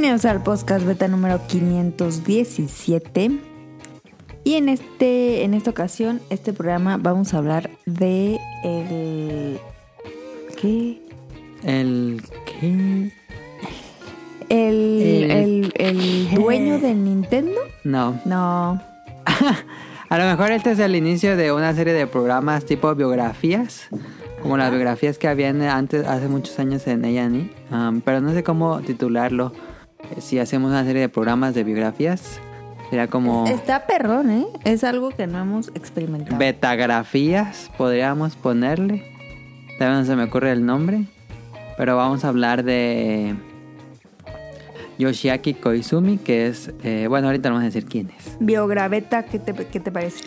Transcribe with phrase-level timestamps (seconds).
[0.00, 3.32] Bienvenidos al podcast beta número 517.
[4.44, 9.58] Y en este en esta ocasión, este programa vamos a hablar de el
[10.56, 11.02] ¿qué?
[11.64, 13.10] El qué?
[14.48, 17.58] El, El- el, el dueño de Nintendo?
[17.82, 18.20] No.
[18.24, 18.80] No.
[20.10, 23.88] A lo mejor este es el inicio de una serie de programas tipo biografías,
[24.42, 28.44] como las biografías que habían antes, hace muchos años en A&E, um, pero no sé
[28.44, 29.52] cómo titularlo.
[30.20, 32.40] Si hacemos una serie de programas de biografías,
[32.90, 34.46] será como Está perrón, ¿eh?
[34.64, 36.38] Es algo que no hemos experimentado.
[36.38, 39.04] betagrafías, podríamos ponerle.
[39.78, 41.04] Todavía no se me ocurre el nombre,
[41.76, 43.36] pero vamos a hablar de
[44.98, 48.36] Yoshiaki Koizumi, que es, eh, bueno, ahorita vamos a decir quién es.
[48.40, 50.24] Biograveta, ¿qué te, qué te parece?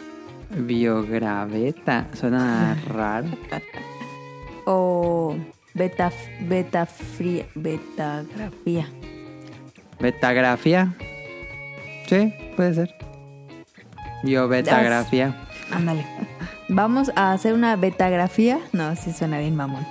[0.51, 3.27] Biograveta, suena raro.
[4.65, 5.35] O
[5.73, 8.87] beta, beta fría, betagrafía.
[10.01, 10.93] Betagrafía.
[12.07, 12.95] Sí, puede ser.
[14.23, 15.35] Biobetagrafía.
[15.71, 16.05] Ándale.
[16.69, 18.59] Vamos a hacer una betagrafía.
[18.71, 19.85] No, sí suena bien, mamón.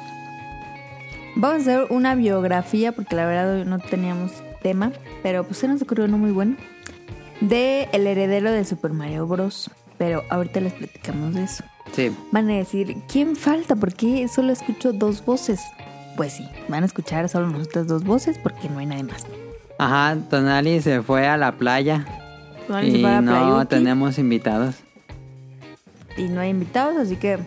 [1.36, 5.68] Vamos a hacer una biografía, porque la verdad hoy no teníamos tema, pero pues se
[5.68, 6.56] nos ocurrió uno muy bueno.
[7.40, 9.70] De el heredero de Super Mario Bros.
[10.00, 11.62] Pero ahorita les platicamos de eso.
[11.92, 12.10] Sí.
[12.32, 13.76] Van a decir, ¿quién falta?
[13.76, 15.60] ¿Por qué solo escucho dos voces?
[16.16, 19.26] Pues sí, van a escuchar solo nuestras dos voces porque no hay nadie más.
[19.82, 22.04] Ajá, Tonali se fue a la playa
[22.66, 24.74] Tonali se y fue a no Playuki tenemos invitados.
[26.16, 27.38] y no hay invitados, así que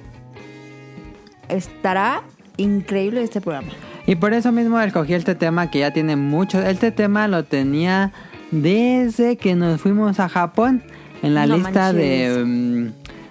[1.50, 2.24] estará
[2.58, 3.70] increíble este programa.
[4.06, 6.62] Y por eso mismo escogí este tema que ya tiene mucho.
[6.62, 8.12] Este tema lo tenía
[8.52, 10.84] desde que nos fuimos a Japón.
[11.22, 12.88] En la No lista de, mm,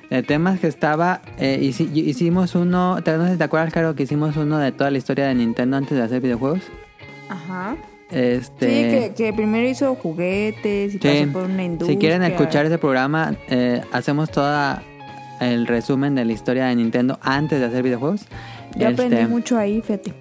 [0.09, 3.95] de temas que estaba, eh, hici- hicimos uno, te- no sé si te acuerdas, Caro,
[3.95, 6.63] que hicimos uno de toda la historia de Nintendo antes de hacer videojuegos.
[7.29, 7.77] Ajá.
[8.13, 11.09] Este, Sí, que, que primero hizo juguetes y Sí.
[11.25, 11.95] pasó por una industria.
[11.95, 14.83] Si quieren escuchar ese programa, eh, hacemos toda
[15.41, 18.27] el resumen de la historia de Nintendo antes de hacer videojuegos.
[18.77, 20.13] Yo aprendí Este, mucho ahí, fíjate.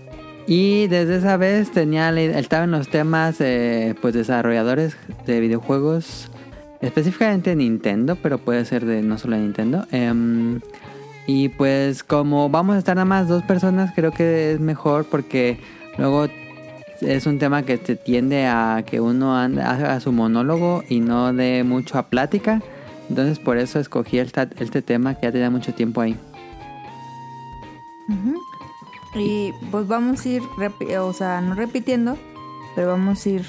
[0.48, 4.98] Y desde esa vez tenía estaba en los temas eh, pues desarrolladores
[5.28, 6.32] de videojuegos,
[6.82, 9.86] específicamente Nintendo, pero puede ser de no solo de Nintendo.
[9.92, 10.60] Em,
[11.28, 15.60] y pues como vamos a estar nada más dos personas, creo que es mejor porque
[15.98, 16.28] luego
[17.02, 21.64] es un tema que se tiende a que uno haga su monólogo y no dé
[21.64, 22.62] mucho a plática.
[23.10, 26.16] Entonces por eso escogí esta- este tema que ya tenía mucho tiempo ahí.
[29.16, 30.42] Y pues vamos a ir,
[31.00, 32.18] o sea, no repitiendo,
[32.76, 33.46] pero vamos a ir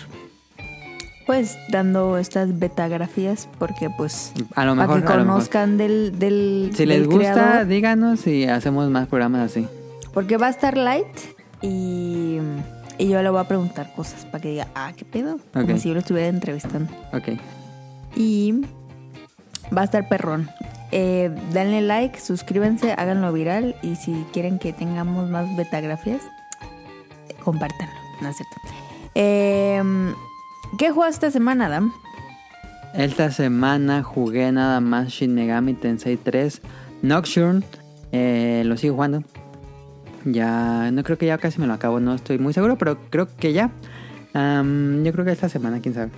[1.25, 5.33] pues dando estas betagrafías porque pues A lo para mejor, que a lo mejor.
[5.35, 7.67] conozcan del, del Si del les gusta, creador.
[7.69, 9.69] díganos y hacemos más programas así.
[10.12, 11.07] porque va a estar light
[11.62, 12.39] y,
[12.99, 15.89] y yo le voy a preguntar cosas para que diga, ah, qué pedo, como si
[15.89, 16.93] yo lo estuviera entrevistando.
[17.13, 17.39] Ok.
[18.17, 18.63] Y
[19.77, 20.49] va a estar perrón.
[20.91, 26.23] Eh, denle like, suscríbanse, háganlo viral y si quieren que tengamos más betagrafías,
[27.43, 27.95] compártanlo.
[28.21, 28.57] No es cierto.
[29.15, 29.83] Eh,
[30.79, 31.93] ¿Qué juegas esta semana, Adam?
[32.95, 36.61] Esta semana jugué nada más Shin Megami Tensei 3
[37.03, 37.63] Nocturne.
[38.13, 39.23] Eh, lo sigo jugando.
[40.25, 43.28] Ya, no creo que ya casi me lo acabo, no estoy muy seguro, pero creo
[43.37, 43.71] que ya.
[44.34, 46.10] Yo creo que esta semana, quién sabe.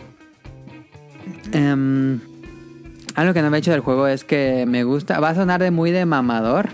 [3.15, 5.63] Algo que no me he hecho del juego es que me gusta, va a sonar
[5.63, 6.71] de muy de mamador,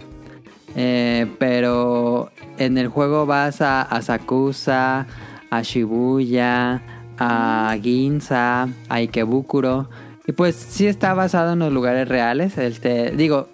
[0.74, 5.06] eh, pero en el juego vas a, a Sakusa,
[5.50, 6.82] a Shibuya,
[7.18, 9.90] a Ginza, a Ikebukuro.
[10.26, 12.56] Y pues sí está basado en los lugares reales.
[12.56, 13.48] Este, digo,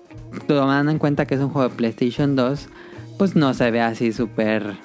[0.47, 2.69] tomando en cuenta que es un juego de PlayStation 2,
[3.19, 4.77] pues no se ve así súper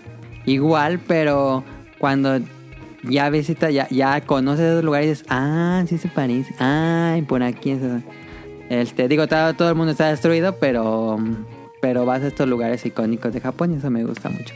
[0.46, 1.64] igual, pero
[2.00, 2.40] cuando
[3.04, 7.44] ya visitas, ya, ya conoces esos lugares y dices, ah, sí se parece, ay, por
[7.44, 7.82] aquí es.
[8.70, 11.20] Este, digo, todo, todo el mundo está destruido, pero,
[11.82, 14.54] pero vas a estos lugares icónicos de Japón y eso me gusta mucho.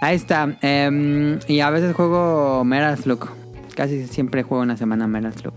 [0.00, 0.56] Ahí está.
[0.62, 3.30] em, y a veces juego Meras Look.
[3.76, 5.54] Casi siempre juego una semana Meras Look.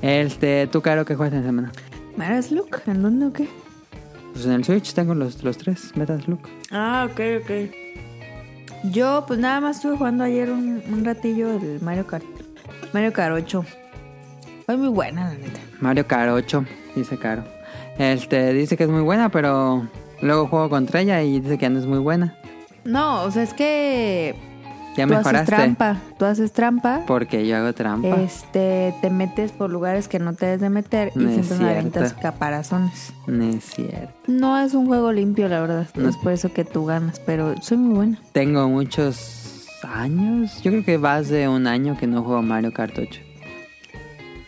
[0.00, 1.72] Este, ¿tú, Caro, qué juegas en la semana?
[2.16, 2.82] ¿Maras Look?
[2.86, 3.48] ¿En dónde o qué?
[4.34, 6.40] Pues en el Switch tengo los, los tres Meras Look.
[6.70, 7.50] Ah, ok, ok.
[8.90, 12.24] Yo, pues nada más estuve jugando ayer un, un ratillo el Mario Kart.
[12.92, 13.64] Mario Kart 8.
[14.66, 15.60] Fue muy buena, la neta.
[15.80, 16.64] Mario Kart 8,
[16.96, 17.44] dice Caro.
[17.98, 19.88] Este, dice que es muy buena, pero
[20.20, 22.36] luego juego contra ella y dice que no es muy buena.
[22.84, 24.34] No, o sea, es que
[24.96, 25.46] Ya tú haces mejoraste.
[25.56, 25.96] trampa.
[26.18, 27.02] Tú haces trampa.
[27.06, 28.20] Porque yo hago trampa.
[28.20, 31.70] Este, te metes por lugares que no te debes de meter y No es siempre
[31.70, 33.12] aventas caparazones.
[33.26, 34.12] No es cierto.
[34.28, 35.88] No es un juego limpio, la verdad.
[35.94, 36.08] No.
[36.08, 38.18] Es por eso que tú ganas, pero soy muy buena.
[38.32, 40.62] Tengo muchos años.
[40.62, 43.20] Yo creo que más de un año que no juego Mario Kart 8.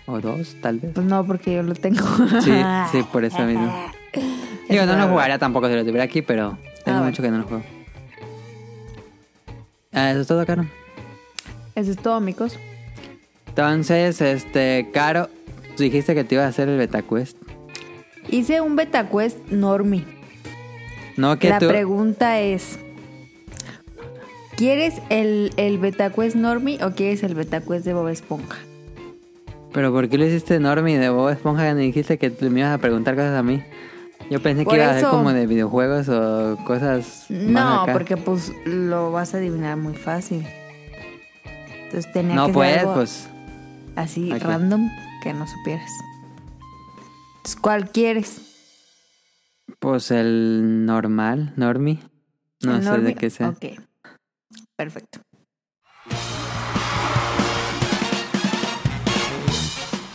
[0.08, 0.92] O dos, tal vez.
[0.94, 2.04] Pues no, porque yo lo tengo.
[2.42, 2.52] Sí,
[2.92, 3.72] sí, por eso mismo.
[4.68, 7.38] Digo, no lo jugaría tampoco si lo tuviera aquí, pero tengo Ah, mucho que no
[7.38, 7.64] lo juego.
[9.96, 10.66] Ah, Eso es todo, Caro.
[11.74, 12.56] Eso es todo, amigos.
[13.48, 15.28] Entonces, este, Caro,
[15.78, 17.36] dijiste que te iba a hacer el beta quest.
[18.28, 20.04] Hice un beta quest normie.
[21.16, 21.68] No que La tú.
[21.68, 22.78] pregunta es:
[24.56, 28.58] ¿Quieres el, el beta quest normie o quieres el beta quest de Bob Esponja?
[29.72, 32.74] Pero ¿por qué lo hiciste enorme y de Bob Esponja me dijiste que me ibas
[32.74, 33.62] a preguntar cosas a mí?
[34.30, 37.26] Yo pensé Por que iba a ser como de videojuegos o cosas.
[37.30, 37.92] más No, acá.
[37.92, 40.44] porque pues lo vas a adivinar muy fácil.
[41.84, 43.28] Entonces tenía No que ser puedes, algo pues.
[43.94, 44.88] así random
[45.22, 45.90] que no supieras.
[47.36, 48.40] Entonces, ¿Cuál quieres?
[49.78, 52.00] Pues el normal, normie.
[52.62, 53.06] No ¿El sé normie?
[53.08, 53.50] de qué sea.
[53.50, 53.64] Ok.
[54.76, 55.20] Perfecto.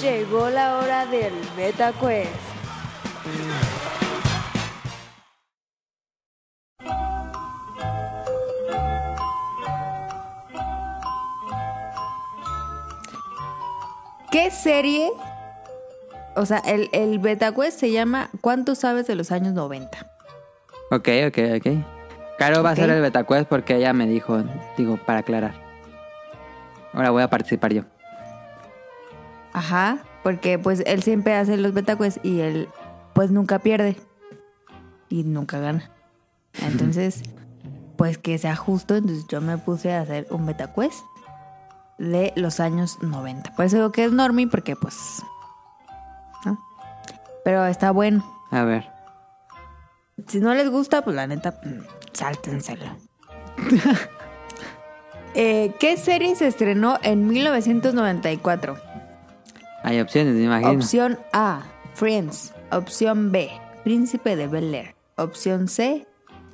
[0.02, 2.30] Llegó la hora del Beta Quest.
[14.32, 15.12] ¿Qué serie?
[16.36, 20.12] O sea, el, el Beta Quest se llama ¿Cuánto sabes de los años 90?
[20.92, 21.68] Ok, ok, ok.
[22.38, 24.44] Caro va a hacer el beta quest porque ella me dijo,
[24.76, 25.54] digo, para aclarar.
[26.92, 27.84] Ahora voy a participar yo.
[29.54, 32.68] Ajá, porque pues él siempre hace los beta quests y él
[33.14, 33.96] pues nunca pierde
[35.08, 35.92] y nunca gana.
[36.62, 37.22] Entonces,
[37.96, 41.00] pues que sea justo, entonces yo me puse a hacer un beta quest
[41.98, 43.56] de los años 90.
[43.56, 45.24] Por eso digo que es normie porque pues
[46.46, 46.60] ¿no?
[47.44, 48.24] Pero está bueno.
[48.52, 48.90] A ver.
[50.28, 52.86] Si no les gusta, pues la neta, mm, sáltenselo.
[55.34, 58.78] Eh, ¿Qué serie se estrenó en 1994?
[59.82, 60.72] Hay opciones, me imagino.
[60.72, 62.54] Opción A, Friends.
[62.70, 63.50] Opción B,
[63.86, 64.96] Príncipe de Bel Air.
[65.16, 66.06] Opción C,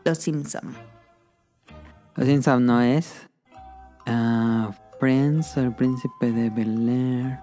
[0.03, 0.75] Los Simpson.
[2.15, 3.27] Los Simpson no es.
[4.05, 7.39] Ah, Friends o el príncipe de Bel Air.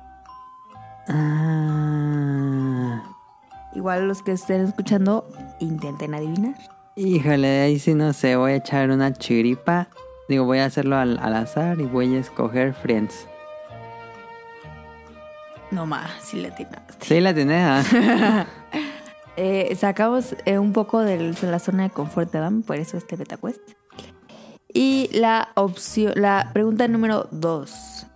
[1.09, 3.03] Ah,
[3.75, 5.27] Igual los que estén escuchando,
[5.61, 6.55] intenten adivinar.
[6.97, 8.37] híjole, ahí sí no sé.
[8.37, 9.89] Voy a echar una chiripa.
[10.29, 13.27] Digo, voy a hacerlo al, al azar y voy a escoger Friends.
[15.71, 16.95] No más, si le atinaste.
[17.01, 17.87] Sí, la tenés.
[17.93, 18.47] ah.
[19.37, 23.17] Eh, sacamos eh, un poco de la zona de confort de Adam, por eso este
[23.17, 23.59] beta quest.
[24.75, 28.07] Y la opción, la pregunta número 2.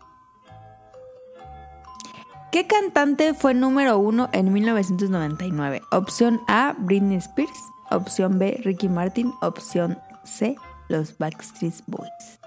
[2.50, 5.82] ¿Qué cantante fue número uno en 1999?
[5.92, 7.60] Opción A, Britney Spears.
[7.92, 9.32] Opción B, Ricky Martin.
[9.40, 10.56] Opción C,
[10.88, 12.40] los Backstreet Boys.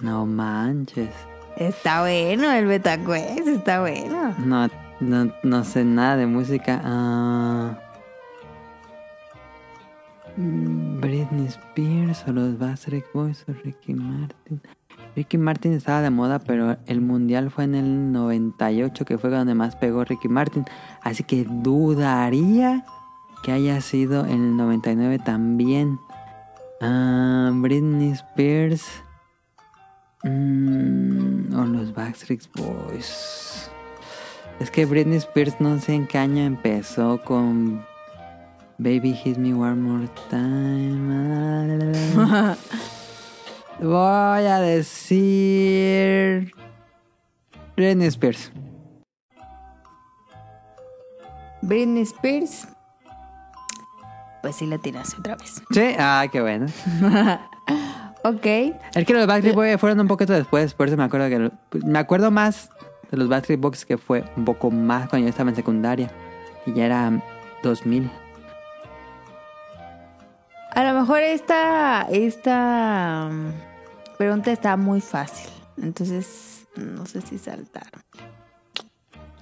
[0.00, 1.10] No manches.
[1.56, 4.34] Está bueno el beta quest, está bueno.
[4.38, 6.80] No, no, no sé nada de música.
[6.82, 7.78] Ah,
[10.36, 14.60] Britney Spears o los Backstreet Boys o Ricky Martin.
[15.14, 19.54] Ricky Martin estaba de moda, pero el mundial fue en el 98, que fue donde
[19.54, 20.64] más pegó Ricky Martin.
[21.02, 22.84] Así que dudaría
[23.42, 25.98] que haya sido en el 99 también.
[26.80, 28.86] Ah, Britney Spears.
[30.24, 33.70] Mm, o los Backstreet Boys.
[34.60, 37.84] Es que Britney Spears no sé en qué año empezó con
[38.82, 42.02] Baby Hit Me One More Time.
[43.80, 46.52] Voy a decir
[47.76, 48.50] Britney Spears.
[51.62, 52.66] Britney Spears.
[54.42, 55.62] Pues sí la tiraste otra vez.
[55.70, 56.66] Sí, ah, qué bueno.
[58.24, 58.46] Ok.
[58.94, 61.50] Es que los Backstreet Boys fueron un poquito después, por eso me acuerdo que lo-
[61.84, 62.70] me acuerdo más
[63.10, 66.08] de los Backstreet Boys que fue un poco más cuando yo estaba en secundaria
[66.64, 67.10] y ya era
[67.64, 68.08] 2000.
[70.74, 73.52] A lo mejor esta, esta um,
[74.16, 75.50] pregunta está muy fácil.
[75.76, 78.02] Entonces, no sé si saltaron.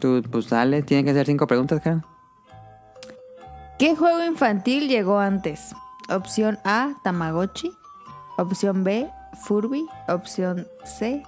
[0.01, 2.05] Tú, pues dale, tienen que ser cinco preguntas, cara.
[3.79, 5.75] ¿Qué juego infantil llegó antes?
[6.09, 7.71] Opción A, Tamagotchi.
[8.37, 9.09] Opción B,
[9.45, 9.87] Furby.
[10.09, 11.23] Opción C,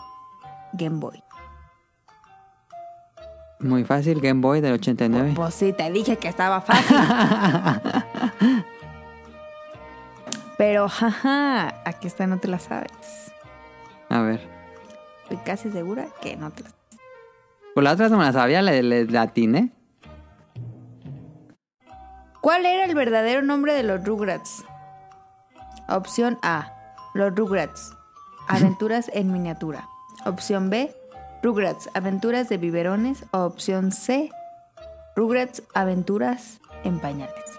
[0.72, 1.22] Game Boy.
[3.60, 5.34] Muy fácil, Game Boy del 89.
[5.36, 6.96] Pues sí, te dije que estaba fácil.
[10.62, 13.32] Pero, jaja, aquí está, no te la sabes.
[14.08, 14.48] A ver.
[15.24, 17.00] Estoy casi segura que no te la sabes.
[17.74, 19.72] Por la otra no me la sabía, le, le, atiné.
[22.40, 24.64] ¿Cuál era el verdadero nombre de los Rugrats?
[25.88, 26.72] Opción A,
[27.14, 27.96] los Rugrats.
[28.46, 29.88] Aventuras en miniatura.
[30.26, 30.94] Opción B,
[31.42, 33.24] Rugrats, Aventuras de biberones.
[33.32, 34.30] O opción C,
[35.16, 37.58] Rugrats, Aventuras en pañales.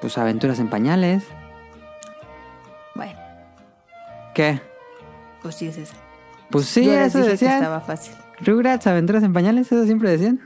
[0.00, 1.24] Pues aventuras en pañales.
[4.40, 4.58] ¿Qué?
[5.42, 5.96] pues sí es esa.
[6.50, 7.54] Pues sí, Yo eso dije que decían.
[7.58, 8.14] estaba fácil.
[8.40, 10.40] Rugrats, aventuras en pañales, eso siempre decían.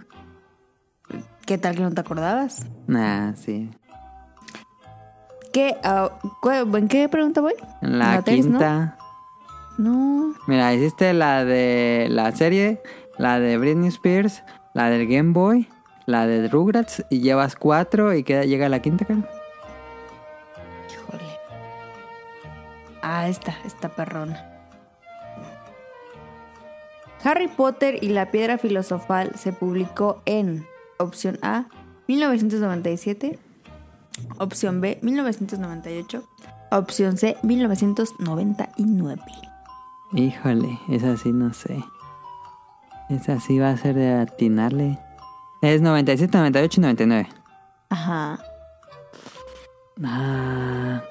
[1.47, 2.67] ¿Qué tal que no te acordabas?
[2.89, 3.71] Nah, sí.
[5.53, 6.11] ¿Qué, ah,
[6.75, 7.55] ¿En qué pregunta voy?
[7.83, 8.59] La ¿La tres, no?
[8.59, 8.99] quinta.
[9.79, 10.35] No.
[10.49, 12.83] Mira, hiciste la de la serie,
[13.19, 15.69] la de Britney Spears, la del Game Boy,
[16.07, 19.29] la de Rugrats y llevas cuatro y queda, llega la quinta, cara.
[23.07, 24.43] Ah, esta, esta perrona.
[27.23, 30.67] Harry Potter y la piedra filosofal se publicó en
[30.99, 31.67] opción A,
[32.09, 33.39] 1997,
[34.39, 36.27] opción B, 1998,
[36.71, 39.23] opción C, 1999.
[40.15, 41.85] Híjole, esa sí no sé.
[43.11, 44.99] Esa sí va a ser de atinarle.
[45.61, 47.29] Es 97, 98 y 99.
[47.91, 48.39] Ajá.
[50.03, 51.03] Ah,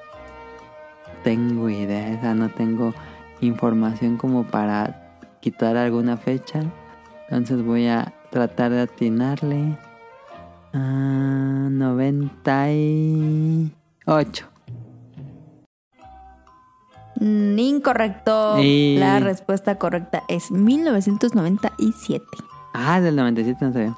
[1.24, 2.94] tengo idea, esa no tengo
[3.40, 6.60] información como para quitar alguna fecha.
[7.28, 9.76] Entonces voy a tratar de atinarle.
[10.72, 14.46] Ah, 98.
[17.20, 18.58] Mm, Incorrecto.
[18.62, 22.24] Y- La respuesta correcta es 1997.
[22.74, 23.96] Ah, del 97 no sabía.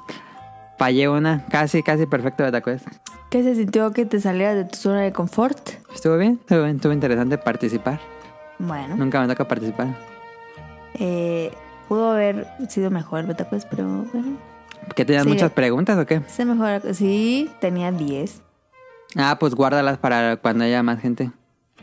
[0.77, 2.83] Fallé una, casi, casi perfecto de Tacues.
[3.29, 5.69] ¿Qué se sintió que te salieras de tu zona de confort?
[5.93, 7.99] Estuvo bien, estuvo bien, estuvo interesante participar.
[8.59, 9.87] Bueno, Nunca me toca participar.
[10.95, 11.51] eh,
[11.87, 14.37] pudo haber sido mejor el Betacuest, pero bueno.
[14.95, 15.29] ¿Que tenías Sí.
[15.29, 16.21] muchas preguntas o qué?
[16.27, 16.81] Se mejora.
[16.93, 18.41] Sí, tenía 10.
[19.17, 21.31] Ah, pues guárdalas para cuando haya más gente.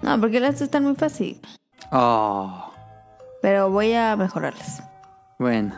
[0.03, 1.41] No, porque las están muy fácil.
[1.93, 2.71] Oh,
[3.43, 4.83] Pero voy a mejorarlas.
[5.39, 5.75] bueno.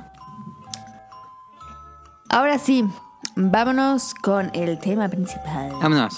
[2.28, 2.84] Ahora sí,
[3.36, 5.70] vámonos con el tema principal.
[5.80, 6.16] Vámonos.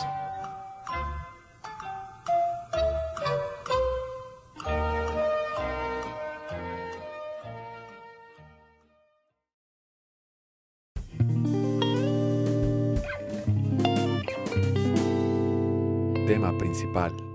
[16.26, 17.27] Tema principal.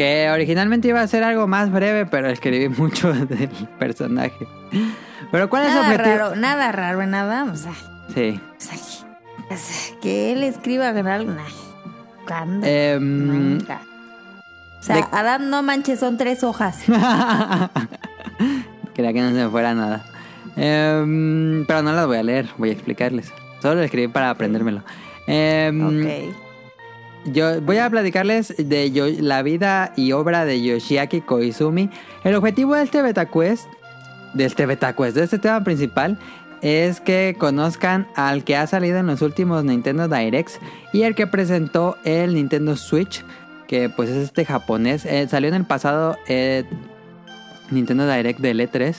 [0.00, 4.48] Que originalmente iba a ser algo más breve, pero escribí mucho del personaje.
[5.30, 6.16] Pero ¿cuál es el Nada objetivo?
[6.16, 7.44] raro, nada raro, nada.
[7.44, 7.74] O sea,
[8.14, 8.40] Sí.
[8.40, 8.78] o sea,
[9.50, 11.32] o sea, que él escriba algo.
[11.32, 12.46] Nah.
[12.98, 13.82] Nunca.
[14.78, 16.78] O sea, de- Adán, no manches, son tres hojas.
[18.94, 20.02] Quería que no se me fuera nada.
[20.56, 23.30] Em, pero no las voy a leer, voy a explicarles.
[23.60, 24.82] Solo lo escribí para aprendérmelo.
[25.26, 26.34] Em, ok.
[27.26, 31.90] Yo voy a platicarles de Yo- la vida y obra de Yoshiaki Koizumi.
[32.24, 33.66] El objetivo de este beta quest,
[34.34, 36.18] de este beta quest, de este tema principal,
[36.62, 40.58] es que conozcan al que ha salido en los últimos Nintendo Directs
[40.92, 43.24] y el que presentó el Nintendo Switch,
[43.66, 45.04] que pues es este japonés.
[45.04, 46.64] Eh, salió en el pasado eh,
[47.70, 48.94] Nintendo Direct del E3,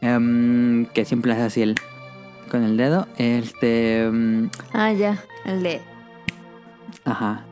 [0.00, 1.76] em, que siempre hace así el,
[2.50, 3.06] con el dedo.
[3.18, 4.02] Este...
[4.04, 5.22] em, Ah, ya.
[5.44, 5.80] El de.
[7.04, 7.44] Ajá.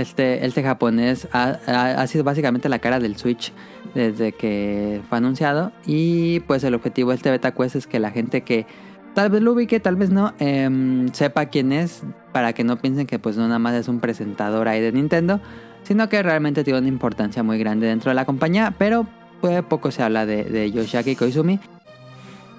[0.00, 3.52] Este, este japonés ha, sido básicamente la cara del Switch
[3.94, 5.72] desde que fue anunciado.
[5.86, 8.66] Y pues el objetivo de este beta quest es que la gente que
[9.14, 12.02] tal vez lo ubique, tal vez no, em, sepa quién es.
[12.32, 15.40] Para que no piensen que pues no nada más es un presentador ahí de Nintendo.
[15.82, 18.74] Sino que realmente tiene una importancia muy grande dentro de la compañía.
[18.78, 19.06] Pero
[19.40, 21.58] pues, poco se habla de, de Yoshiaki Koizumi.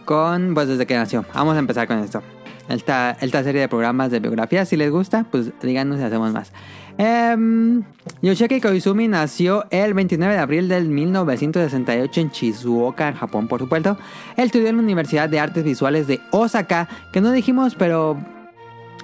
[0.03, 1.24] Con, pues desde que nació.
[1.34, 2.22] Vamos a empezar con esto.
[2.69, 6.51] Esta, esta serie de programas de biografía, si les gusta, pues díganos si hacemos más.
[7.01, 7.83] Em,
[8.21, 13.97] Yoshiaki Koizumi nació el 29 de abril del 1968 en Shizuoka, en Japón, por supuesto.
[14.35, 18.17] Él estudió en la Universidad de Artes Visuales de Osaka, que no dijimos, pero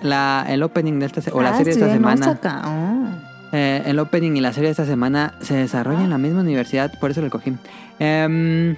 [0.02, 2.38] la, el opening de esta o la Ah, serie de esta semana.
[2.66, 3.06] Oh.
[3.54, 6.92] Eh, el opening y la serie de esta semana se desarrolla en la misma universidad,
[7.00, 7.54] por eso lo cogí.
[8.00, 8.76] Em,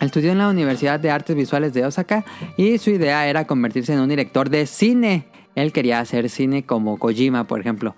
[0.00, 2.24] estudió en la Universidad de Artes Visuales de Osaka
[2.56, 5.26] y su idea era convertirse en un director de cine.
[5.54, 7.94] Él quería hacer cine como Kojima, por ejemplo.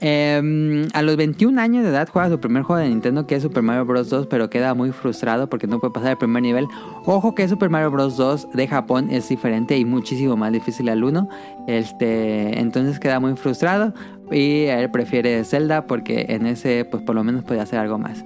[0.00, 3.42] Eh, a los 21 años de edad juega su primer juego de Nintendo que es
[3.42, 4.10] Super Mario Bros.
[4.10, 6.66] 2, pero queda muy frustrado porque no puede pasar el primer nivel.
[7.04, 8.16] Ojo que Super Mario Bros.
[8.16, 11.28] 2 de Japón es diferente y muchísimo más difícil al 1.
[11.66, 13.92] Este, entonces queda muy frustrado
[14.30, 18.24] y él prefiere Zelda porque en ese pues por lo menos puede hacer algo más.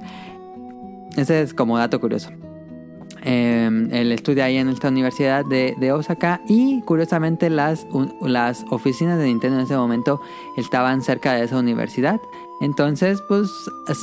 [1.16, 2.30] Ese es como dato curioso.
[3.24, 8.64] Eh, él estudia ahí en esta universidad de, de Osaka y curiosamente las, un- las
[8.70, 10.20] oficinas de Nintendo en ese momento
[10.56, 12.20] estaban cerca de esa universidad.
[12.60, 13.50] Entonces, pues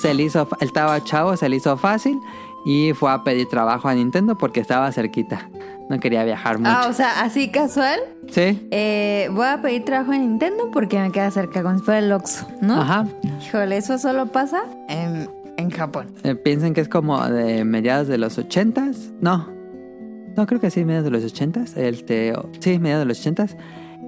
[0.02, 2.20] se le hizo, él estaba chavo, se le hizo fácil
[2.66, 5.50] y fue a pedir trabajo a Nintendo porque estaba cerquita.
[5.90, 6.70] No quería viajar mucho.
[6.72, 8.00] Ah, o sea, así casual.
[8.30, 12.00] sí, eh, voy a pedir trabajo en Nintendo porque me queda cerca, como si fuera
[12.00, 12.80] el Oxxo, ¿no?
[12.82, 13.08] ajá.
[13.42, 15.28] Híjole, eso solo pasa en,
[15.60, 16.08] en Japón.
[16.24, 19.12] Eh, piensen que es como de mediados de los ochentas.
[19.22, 19.48] No.
[20.36, 21.76] No, creo que sí, mediados de los ochentas.
[21.78, 23.56] Este, o- sí, mediados de los ochentas.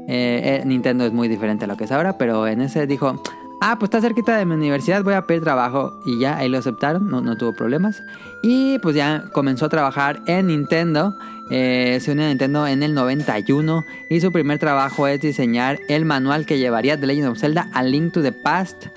[0.07, 3.21] Eh, eh, Nintendo es muy diferente a lo que es ahora, pero en ese dijo,
[3.61, 5.93] ah, pues está cerquita de mi universidad, voy a pedir trabajo.
[6.05, 8.01] Y ya, ahí lo aceptaron, no, no tuvo problemas.
[8.43, 11.15] Y pues ya comenzó a trabajar en Nintendo.
[11.51, 16.05] Eh, se unió a Nintendo en el 91 y su primer trabajo es diseñar el
[16.05, 18.87] manual que llevaría The Legend of Zelda a Link to the Past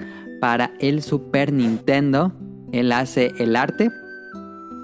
[0.44, 2.30] para el Super Nintendo.
[2.70, 3.90] Él hace el arte,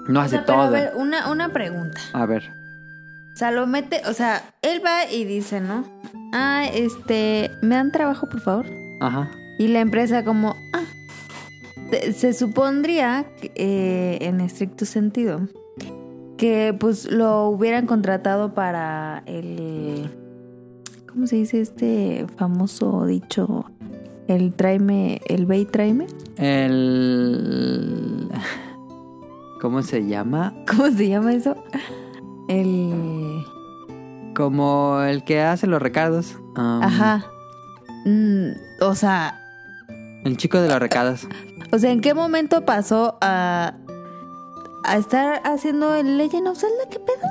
[0.07, 0.61] no O hace sea, todo.
[0.61, 2.01] A ver, una, una pregunta.
[2.13, 2.51] A ver.
[3.31, 5.83] O sea, lo mete, o sea, él va y dice, ¿no?
[6.33, 8.65] Ah, este, ¿me dan trabajo, por favor?
[9.01, 9.29] Ajá.
[9.59, 10.85] Y la empresa como, ah,
[12.11, 15.41] se, supondría, eh, en estricto sentido,
[16.37, 20.09] que pues lo hubieran contratado para el,
[21.07, 23.69] ¿cómo se dice este famoso dicho?
[24.27, 26.07] El tráeme, el ve y tráeme.
[26.37, 28.29] El...
[29.59, 30.53] ¿Cómo se llama?
[30.67, 31.55] ¿Cómo se llama eso?
[32.47, 33.43] El...
[34.35, 36.35] Como el que hace los recados.
[36.57, 37.25] Um, Ajá.
[38.05, 38.51] Mm,
[38.81, 39.39] o sea,
[40.23, 41.27] El chico de los recados.
[41.71, 43.73] o sea, ¿en qué momento pasó a,
[44.85, 46.83] a estar haciendo el Legend of Zelda?
[46.89, 47.29] ¿Qué pedo?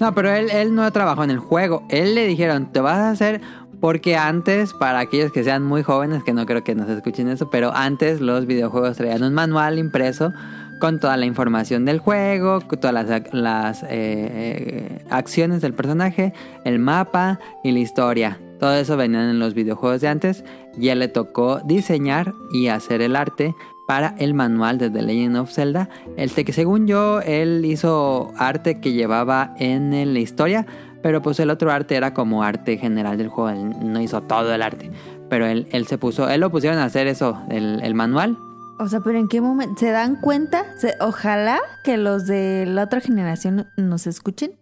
[0.00, 1.84] No, pero él, él no trabajó en el juego.
[1.90, 3.40] Él le dijeron, te vas a hacer...
[3.80, 7.48] Porque antes, para aquellos que sean muy jóvenes, que no creo que nos escuchen eso,
[7.48, 10.32] pero antes los videojuegos traían un manual impreso
[10.80, 12.94] con toda la información del juego, todas
[13.32, 16.32] las, eh, eh, acciones del personaje,
[16.64, 18.38] el mapa y la historia.
[18.58, 20.44] Todo eso venían en los videojuegos de antes.
[20.76, 23.54] Ya le tocó diseñar y hacer el arte
[23.86, 25.88] para el manual de The Legend of Zelda.
[26.16, 30.66] El que según yo, él hizo arte que llevaba en la historia,
[31.02, 33.50] pero pues el otro arte era como arte general del juego.
[33.50, 34.90] Él no hizo todo el arte.
[35.28, 38.36] Pero él, él se puso, él lo pusieron a hacer eso, el, el manual.
[38.80, 39.74] O sea, pero ¿en qué momento?
[39.78, 40.64] ¿Se dan cuenta?
[40.78, 44.52] Se- ojalá que los de la otra generación nos escuchen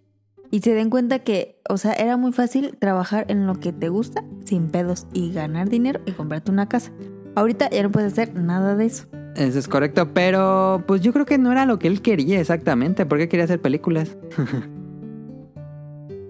[0.51, 3.89] y se den cuenta que, o sea, era muy fácil trabajar en lo que te
[3.91, 6.93] gusta sin pedos y ganar dinero y comprarte una casa.
[7.35, 9.07] Ahorita ya no puedes hacer nada de eso.
[9.35, 13.05] Eso es correcto, pero pues yo creo que no era lo que él quería exactamente,
[13.05, 14.17] porque quería hacer películas.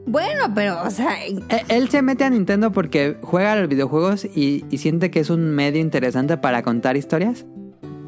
[0.07, 1.17] Bueno, pero, o sea,
[1.69, 5.31] Él se mete a Nintendo porque juega a los videojuegos y, y siente que es
[5.31, 7.45] un medio interesante para contar historias.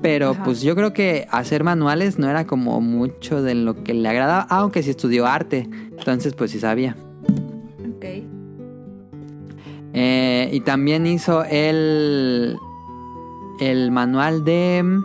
[0.01, 0.45] Pero Ajá.
[0.45, 4.47] pues yo creo que hacer manuales no era como mucho de lo que le agradaba,
[4.49, 5.69] aunque sí estudió arte.
[5.91, 6.97] Entonces pues sí sabía.
[10.01, 12.57] Eh, y también hizo el,
[13.59, 15.01] el manual de,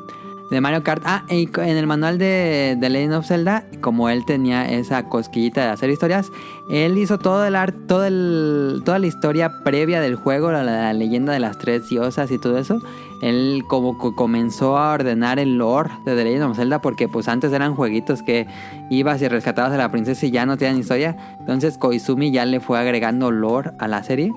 [0.53, 1.01] de Mario Kart.
[1.05, 5.65] Ah, y en el manual de, de Legend of Zelda, como él tenía esa cosquillita
[5.65, 6.31] de hacer historias,
[6.69, 10.93] él hizo todo el art, todo el, toda la historia previa del juego, la, la
[10.93, 12.81] leyenda de las tres diosas y todo eso.
[13.21, 17.27] Él como que comenzó a ordenar el lore de The Legend of Zelda porque pues
[17.27, 18.47] antes eran jueguitos que
[18.89, 21.17] ibas y rescatabas a la princesa y ya no tenían historia.
[21.39, 24.31] Entonces Koizumi ya le fue agregando lore a la serie.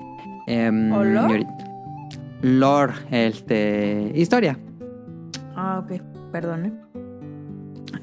[0.47, 1.45] Em, ¿O lore?
[2.41, 4.57] Lore, este, historia.
[5.57, 6.01] Ah, ok.
[6.31, 6.73] Perdón, ¿eh?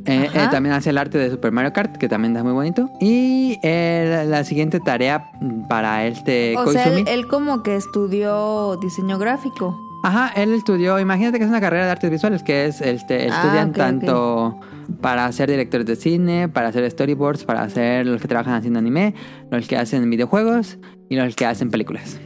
[0.06, 2.90] Eh, eh, también hace el arte de Super Mario Kart, que también está muy bonito.
[3.00, 5.30] Y eh, la, siguiente tarea
[5.68, 7.00] para este o sea, Koizumi.
[7.02, 9.80] él, él como que estudió diseño gráfico.
[10.02, 13.36] Ajá, él estudió, imagínate que es una carrera de artes visuales, que es, este, Ah,
[13.36, 14.60] estudian tanto
[15.00, 19.14] para ser directores de cine, para hacer storyboards, para hacer los que trabajan haciendo anime,
[19.50, 22.20] los que hacen videojuegos y los que hacen películas.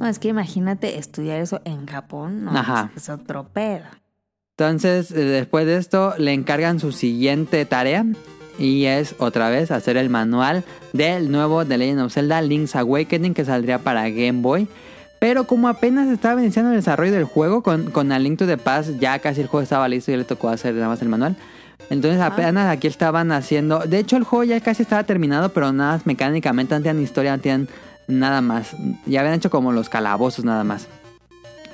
[0.00, 2.46] No, es que imagínate estudiar eso en Japón.
[2.46, 2.90] No, Ajá.
[2.96, 3.84] es otro pedo.
[4.60, 8.04] Entonces, eh, después de esto, le encargan su siguiente tarea.
[8.58, 13.32] Y es otra vez hacer el manual del nuevo The Legend of Zelda Link's Awakening
[13.32, 14.68] que saldría para Game Boy.
[15.18, 18.58] Pero como apenas estaba iniciando el desarrollo del juego, con, con A Link to the
[18.58, 21.36] Past ya casi el juego estaba listo y le tocó hacer nada más el manual.
[21.88, 23.78] Entonces apenas aquí estaban haciendo...
[23.78, 27.34] De hecho el juego ya casi estaba terminado, pero nada más mecánicamente, no tenían historia,
[27.34, 27.66] no tenían
[28.08, 28.76] nada más.
[29.06, 30.86] Ya habían hecho como los calabozos nada más.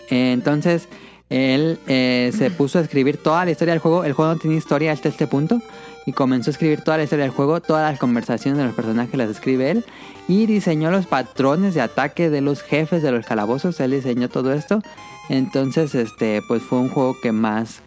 [0.08, 0.88] Entonces,
[1.28, 4.04] él eh, se puso a escribir toda la historia del juego.
[4.04, 5.60] El juego no tiene historia hasta este punto.
[6.04, 7.60] Y comenzó a escribir toda la historia del juego.
[7.60, 9.84] Todas las conversaciones de los personajes las escribe él.
[10.28, 13.80] Y diseñó los patrones de ataque de los jefes de los calabozos.
[13.80, 14.82] Él diseñó todo esto.
[15.28, 17.82] Entonces, este, pues fue un juego que más...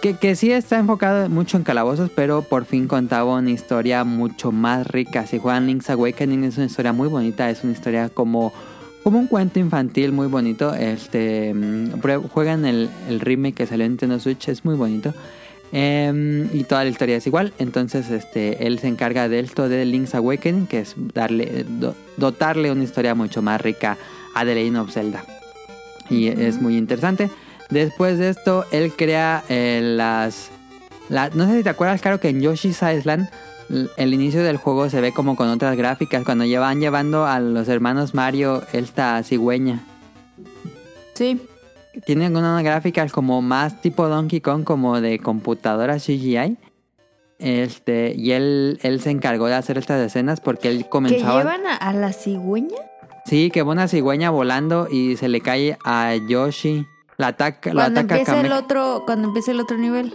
[0.00, 4.50] Que, que sí está enfocado mucho en calabozos, pero por fin contaba una historia mucho
[4.50, 5.26] más rica.
[5.26, 8.54] Si juegan Link's Awakening es una historia muy bonita, es una historia como,
[9.04, 10.74] como un cuento infantil muy bonito.
[10.74, 12.00] Este mm,
[12.32, 15.14] juegan el, el remake que salió en Nintendo Switch, es muy bonito.
[15.72, 17.52] Em, y toda la historia es igual.
[17.58, 22.70] Entonces, este, él se encarga de esto de Link's Awakening, que es darle, do- dotarle
[22.72, 23.96] una historia mucho más rica
[24.34, 25.24] a The Legend of Zelda.
[26.10, 27.30] Y es muy interesante.
[27.70, 30.50] Después de esto, él crea eh, las,
[31.08, 33.28] la- no sé si te acuerdas, claro que en Yoshi's Island
[33.68, 36.24] el inicio del juego se ve como con otras gráficas.
[36.24, 39.80] Cuando llevan llevando a los hermanos Mario esta cigüeña.
[41.14, 41.40] Sí.
[42.06, 46.56] Tienen unas gráficas como más tipo Donkey Kong, como de computadora CGI.
[47.38, 51.38] Este, y él, él se encargó de hacer estas escenas porque él ¿Que comenzaba.
[51.38, 52.78] llevan a, a la cigüeña?
[53.26, 56.86] Sí, que va una cigüeña volando y se le cae a Yoshi.
[57.16, 60.14] La ataca, Cuando ataca empieza el otro, cuando empieza el otro nivel.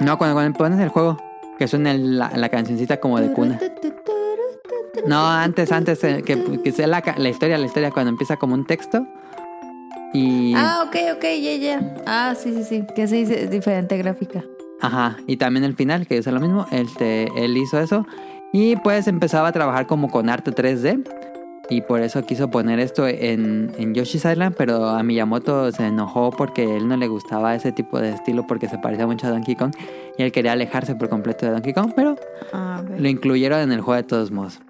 [0.00, 1.18] No, cuando, cuando pones el juego,
[1.60, 3.60] que suena el- la, la cancioncita como de cuna.
[5.06, 8.54] No, antes, antes, eh, que, que sea la, la historia, la historia, cuando empieza como
[8.54, 9.06] un texto.
[10.14, 10.54] Y.
[10.56, 11.94] Ah, ok, ok, ya, ya.
[12.06, 12.84] Ah, sí, sí, sí.
[12.96, 14.42] Que se dice diferente gráfica.
[14.80, 16.66] Ajá, y también el final, que es lo mismo.
[16.72, 18.06] Este, él hizo eso.
[18.54, 21.04] Y pues empezaba a trabajar como con arte 3D.
[21.70, 24.54] Y por eso quiso poner esto en, en Yoshi's Island.
[24.58, 28.68] Pero a Miyamoto se enojó porque él no le gustaba ese tipo de estilo porque
[28.68, 29.72] se parecía mucho a Donkey Kong.
[30.18, 31.92] Y él quería alejarse por completo de Donkey Kong.
[31.94, 32.16] Pero
[32.52, 34.60] Ah, lo incluyeron en el juego de todos modos.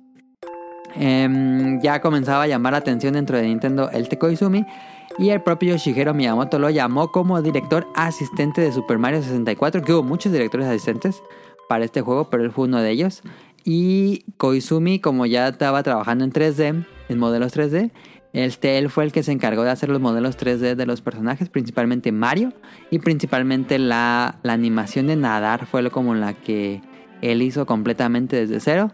[0.97, 4.67] Em, ya comenzaba a llamar la atención dentro de Nintendo el Tekoizumi
[5.19, 9.93] y el propio Shigeru Miyamoto lo llamó como director asistente de Super Mario 64, que
[9.93, 11.23] hubo muchos directores asistentes
[11.69, 13.23] para este juego, pero él fue uno de ellos.
[13.65, 17.91] Y Koizumi, como ya estaba trabajando en 3D, en modelos 3D,
[18.33, 21.49] este, él fue el que se encargó de hacer los modelos 3D de los personajes,
[21.49, 22.53] principalmente Mario,
[22.91, 26.81] y principalmente la, la animación de nadar fue como la que
[27.23, 28.93] él hizo completamente desde cero.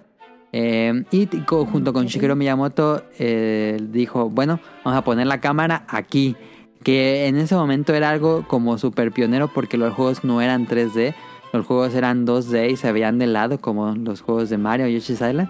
[0.52, 6.36] Eh, y junto con Shigeru Miyamoto eh, dijo, bueno, vamos a poner la cámara aquí.
[6.82, 11.14] Que en ese momento era algo como súper pionero porque los juegos no eran 3D,
[11.56, 14.94] los juegos eran 2D y se veían de lado como los juegos de Mario y
[14.94, 15.48] Yoshi's Island.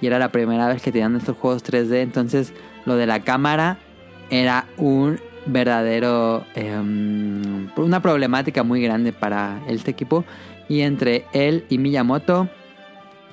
[0.00, 2.52] Y era la primera vez que tenían estos juegos 3D, entonces
[2.86, 3.78] lo de la cámara
[4.30, 6.44] era un verdadero...
[6.54, 10.24] em, una problemática muy grande para este equipo.
[10.68, 12.48] Y entre él y Miyamoto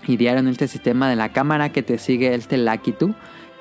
[0.07, 2.75] idearon este sistema de la cámara que te sigue este 2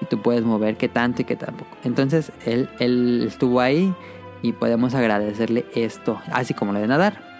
[0.00, 1.76] y tú puedes mover qué tanto y qué tampoco.
[1.82, 3.92] Entonces él estuvo ahí
[4.42, 7.33] y podemos agradecerle esto, así como lo de nadar.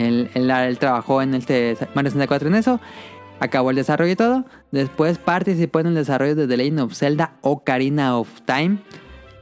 [0.00, 2.80] Él, él- él trabajó en este Mario 64 en eso,
[3.40, 4.44] acabó el desarrollo y todo.
[4.72, 8.78] Después participó en el desarrollo de The Legend of Zelda Ocarina of Time,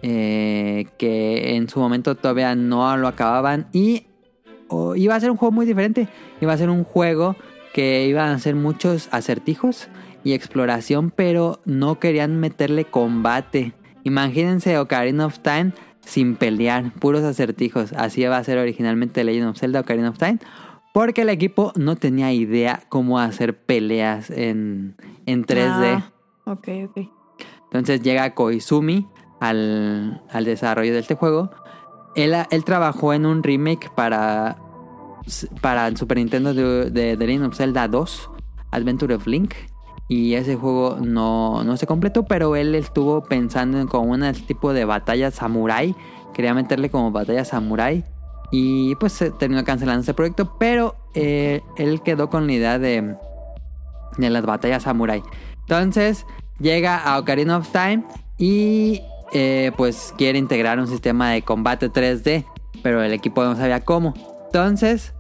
[0.03, 4.07] eh, que en su momento todavía no lo acababan y
[4.97, 6.09] iba a ser un juego muy diferente.
[6.41, 7.37] Iba a ser un juego
[7.73, 9.89] que iban a ser muchos acertijos
[10.25, 13.73] y exploración, pero no querían meterle combate.
[14.05, 15.73] Imagínense Ocarina of Time
[16.09, 17.93] sin pelear, puros acertijos.
[17.93, 20.39] Así iba a ser originalmente Legend of Zelda Ocarina of Time,
[20.95, 26.03] porque el equipo no tenía idea cómo hacer peleas en, en 3D.
[26.03, 26.11] Ah,
[26.47, 27.09] ok, ok.
[27.65, 29.07] Entonces llega Koizumi
[29.39, 31.51] al, al desarrollo de este juego.
[32.17, 34.57] Él, él trabajó en un remake para,
[35.61, 38.31] para el Super Nintendo de, de The Legend of Zelda 2,
[38.71, 39.53] Adventure of Link.
[40.09, 44.73] Y ese juego no, no se completó, pero él estuvo pensando en como un tipo
[44.73, 45.95] de batalla samurai.
[46.33, 48.05] Quería meterle como batalla samurai.
[48.51, 53.17] Y pues se terminó cancelando ese proyecto, pero eh, él quedó con la idea de,
[54.17, 55.23] de las batallas samurai.
[55.61, 56.25] Entonces
[56.59, 58.05] llega a Ocarina of Time
[58.39, 62.47] y eh, pues quiere integrar un sistema de combate 3D,
[62.83, 64.15] pero el equipo no sabía cómo.
[64.47, 65.13] Entonces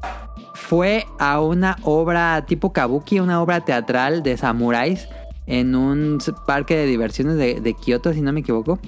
[0.58, 5.08] fue a una obra tipo kabuki, una obra teatral de samuráis
[5.46, 8.78] en un parque de diversiones de, de Kioto, si no me equivoco.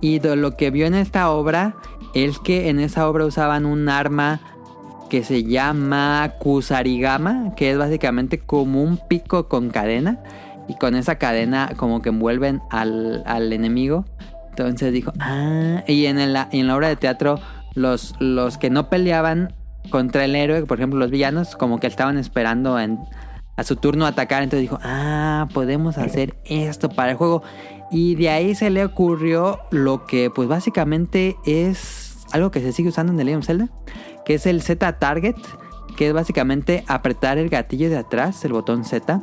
[0.00, 1.76] Y lo que vio en esta obra
[2.14, 4.40] es que en esa obra usaban un arma
[5.08, 10.18] que se llama Kusarigama, que es básicamente como un pico con cadena.
[10.68, 14.04] Y con esa cadena como que envuelven al, al enemigo.
[14.50, 17.40] Entonces dijo, ah, y en, en la obra de teatro
[17.74, 19.52] los, los que no peleaban
[19.88, 22.98] contra el héroe, por ejemplo los villanos, como que estaban esperando en,
[23.56, 24.42] a su turno atacar.
[24.42, 27.42] Entonces dijo, ah, podemos hacer esto para el juego.
[27.90, 32.88] Y de ahí se le ocurrió lo que pues básicamente es algo que se sigue
[32.88, 33.68] usando en The Legend of Zelda,
[34.24, 35.36] que es el Z Target,
[35.96, 39.20] que es básicamente apretar el gatillo de atrás, el botón Z,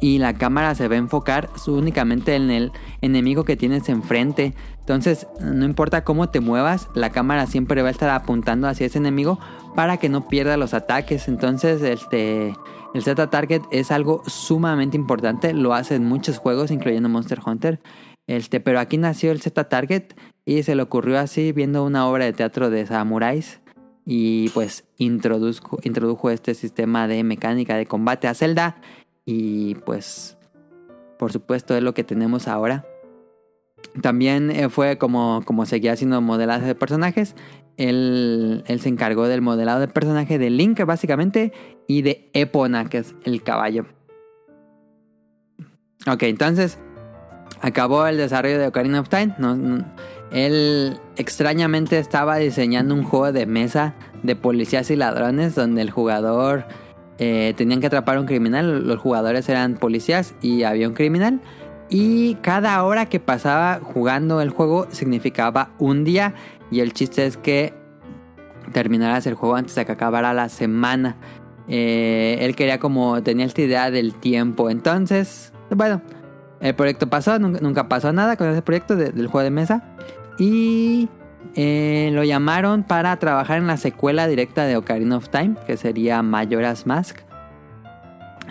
[0.00, 4.54] y la cámara se va a enfocar únicamente en el enemigo que tienes enfrente.
[4.80, 8.98] Entonces, no importa cómo te muevas, la cámara siempre va a estar apuntando hacia ese
[8.98, 9.38] enemigo
[9.74, 11.28] para que no pierda los ataques.
[11.28, 12.54] Entonces, este
[12.94, 17.80] el Z Target es algo sumamente importante, lo hacen muchos juegos, incluyendo Monster Hunter.
[18.26, 22.24] Este, pero aquí nació el Z Target y se le ocurrió así viendo una obra
[22.24, 23.60] de teatro de samuráis
[24.06, 28.76] y pues introdujo, introdujo este sistema de mecánica de combate a Zelda
[29.26, 30.38] y pues
[31.18, 32.86] por supuesto es lo que tenemos ahora.
[34.00, 37.34] También eh, fue como, como seguía haciendo modelaje de personajes.
[37.76, 41.52] Él, él, se encargó del modelado de personaje de Link, básicamente,
[41.86, 43.86] y de Epona, que es el caballo.
[46.06, 46.78] Ok, entonces
[47.60, 49.34] acabó el desarrollo de Ocarina of Time.
[50.30, 56.66] él extrañamente estaba diseñando un juego de mesa de policías y ladrones donde el jugador
[57.18, 58.86] eh, tenían que atrapar a un criminal.
[58.86, 61.40] Los jugadores eran policías y había un criminal.
[61.88, 66.34] Y cada hora que pasaba jugando el juego significaba un día.
[66.70, 67.74] Y el chiste es que
[68.72, 71.16] terminaras el juego antes de que acabara la semana.
[71.68, 74.68] Eh, él quería como, tenía esta idea del tiempo.
[74.68, 76.02] Entonces, bueno,
[76.60, 79.84] el proyecto pasó, nunca, pasó nada con ese proyecto del juego de mesa.
[80.38, 81.08] Y
[81.54, 86.22] eh, lo llamaron para trabajar en la secuela directa de Ocarina of Time, que sería
[86.22, 87.18] Majora's Mask.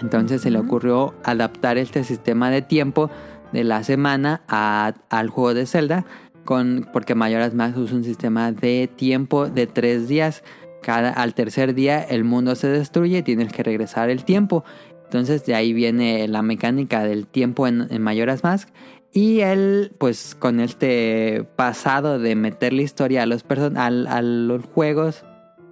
[0.02, 3.10] Entonces se le ocurrió adaptar este sistema de tiempo
[3.52, 6.06] de la semana al juego de Zelda,
[6.44, 10.44] con, porque Majora's Mask usa un sistema de tiempo de tres días.
[10.82, 14.64] Cada, al tercer día el mundo se destruye y tienes que regresar el tiempo.
[15.06, 18.70] Entonces de ahí viene la mecánica del tiempo en, en Majora's Mask.
[19.16, 23.44] Y él, pues con este pasado de meterle historia a los,
[23.76, 25.24] a, a los juegos,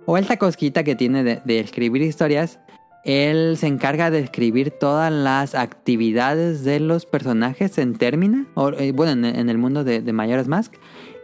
[0.06, 2.60] o esta cosquita que tiene de escribir historias,
[3.04, 8.94] él se encarga de escribir todas las actividades de los personajes en Termina, o, eh,
[8.94, 10.74] bueno, en, el mundo de, de Majora's Mask.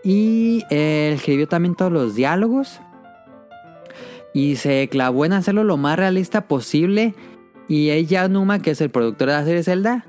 [0.04, 2.82] Y él escribió también todos los diálogos.
[4.34, 7.16] Y se clavó en hacerlo lo más realista posible.
[7.70, 10.06] Y ella, Numa, que es el productor de la serie Zelda,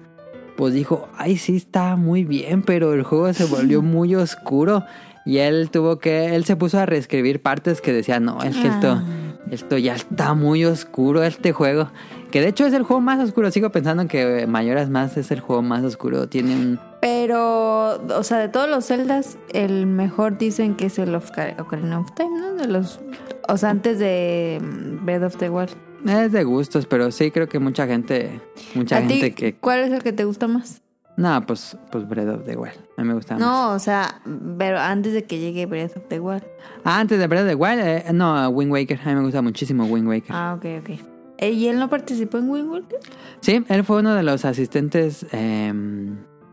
[0.60, 4.84] pues dijo, ay, sí está muy bien, pero el juego se volvió muy oscuro.
[5.24, 8.68] Y él tuvo que, él se puso a reescribir partes que decían, no, es que
[8.68, 9.04] esto, ah.
[9.50, 11.88] esto ya está muy oscuro este juego.
[12.30, 13.50] Que de hecho es el juego más oscuro.
[13.50, 16.28] Sigo pensando que Mayoras Más es el juego más oscuro.
[16.28, 16.80] Tiene un.
[17.00, 22.00] Pero, o sea, de todos los Zeldas, el mejor dicen que es el of Ocarina
[22.00, 22.52] of Time, ¿no?
[22.52, 23.00] De los.
[23.48, 25.89] O sea, antes de mm, Breath of the Wild.
[26.06, 28.40] Es de gustos, pero sí creo que mucha gente.
[28.74, 29.54] Mucha gente que.
[29.56, 30.82] ¿Cuál es el que te gusta más?
[31.16, 32.78] No, pues, pues Breath of the Wild.
[32.96, 34.22] A mí me gusta No, o sea,
[34.56, 36.44] pero antes de que llegue Breath of the Wild.
[36.82, 38.98] Ah, antes de Breath of the Wild, eh, no, Wind Waker.
[39.04, 40.30] A mí me gusta muchísimo Wind Waker.
[40.34, 41.00] Ah, ok, ok.
[41.36, 43.00] Eh, ¿Y él no participó en Wind Waker?
[43.40, 45.72] Sí, él fue uno de los asistentes, eh,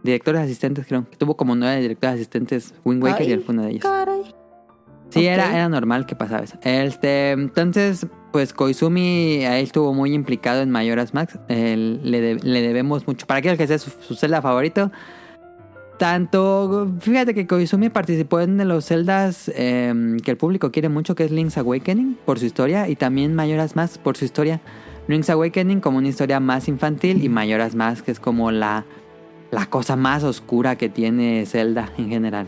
[0.03, 1.05] directores asistentes, creo.
[1.17, 3.83] Tuvo como nueve directores asistentes Wind Waker y él fue uno de ellos.
[3.83, 4.35] Caray.
[5.09, 6.57] Sí, era, era normal que pasaba eso.
[6.61, 11.37] Este, entonces, pues Koizumi ahí estuvo muy implicado en Mayoras Max.
[11.47, 13.25] le, debemos mucho.
[13.27, 14.91] Para aquel que sea su, su, Zelda favorito.
[15.97, 21.23] Tanto, fíjate que Koizumi participó en los Zeldas em, que el público quiere mucho, que
[21.23, 24.61] es Link's Awakening, por su historia, y también Mayoras Max por su historia.
[25.07, 28.85] Link's Awakening como una historia más infantil y Mayoras Max que es como la,
[29.51, 32.47] la cosa más oscura que tiene Zelda en general.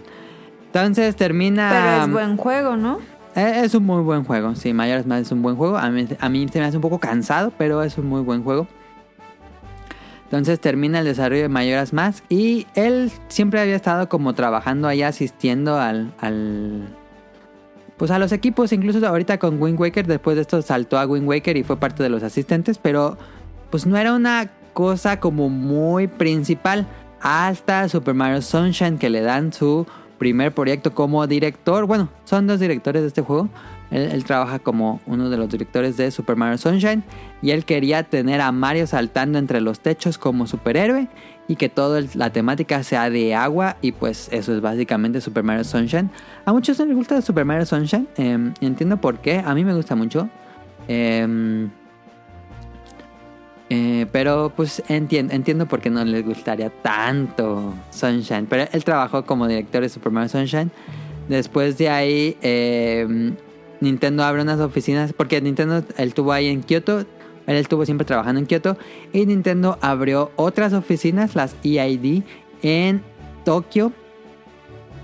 [0.67, 1.69] Entonces termina...
[1.71, 2.99] Pero es buen juego, ¿no?
[3.39, 5.77] Eh, es un muy buen juego, sí, Majora's Mask es un buen juego.
[5.77, 8.43] A mí, a mí se me hace un poco cansado, pero es un muy buen
[8.43, 8.67] juego.
[10.25, 15.03] Entonces termina el desarrollo de Majora's Mask y él siempre había estado como trabajando ahí
[15.03, 16.89] asistiendo al, al
[17.95, 21.27] pues a los equipos, incluso ahorita con Wind Waker, después de esto saltó a Wind
[21.27, 23.17] Waker y fue parte de los asistentes, pero
[23.69, 26.87] pues no era una cosa como muy principal
[27.21, 29.87] hasta Super Mario Sunshine que le dan su
[30.19, 31.87] primer proyecto como director.
[31.87, 33.49] Bueno, son dos directores de este juego.
[33.89, 37.03] Él, trabaja como uno de los directores de Super Mario Sunshine.
[37.41, 41.07] Y él quería tener a Mario saltando entre los techos como superhéroe.
[41.47, 43.77] Y que toda la temática sea de agua.
[43.81, 46.11] Y pues eso es básicamente Super Mario Sunshine.
[46.45, 48.07] A muchos no les gusta Super Mario Sunshine.
[48.17, 49.39] Em, entiendo por qué.
[49.43, 50.29] A mí me gusta mucho.
[50.87, 51.67] Eh,
[53.69, 58.47] eh, pero pues entiendo, entiendo por qué no les gustaría tanto Sunshine.
[58.47, 60.71] Pero él trabajó como director de Super Mario Sunshine.
[61.27, 63.33] Después de ahí, eh,
[63.79, 65.13] Nintendo abre unas oficinas.
[65.13, 67.05] Porque Nintendo, él estuvo ahí en Kyoto.
[67.45, 68.77] Él estuvo siempre trabajando en Kyoto.
[69.13, 72.23] Y Nintendo abrió otras oficinas, las EID,
[72.63, 73.03] en
[73.45, 73.93] Tokio.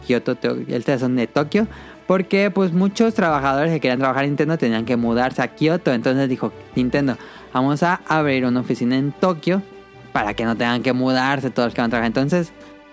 [0.07, 1.67] Kyoto, estas son de Tokio.
[2.07, 5.91] Porque pues muchos trabajadores que querían trabajar en Nintendo tenían que mudarse a Kyoto.
[5.91, 7.17] Entonces dijo Nintendo,
[7.55, 9.61] vamos a abrir una oficina en Tokio
[10.11, 12.07] para que no tengan que mudarse todos los que van a trabajar.
[12.07, 12.51] Entonces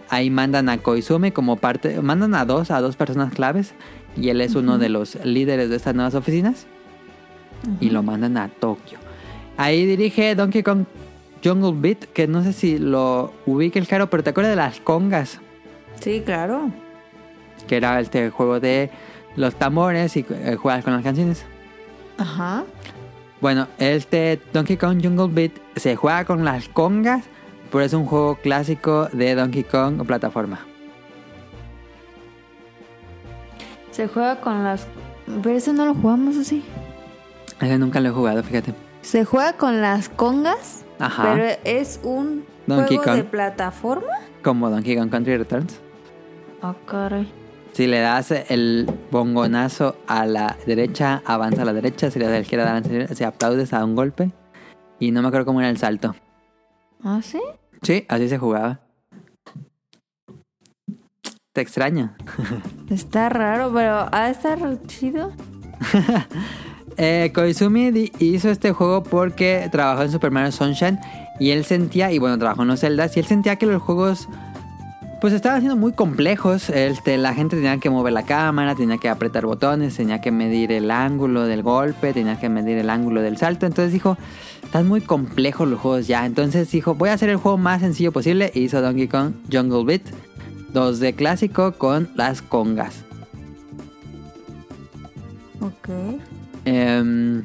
[0.09, 3.75] ahí mandan a Koizumi como parte, mandan a dos, a dos personas claves.
[4.17, 6.67] Y él es uno de los líderes de estas nuevas oficinas.
[7.81, 8.99] Y lo mandan a Tokio.
[9.57, 10.85] Ahí dirige Donkey Kong
[11.43, 14.79] Jungle Beat, que no sé si lo ubique el caro, pero te acuerdas de las
[14.79, 15.41] congas.
[16.01, 16.71] Sí, claro.
[17.67, 18.91] Que era este juego de
[19.35, 21.45] los tambores y eh, juegas con las canciones.
[22.17, 22.65] Ajá.
[23.43, 27.25] Bueno, este Donkey Kong Jungle Beat se juega con las congas,
[27.73, 30.61] pero es un juego clásico de Donkey Kong o plataforma.
[33.91, 34.87] Se juega con las...
[35.43, 36.63] Pero eso no lo jugamos así.
[37.61, 38.75] Ese nunca lo he jugado, fíjate.
[39.01, 41.25] Se juega con las congas, Ajá.
[41.25, 44.21] pero es un Donkey juego de plataforma.
[44.45, 45.81] Como Donkey Kong Country Returns.
[46.63, 47.42] Ah, caray.
[47.73, 52.11] Si le das el bongonazo a la derecha, avanza a la derecha.
[52.11, 53.15] Si le das a la izquierda, avanza a la izquierda.
[53.15, 54.31] Si aplaudes a un golpe.
[54.99, 56.15] Y no me acuerdo cómo era el salto.
[57.03, 57.41] ¿Ah, sí?
[57.83, 58.81] Sí, así se jugaba.
[61.53, 62.15] Te extraño.
[62.91, 65.33] Está raro, pero ha de estar chido.
[66.99, 70.99] Eh, Koizumi hizo este juego porque trabajó en Super Mario Sunshine
[71.41, 74.29] y él sentía, y bueno, trabajó en los Zeldas, y él sentía que los juegos
[75.23, 76.69] pues estaban siendo muy complejos.
[76.69, 80.73] Este, la gente tenía que mover la cámara, tenía que apretar botones, tenía que medir
[80.73, 83.65] el ángulo del golpe, tenía que medir el ángulo del salto.
[83.65, 84.19] Entonces dijo,
[84.65, 86.27] están muy complejos los juegos ya.
[86.27, 88.51] Entonces dijo, voy a hacer el juego más sencillo posible.
[88.53, 90.03] Y hizo Donkey Kong Jungle Beat
[90.75, 93.05] 2D clásico con las congas.
[95.61, 96.19] Ok.
[96.65, 97.45] Em,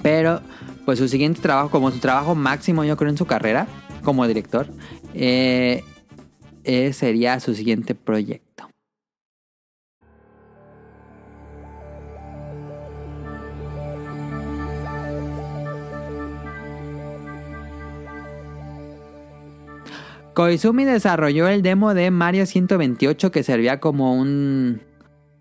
[0.00, 0.40] pero,
[0.84, 3.66] pues su siguiente trabajo, como su trabajo máximo, yo creo, en su carrera
[4.04, 4.68] como director,
[5.14, 5.82] eh,
[6.64, 8.68] eh, sería su siguiente proyecto.
[20.34, 24.80] Koizumi desarrolló el demo de Mario 128 que servía como un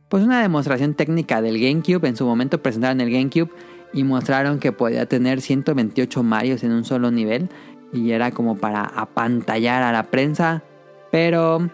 [0.10, 2.06] pues una demostración técnica del GameCube.
[2.06, 3.50] En su momento presentaron el GameCube
[3.94, 7.50] y mostraron que podía tener 128 Marios en un solo nivel
[7.94, 10.64] y era como para apantallar a la prensa,
[11.12, 11.70] pero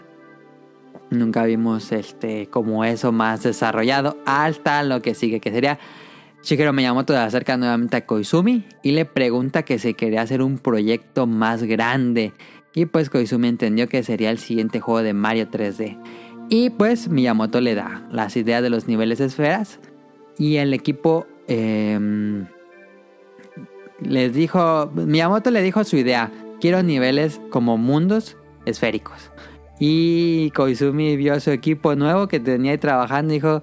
[1.10, 5.78] nunca vimos este como eso más desarrollado hasta lo que sigue que sería
[6.42, 10.58] Shigeru Miyamoto se acerca nuevamente a Koizumi y le pregunta que si quería hacer un
[10.58, 12.32] proyecto más grande.
[12.74, 15.98] Y pues Koizumi entendió que sería el siguiente juego de Mario 3D.
[16.48, 19.80] Y pues Miyamoto le da las ideas de los niveles de esferas.
[20.38, 21.98] Y el equipo eh,
[24.00, 28.36] les dijo, Miyamoto le dijo su idea, quiero niveles como mundos
[28.68, 29.30] esféricos.
[29.78, 33.62] Y Koizumi vio a su equipo nuevo que tenía ahí trabajando y dijo,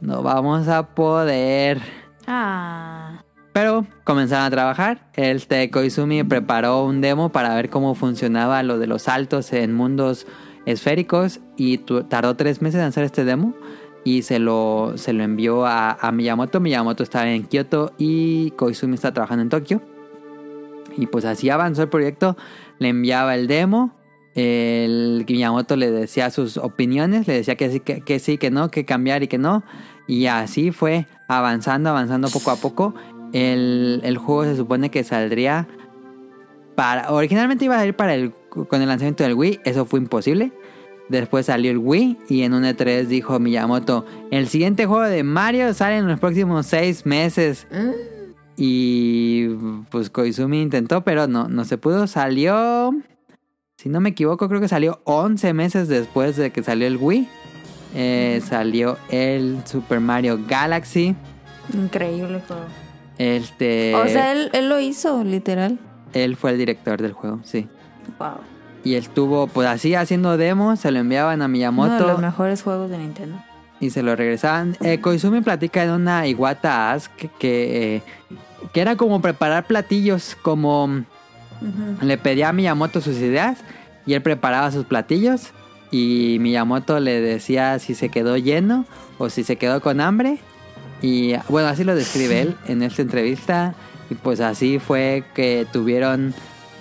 [0.00, 1.80] no vamos a poder.
[2.26, 3.22] Ah.
[3.52, 5.08] Pero comenzaron a trabajar.
[5.14, 10.26] Este Koizumi preparó un demo para ver cómo funcionaba lo de los saltos en mundos
[10.66, 13.54] esféricos y tardó tres meses en hacer este demo
[14.04, 16.60] y se lo, se lo envió a, a Miyamoto.
[16.60, 19.80] Miyamoto estaba en Kyoto y Koizumi está trabajando en Tokio.
[20.96, 22.36] Y pues así avanzó el proyecto.
[22.78, 23.95] Le enviaba el demo.
[24.36, 27.26] El Miyamoto le decía sus opiniones.
[27.26, 29.64] Le decía que sí, que, que sí, que no, que cambiar y que no.
[30.06, 32.94] Y así fue avanzando, avanzando poco a poco.
[33.32, 35.66] El, el juego se supone que saldría
[36.74, 37.10] para...
[37.10, 38.32] Originalmente iba a salir para el,
[38.68, 39.60] con el lanzamiento del Wii.
[39.64, 40.52] Eso fue imposible.
[41.08, 45.72] Después salió el Wii y en un E3 dijo Miyamoto, el siguiente juego de Mario
[45.72, 47.66] sale en los próximos seis meses.
[48.56, 49.48] Y
[49.90, 52.06] pues Koizumi intentó, pero no, no se pudo.
[52.06, 52.92] Salió,
[53.86, 57.28] si no me equivoco, creo que salió 11 meses después de que salió el Wii.
[57.94, 61.14] Eh, salió el Super Mario Galaxy.
[61.72, 62.64] Increíble juego.
[63.16, 65.78] Este, o sea, él, él lo hizo, literal.
[66.14, 67.68] él fue el director del juego, sí.
[68.18, 68.38] Wow.
[68.82, 72.08] Y él estuvo pues así haciendo demos, se lo enviaban a Uno de Miyamoto.
[72.08, 73.40] los mejores juegos de Nintendo.
[73.78, 74.76] y se lo regresaban.
[74.80, 78.02] Eh, Koizumi platica en una Iwata Ask que, eh,
[78.72, 81.04] que era como preparar platillos, como
[82.02, 83.58] le pedía a Miyamoto sus ideas
[84.06, 85.50] y él preparaba sus platillos
[85.90, 88.84] y Miyamoto le decía si se quedó lleno
[89.18, 90.38] o si se quedó con hambre.
[91.02, 93.74] Y bueno, así lo describe él en esta entrevista
[94.08, 96.32] y pues así fue que tuvieron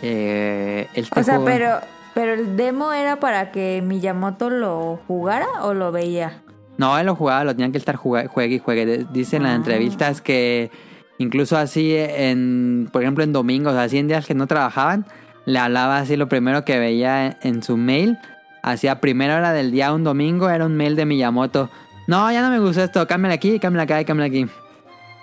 [0.02, 1.46] eh, este O sea, juego.
[1.46, 1.80] pero,
[2.14, 6.42] pero el demo era para que Miyamoto lo jugara o lo veía.
[6.78, 9.06] No, él lo jugaba, lo tenían que estar juga- juegue y juegue.
[9.12, 9.56] Dicen en las Ah.
[9.56, 10.72] entrevistas que
[11.18, 15.06] incluso así en, por ejemplo, en domingos, así en días que no trabajaban,
[15.46, 18.18] le hablaba así lo primero que veía en su mail.
[18.64, 21.70] Hacia primera hora del día, un domingo, era un mail de Miyamoto.
[22.08, 24.52] No, ya no me gusta esto, cámbiale aquí, cámbiale acá, cámbiale aquí.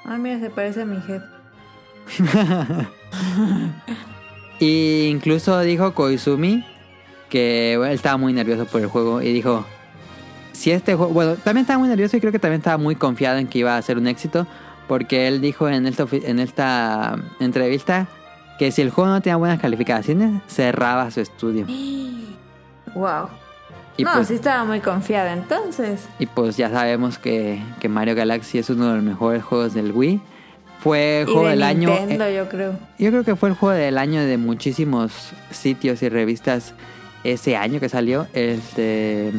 [0.05, 1.25] Ay, mira, se parece a mi jefe.
[4.61, 6.65] y incluso dijo Koizumi
[7.33, 9.65] que bueno, él estaba muy nervioso por el juego y dijo,
[10.53, 13.39] si este juego, bueno, también estaba muy nervioso y creo que también estaba muy confiado
[13.39, 14.47] en que iba a ser un éxito,
[14.87, 18.07] porque él dijo en esta, en esta entrevista
[18.59, 21.67] que si el juego no tenía buenas calificaciones, cerraba su estudio.
[22.95, 23.29] Wow.
[23.97, 26.07] Y no, pues, sí estaba muy confiada entonces.
[26.19, 29.93] y pues ya sabemos que, que Mario Galaxy es uno de los mejores juegos del
[29.93, 30.21] Wii.
[30.81, 31.89] Fue el Y juego de del año.
[31.91, 32.75] Nintendo, eh, yo creo.
[32.99, 36.75] Yo creo que fue el juego del año de muchísimos sitios y revistas
[37.25, 38.27] ese año que salió.
[38.33, 39.33] Este,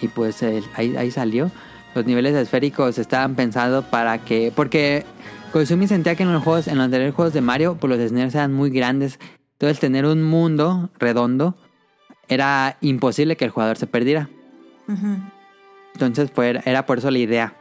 [0.00, 1.50] y pues el- ahí, ahí salió.
[1.94, 4.52] Los niveles esféricos estaban pensados para que.
[4.54, 5.04] Porque
[5.52, 8.34] Koizumi sentía que en los juegos, en los anteriores juegos de Mario, pues los escenarios
[8.34, 9.18] eran muy grandes.
[9.52, 11.56] Entonces tener un mundo redondo
[12.28, 14.28] era imposible que el jugador se perdiera.
[15.94, 17.54] Entonces fue, era por eso la idea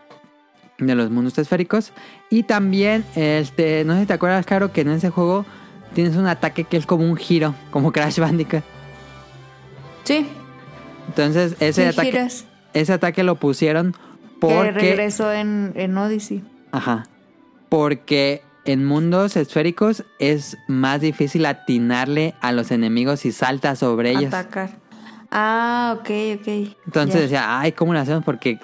[0.77, 1.91] de los mundos esféricos.
[2.29, 5.45] Y también, este, no sé si te acuerdas, Caro, que en ese juego
[5.93, 8.63] tienes un ataque que es como un giro, como Crash Bandicoot.
[10.03, 10.27] Sí,
[11.07, 12.45] Entonces ese, sí, ataque, giras.
[12.73, 13.97] ese ataque lo pusieron Que
[14.39, 14.71] porque...
[14.71, 16.43] regresó en, en Odyssey.
[16.71, 17.05] Ajá.
[17.69, 24.33] Porque en mundos esféricos es más difícil atinarle a los enemigos si salta sobre ellos.
[24.33, 24.71] Atacar.
[25.31, 26.09] Ah, ok,
[26.39, 26.47] ok.
[26.85, 27.21] Entonces Ya.
[27.21, 28.23] decía, ay, ¿cómo lo hacemos?
[28.23, 28.59] Porque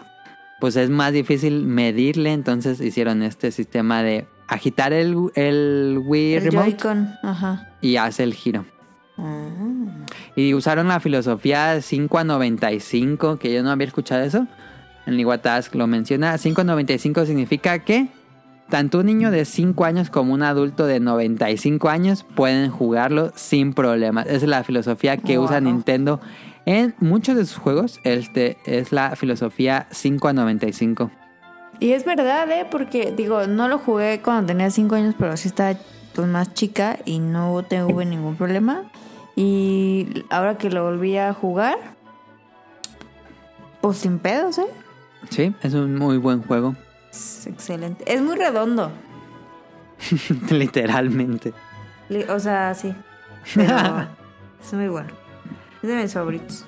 [0.59, 2.31] pues es más difícil medirle.
[2.33, 7.09] Entonces hicieron este sistema de agitar el, el Wii El Remote Joy-Con.
[7.23, 7.69] Ajá.
[7.81, 8.65] y hace el giro.
[9.17, 9.47] Ah.
[10.35, 14.47] Y usaron la filosofía 5 a 95, que yo no había escuchado eso.
[15.05, 16.37] En Iwatask lo menciona.
[16.37, 18.07] 5 a 95 significa que
[18.73, 23.75] tanto un niño de 5 años como un adulto de 95 años pueden jugarlo sin
[23.75, 24.25] problemas.
[24.25, 25.61] Esa es la filosofía que usa.
[25.61, 26.19] Nintendo
[26.65, 27.99] en muchos de sus juegos.
[28.03, 31.11] Este es la filosofía 5 a 95.
[31.79, 32.65] Y es verdad, ¿eh?
[32.71, 35.77] Porque, digo, no lo jugué cuando tenía 5 años, pero sí estaba
[36.15, 38.85] pues, más chica y no tuve ningún problema.
[39.35, 41.77] Y ahora que lo volví a jugar,
[43.81, 44.65] pues sin pedos, ¿eh?
[45.29, 46.75] Sí, es un muy buen juego.
[47.13, 48.03] Es excelente.
[48.11, 48.91] Es muy redondo.
[50.49, 51.53] Literalmente.
[52.09, 52.93] Li- O sea, sí.
[53.55, 54.07] Pero
[54.63, 55.09] es muy bueno.
[55.81, 56.65] Es de mis favoritos.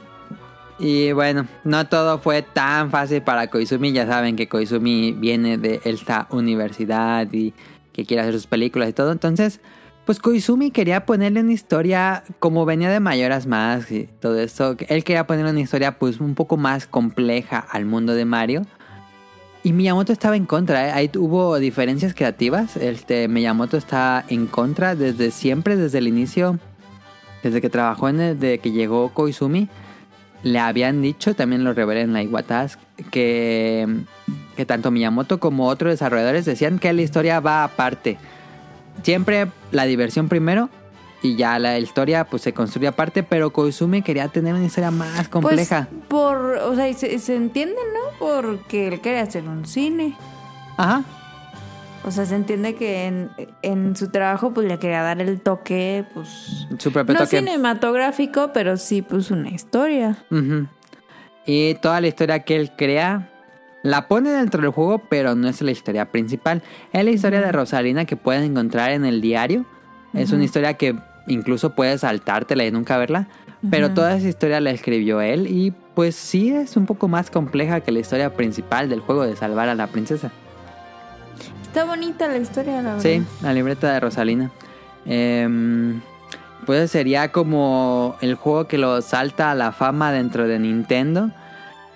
[0.78, 3.91] Y bueno, no todo fue tan fácil para Koizumi.
[3.93, 7.54] Ya saben que Koizumi viene de esta universidad y
[7.93, 9.14] que quiere hacer sus películas y todo.
[9.14, 9.62] Entonces,
[10.06, 14.76] pues Koizumi quería ponerle una historia como venía de Mayoras Más y todo eso.
[14.89, 18.64] Él quería ponerle una historia pues un poco más compleja al mundo de Mario.
[19.66, 20.91] Y Miyamoto estaba en contra, ¿eh?
[20.91, 22.78] ahí hubo diferencias creativas.
[22.78, 26.59] Este Miyamoto está en contra desde siempre, desde el inicio,
[27.41, 29.68] desde que trabajó en el, de que llegó Koizumi
[30.43, 33.88] le habían dicho, también lo revelé en la Iwatask, que,
[34.55, 38.20] que tanto Miyamoto como otros desarrolladores decían que la historia va aparte.
[39.01, 40.70] Siempre la diversión primero
[41.26, 45.28] y ya la historia pues se construye aparte, pero Koizumi quería tener una historia más
[45.28, 45.88] compleja.
[45.89, 48.17] Pues por, o sea, se, se entiende, ¿no?
[48.19, 50.15] Porque él quería hacer un cine.
[50.78, 51.03] Ajá.
[52.03, 53.32] O sea, se entiende que en,
[53.63, 56.67] en su trabajo pues le quería dar el toque, pues...
[56.78, 57.39] Su propio No toque.
[57.39, 60.23] cinematográfico, pero sí pues una historia.
[60.30, 60.67] Ujú.
[61.47, 63.32] Y toda la historia que él crea
[63.82, 66.61] la pone dentro del juego, pero no es la historia principal.
[66.93, 69.65] Es la historia de Rosalina que pueden encontrar en el diario.
[70.13, 70.95] Es una historia que
[71.28, 73.28] incluso puedes saltártela y nunca verla.
[73.71, 77.80] Pero toda esa historia la escribió él y pues sí es un poco más compleja
[77.82, 80.30] que la historia principal del juego de salvar a la princesa.
[81.63, 82.99] Está bonita la historia, la verdad.
[83.01, 84.51] Sí, la libreta de Rosalina.
[85.05, 86.01] Em,
[86.65, 91.32] pues sería como el juego que lo salta a la fama dentro de Nintendo.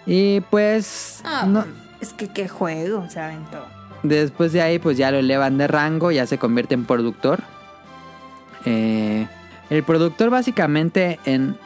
[0.08, 1.66] Y pues Ah, no-
[2.02, 3.64] Es que qué juego se aventó.
[4.04, 7.42] después de ahí pues ya lo elevan de rango, ya se convierte en productor.
[8.66, 9.28] Eh,
[9.70, 11.58] el productor básicamente en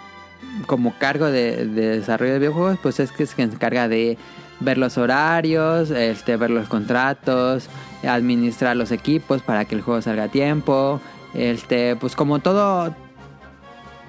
[0.67, 4.17] como cargo de, de desarrollo de videojuegos pues es que se encarga de
[4.59, 7.69] ver los horarios, este, ver los contratos,
[8.07, 11.01] administrar los equipos para que el juego salga a tiempo,
[11.33, 12.95] este, pues como todo,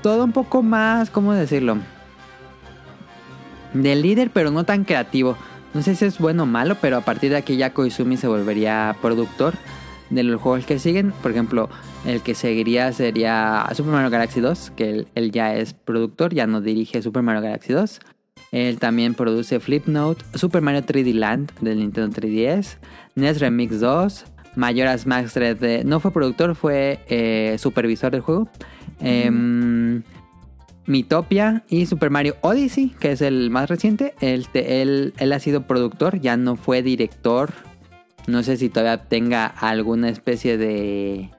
[0.02, 1.78] todo un poco más, ¿cómo decirlo?
[3.72, 5.36] De líder, pero no tan creativo.
[5.72, 8.28] No sé si es bueno o malo, pero a partir de aquí ya Koizumi se
[8.28, 9.54] volvería productor
[10.10, 11.12] de los juegos que siguen.
[11.22, 11.68] Por ejemplo,
[12.06, 16.46] el que seguiría sería Super Mario Galaxy 2, que él, él ya es productor, ya
[16.46, 18.00] no dirige Super Mario Galaxy 2.
[18.52, 22.76] Él también produce Flipnote, Super Mario 3D Land del Nintendo 3DS,
[23.16, 24.24] NES Remix 2,
[24.54, 25.84] Majora's Mask 3D.
[25.84, 28.48] No fue productor, fue eh, supervisor del juego.
[29.00, 30.02] Em,
[30.86, 34.14] Mitopia y Super Mario Odyssey, que es el más reciente.
[34.20, 37.52] Él, él, él ha sido productor, ya no fue director.
[38.26, 41.30] No sé si todavía tenga alguna especie de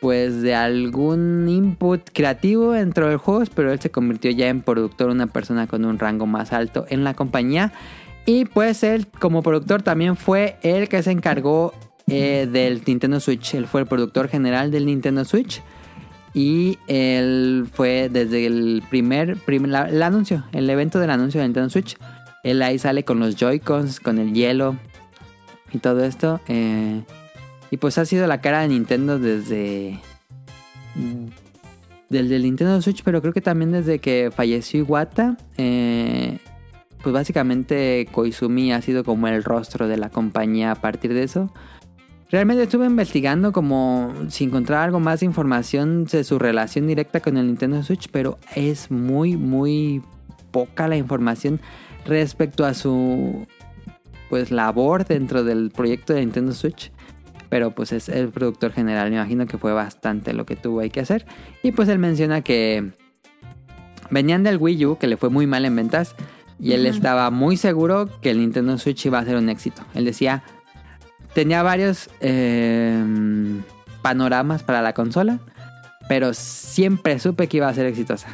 [0.00, 5.10] pues de algún input creativo dentro del juego, pero él se convirtió ya en productor,
[5.10, 7.72] una persona con un rango más alto en la compañía.
[8.24, 11.74] Y pues él como productor también fue el que se encargó
[12.06, 13.54] eh, del Nintendo Switch.
[13.54, 15.62] Él fue el productor general del Nintendo Switch.
[16.32, 21.96] Y él fue desde el primer, el anuncio, el evento del anuncio de Nintendo Switch.
[22.42, 24.76] Él ahí sale con los Joy-Cons, con el hielo
[25.72, 26.40] y todo esto.
[26.48, 27.02] Eh,
[27.70, 30.00] y pues ha sido la cara de Nintendo desde.
[32.08, 35.36] Desde el Nintendo Switch, pero creo que también desde que falleció Iwata.
[35.56, 36.38] Eh,
[37.02, 41.52] pues básicamente Koizumi ha sido como el rostro de la compañía a partir de eso.
[42.30, 47.36] Realmente estuve investigando como si encontrar algo más de información de su relación directa con
[47.36, 50.02] el Nintendo Switch, pero es muy, muy
[50.52, 51.60] poca la información
[52.04, 53.46] respecto a su
[54.30, 56.90] pues labor dentro del proyecto de Nintendo Switch.
[57.50, 60.88] Pero pues es el productor general, me imagino que fue bastante lo que tuvo ahí
[60.88, 61.26] que hacer.
[61.64, 62.92] Y pues él menciona que
[64.08, 66.14] venían del Wii U, que le fue muy mal en ventas.
[66.60, 69.82] Y él estaba muy seguro que el Nintendo Switch iba a ser un éxito.
[69.94, 70.44] Él decía,
[71.34, 73.62] tenía varios em,
[74.02, 75.40] panoramas para la consola,
[76.06, 78.28] pero siempre supe que iba a ser exitosa.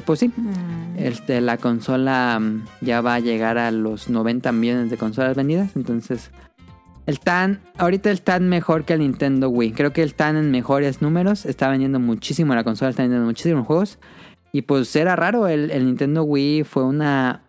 [0.00, 0.96] Y pues sí, mm.
[0.96, 5.76] este, la consola mm, ya va a llegar a los 90 millones de consolas vendidas,
[5.76, 6.30] entonces
[7.04, 9.72] el TAN, ahorita el TAN mejor que el Nintendo Wii.
[9.72, 13.66] Creo que el TAN en mejores números está vendiendo muchísimo la consola, está vendiendo muchísimos
[13.66, 13.98] juegos.
[14.52, 17.42] Y pues era raro, el, Nintendo Wii fue una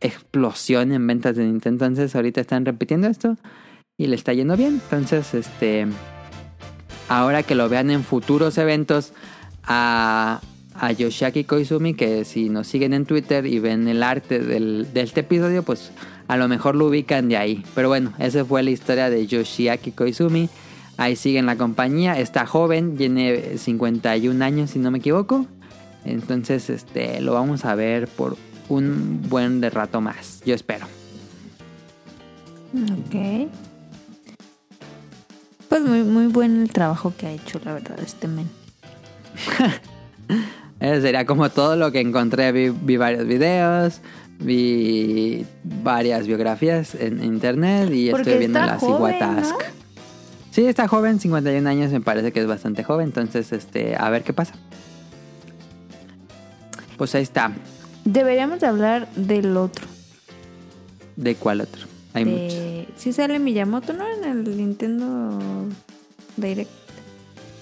[0.00, 1.84] explosión en ventas de Nintendo.
[1.84, 3.36] Entonces ahorita están repitiendo esto
[3.96, 4.80] y le está yendo bien.
[4.82, 5.86] Entonces, este.
[7.08, 9.12] Ahora que lo vean en futuros eventos
[9.64, 10.40] a,
[10.78, 15.00] a Yoshiaki Koizumi, que si nos siguen en Twitter y ven el arte del, de
[15.02, 15.90] este episodio, pues
[16.28, 17.64] a lo mejor lo ubican de ahí.
[17.74, 20.48] Pero bueno, esa fue la historia de Yoshiaki Koizumi.
[20.96, 22.18] Ahí sigue en la compañía.
[22.18, 25.46] Está joven, tiene 51 años si no me equivoco.
[26.04, 28.36] Entonces, este, lo vamos a ver por
[28.68, 30.42] un buen de rato más.
[30.44, 30.86] Yo espero.
[32.74, 33.50] Ok.
[35.68, 38.48] Pues muy, muy buen el trabajo que ha hecho, la verdad, este men.
[40.80, 42.52] Eso sería como todo lo que encontré.
[42.52, 44.00] vi varios videos,
[44.40, 49.54] Vi varias biografías en internet y estoy viendo la Iguatask.
[50.52, 54.22] Sí, está joven, 51 años, me parece que es bastante joven, entonces este, a ver
[54.22, 54.54] qué pasa.
[56.96, 57.52] Pues ahí está.
[58.04, 59.86] Deberíamos hablar del otro.
[61.16, 61.86] ¿De cuál otro?
[62.14, 62.58] Hay muchos.
[62.96, 64.04] Sí sale Miyamoto, ¿no?
[64.06, 65.38] En el Nintendo
[66.36, 66.70] Direct.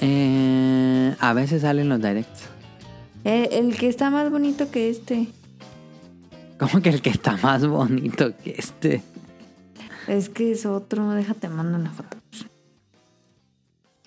[0.00, 2.55] Eh, a veces salen los directs.
[3.26, 5.26] Eh, el que está más bonito que este.
[6.60, 9.02] ¿Cómo que el que está más bonito que este?
[10.06, 12.18] Es que es otro, déjate mando una foto.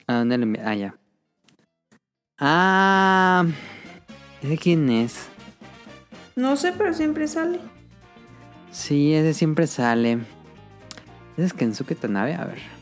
[0.08, 0.62] ¿A dónde le?
[0.62, 0.96] Ah, ya.
[2.40, 3.46] Ah,
[4.42, 5.28] ¿de quién es?
[6.38, 7.60] No sé, pero siempre sale.
[8.72, 10.20] Sí, ese siempre sale.
[11.34, 12.36] ¿Ese es Kensuke Tanabe?
[12.36, 12.79] A ver.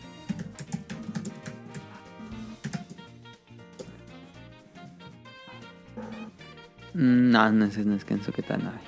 [6.97, 8.79] No, no, ese no es Kensuke Tanabe.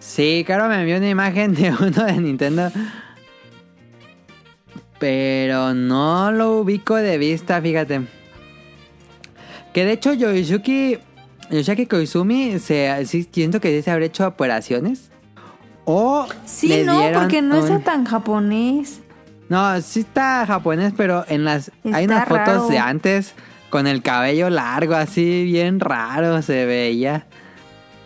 [0.00, 2.72] Sí, claro, me envió una imagen de uno de Nintendo.
[4.98, 8.02] Pero no lo ubico de vista, fíjate.
[9.72, 10.98] Que de hecho Yoshiki,
[11.50, 15.12] Yoshiki Koizumi, se, siento que se habrá hecho operaciones.
[15.84, 19.00] O sí, no, porque no está tan japonés.
[19.48, 23.34] No, sí está japonés, pero en las hay unas fotos de antes
[23.74, 27.26] con el cabello largo, así bien raro se veía.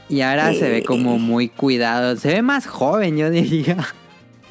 [0.08, 2.16] Y ahora se ve como muy cuidado.
[2.16, 3.76] Se ve más joven, yo diría.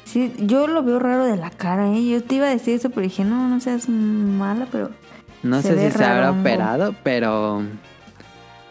[0.04, 2.08] Sí, yo lo veo raro de la cara, ¿eh?
[2.08, 4.90] Yo te iba a decir eso, pero dije, no, no seas mala, pero...
[5.42, 7.64] No sé si se habrá operado, pero...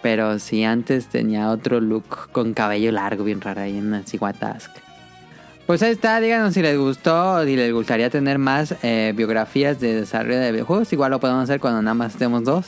[0.02, 4.72] Pero sí, antes tenía otro look con cabello largo, bien raro ahí en Siguatask.
[5.68, 9.82] Pues ahí está, díganos si les gustó o si les gustaría tener más eh, biografías
[9.82, 10.93] de desarrollo de videojuegos.
[10.93, 12.68] Igual lo podemos hacer cuando nada más estemos dos.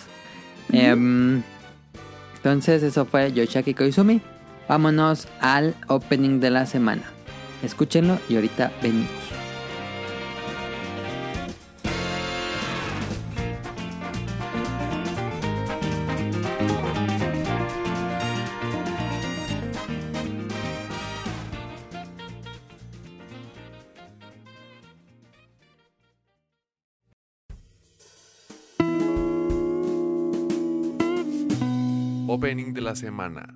[0.69, 1.45] Entonces
[2.83, 4.19] eso fue Yoshaki Koizumi.
[4.67, 7.03] Vámonos al opening de la semana.
[7.63, 9.38] Escúchenlo y ahorita venimos.
[32.99, 33.55] Semana.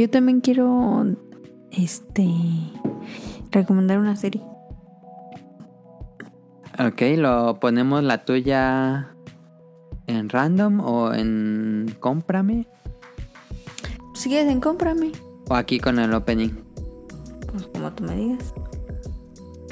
[0.00, 1.06] Yo también quiero
[1.70, 2.28] este
[3.52, 4.42] recomendar una serie.
[6.84, 9.14] Ok, lo ponemos la tuya
[10.08, 12.66] en random o en cómprame
[14.14, 15.12] Si quieres en cómprame,
[15.48, 16.50] o aquí con el opening.
[17.52, 18.52] pues como tú me digas.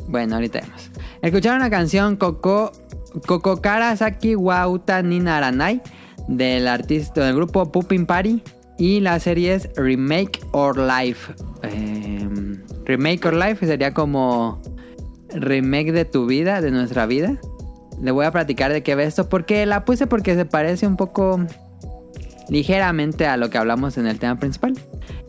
[0.07, 0.91] Bueno, ahorita vemos.
[1.21, 2.71] Escucharon la canción Coco
[3.27, 5.83] Kokokara Saki Wauta Ninaranai
[6.29, 8.41] del artista del grupo Pupin Party
[8.83, 11.33] y la serie es Remake or Life.
[11.63, 12.29] Eh,
[12.85, 14.61] remake or Life sería como
[15.33, 17.39] remake de tu vida, de nuestra vida.
[18.01, 20.97] Le voy a platicar de qué ve esto porque la puse porque se parece un
[20.97, 21.39] poco
[22.49, 24.75] ligeramente a lo que hablamos en el tema principal.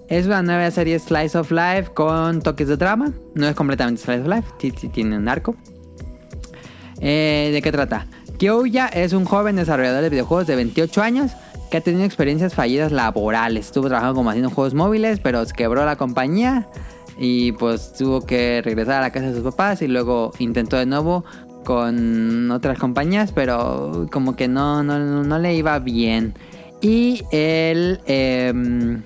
[0.10, 3.14] Es una nueva serie Slice of Life con toques de drama.
[3.36, 5.56] No es completamente Slice of Life, sí, sí tiene un arco.
[7.02, 8.08] Eh, ¿De qué trata?
[8.40, 11.34] Kyoya es un joven desarrollador de videojuegos de 28 años
[11.74, 13.66] que ha tenido experiencias fallidas laborales.
[13.66, 16.68] Estuvo trabajando como haciendo juegos móviles, pero se quebró la compañía
[17.18, 20.86] y pues tuvo que regresar a la casa de sus papás y luego intentó de
[20.86, 21.26] nuevo
[21.64, 26.36] con otras compañías, pero como que no, no, no le iba bien.
[26.80, 29.02] Y él, em,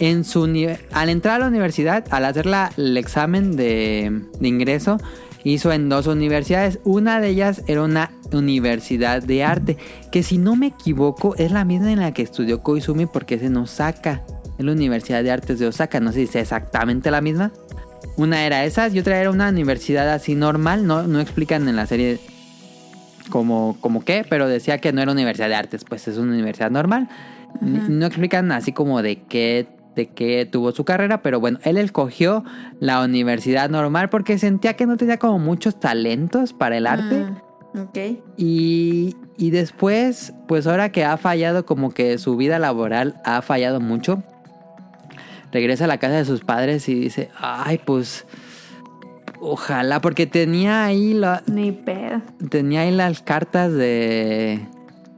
[0.00, 0.42] en su,
[0.92, 4.10] al entrar a la universidad, al hacer la- el examen de
[4.40, 4.98] ingreso,
[5.44, 6.78] hizo en dos universidades.
[6.84, 9.76] Una de ellas era una universidad de arte,
[10.12, 13.42] que si no me equivoco es la misma en la que estudió Koizumi porque es
[13.42, 14.22] en Osaka.
[14.58, 17.50] Es la Universidad de Artes de Osaka, no sé si es exactamente la misma.
[18.16, 21.86] Una era esas y otra era una universidad así normal, no, no explican en la
[21.86, 22.20] serie
[23.30, 26.70] como, como qué, pero decía que no era universidad de artes, pues es una universidad
[26.70, 27.08] normal.
[27.60, 32.44] No explican así como de qué, de qué tuvo su carrera, pero bueno, él escogió
[32.78, 37.26] la universidad normal porque sentía que no tenía como muchos talentos para el arte.
[37.74, 37.98] Mm, ok.
[38.36, 43.80] Y, y después, pues ahora que ha fallado como que su vida laboral ha fallado
[43.80, 44.22] mucho,
[45.52, 48.26] regresa a la casa de sus padres y dice, ay, pues
[49.40, 52.22] ojalá, porque tenía ahí, la, Ni pedo.
[52.50, 54.60] tenía ahí las cartas de,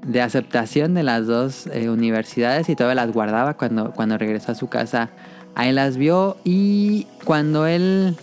[0.07, 4.55] de aceptación de las dos eh, universidades y todavía las guardaba cuando, cuando regresó a
[4.55, 5.11] su casa.
[5.55, 8.17] Ahí las vio y cuando él,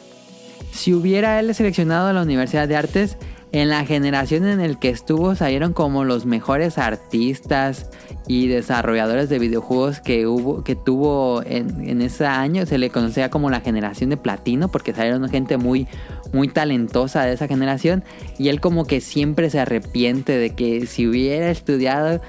[0.72, 3.18] si hubiera él seleccionado la Universidad de Artes,
[3.52, 7.90] en la generación en el que estuvo salieron como los mejores artistas
[8.28, 13.32] y desarrolladores de videojuegos que hubo que tuvo en, en ese año se le conocía
[13.32, 15.88] como la generación de platino porque salieron gente muy
[16.34, 18.04] muy talentosa de esa generación
[18.38, 22.22] y él como que siempre se arrepiente de que si hubiera estudiado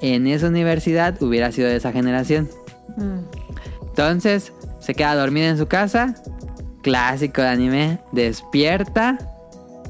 [0.00, 2.48] en esa universidad hubiera sido de esa generación
[2.96, 3.20] Mm.
[3.82, 6.14] entonces se queda dormida en su casa
[6.82, 9.18] clásico de anime despierta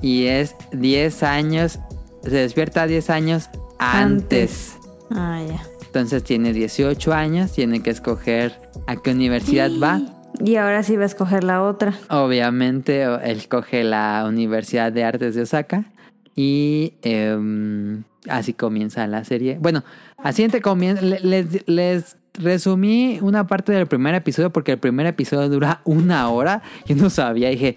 [0.03, 1.79] y es 10 años
[2.23, 3.49] se despierta 10 años
[3.79, 4.77] antes.
[5.11, 5.63] Ah, ya.
[5.87, 10.03] Entonces tiene 18 años, tiene que escoger a qué universidad va.
[10.45, 11.95] Y ahora sí va a escoger la otra.
[12.11, 15.85] Obviamente él coge la Universidad de Artes de Osaka
[16.37, 19.59] y em, así comienza la serie.
[19.61, 19.83] Bueno,
[20.17, 25.07] así entre comienza, le- les, les resumí una parte del primer episodio porque el primer
[25.07, 26.63] episodio dura una hora.
[26.87, 27.77] Yo no sabía, dije,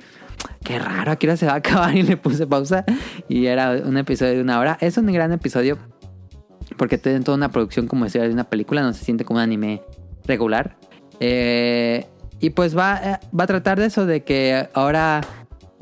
[0.64, 2.86] qué raro, aquí ahora se va a acabar y le puse pausa
[3.28, 4.78] y era un episodio de una hora.
[4.82, 5.80] Es un gran episodio
[6.78, 9.82] porque toda una producción como si de una película, no se siente como un anime
[10.26, 10.78] regular.
[11.20, 12.06] Eh,
[12.42, 15.22] y pues va, eh, va a tratar de eso, de que ahora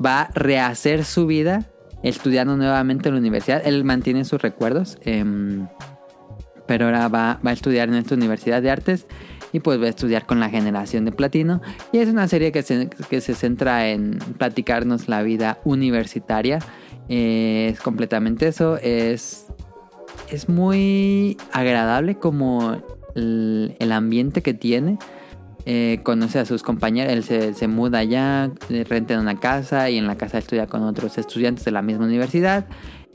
[0.04, 1.66] va a rehacer su vida
[2.02, 3.62] estudiando nuevamente en la universidad.
[3.66, 5.66] Él mantiene sus recuerdos, em,
[6.66, 9.06] pero ahora va, va a estudiar en esta universidad de artes
[9.52, 11.62] y pues va a estudiar con la generación de platino.
[11.92, 16.60] Y es una serie que se, que se centra en platicarnos la vida universitaria.
[17.08, 18.76] Es completamente eso.
[18.76, 19.46] Es,
[20.30, 22.80] es muy agradable como
[23.14, 24.98] el ambiente que tiene.
[25.66, 29.90] Eh, conoce a sus compañeros, él se, se muda allá, eh, renta en una casa
[29.90, 32.66] y en la casa estudia con otros estudiantes de la misma universidad.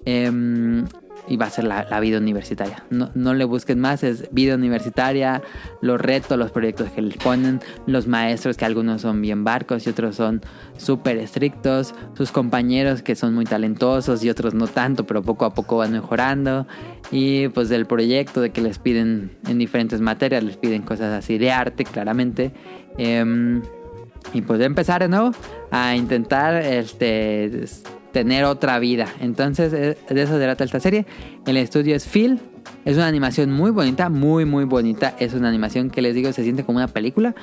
[0.05, 0.85] Em,
[1.27, 2.83] y va a ser la, vida universitaria.
[2.89, 5.41] No, no le busquen más, es vida universitaria,
[5.81, 9.89] los retos, los proyectos que les ponen, los maestros que algunos son bien barcos y
[9.89, 10.41] otros son
[10.77, 15.53] súper estrictos, sus compañeros que son muy talentosos y otros no tanto, pero poco a
[15.53, 16.67] poco van mejorando.
[17.11, 21.37] Y pues del proyecto de que les piden en diferentes materias, les piden cosas así
[21.37, 22.51] de arte, claramente.
[22.97, 23.61] Em,
[24.33, 25.31] y pues empezar de
[25.71, 27.65] a intentar este
[28.15, 29.09] tener otra vida.
[29.19, 31.05] Entonces, eh, de eso trata esta serie.
[31.45, 32.39] El estudio es Phil.
[32.85, 35.13] Es una animación muy bonita, muy muy bonita.
[35.19, 37.35] Es una animación que les digo se siente como una película.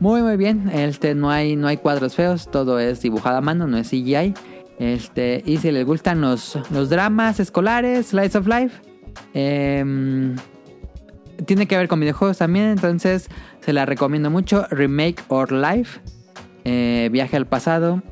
[0.00, 0.68] Muy muy bien.
[0.68, 4.34] Este no hay no hay cuadros feos, todo es dibujado a mano, no es CGI.
[4.80, 8.80] Este, y si les gustan los, los dramas escolares, Slice of Life,
[9.32, 10.34] em,
[11.46, 13.28] tiene que ver con videojuegos también, entonces
[13.60, 14.66] se la recomiendo mucho.
[14.70, 16.00] Remake or Life,
[16.64, 18.02] eh, viaje al pasado,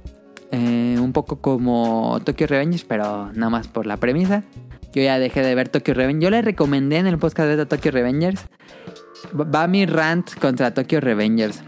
[0.55, 4.45] eh, un poco como Tokyo Revengers, pero nada más por la premisa.
[4.93, 6.23] Yo ya dejé de ver Tokyo Revengers.
[6.23, 8.47] Yo le recomendé en el podcast de Tokyo Revengers.
[9.35, 11.65] Va mi rant contra Tokyo Revengers.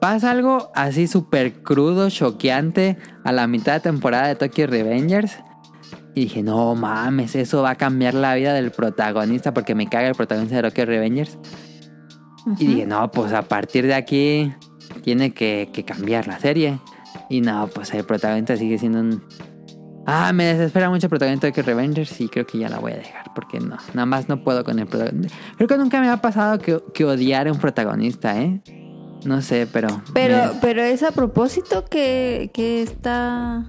[0.00, 5.38] Pasa algo así súper crudo, choqueante a la mitad de temporada de Tokyo Revengers.
[6.14, 10.08] Y dije, no mames, eso va a cambiar la vida del protagonista porque me caga
[10.08, 11.38] el protagonista de Tokyo Revengers.
[12.58, 14.52] Y dije, no, pues a partir de aquí
[15.02, 16.78] tiene que, que cambiar la serie.
[17.32, 19.22] Y no, pues el protagonista sigue siendo un...
[20.06, 22.92] Ah, me desespera mucho el protagonista de Tokyo Revengers y creo que ya la voy
[22.92, 25.34] a dejar porque no, nada más no puedo con el protagonista.
[25.56, 28.60] Creo que nunca me ha pasado que, que odiar a un protagonista, ¿eh?
[29.24, 29.88] No sé, pero...
[30.12, 33.66] Pero, me- pero es a propósito que, que está.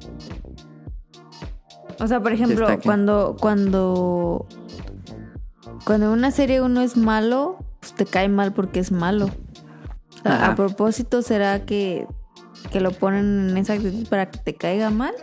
[1.99, 4.47] O sea, por ejemplo, cuando, cuando.
[5.85, 9.25] Cuando en una serie uno es malo, pues te cae mal porque es malo.
[9.27, 10.51] O sea, Ajá.
[10.51, 12.07] a propósito, ¿será que,
[12.71, 15.13] que lo ponen en esa actitud para que te caiga mal?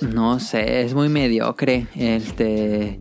[0.00, 1.86] No sé, es muy mediocre.
[1.94, 3.00] Este.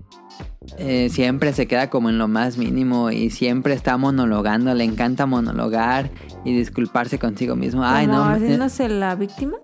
[0.78, 4.74] eh, siempre se queda como en lo más mínimo y siempre está monologando.
[4.74, 6.10] Le encanta monologar
[6.44, 7.84] y disculparse consigo mismo.
[7.84, 8.24] Ay, no.
[8.24, 9.58] haciéndose la víctima.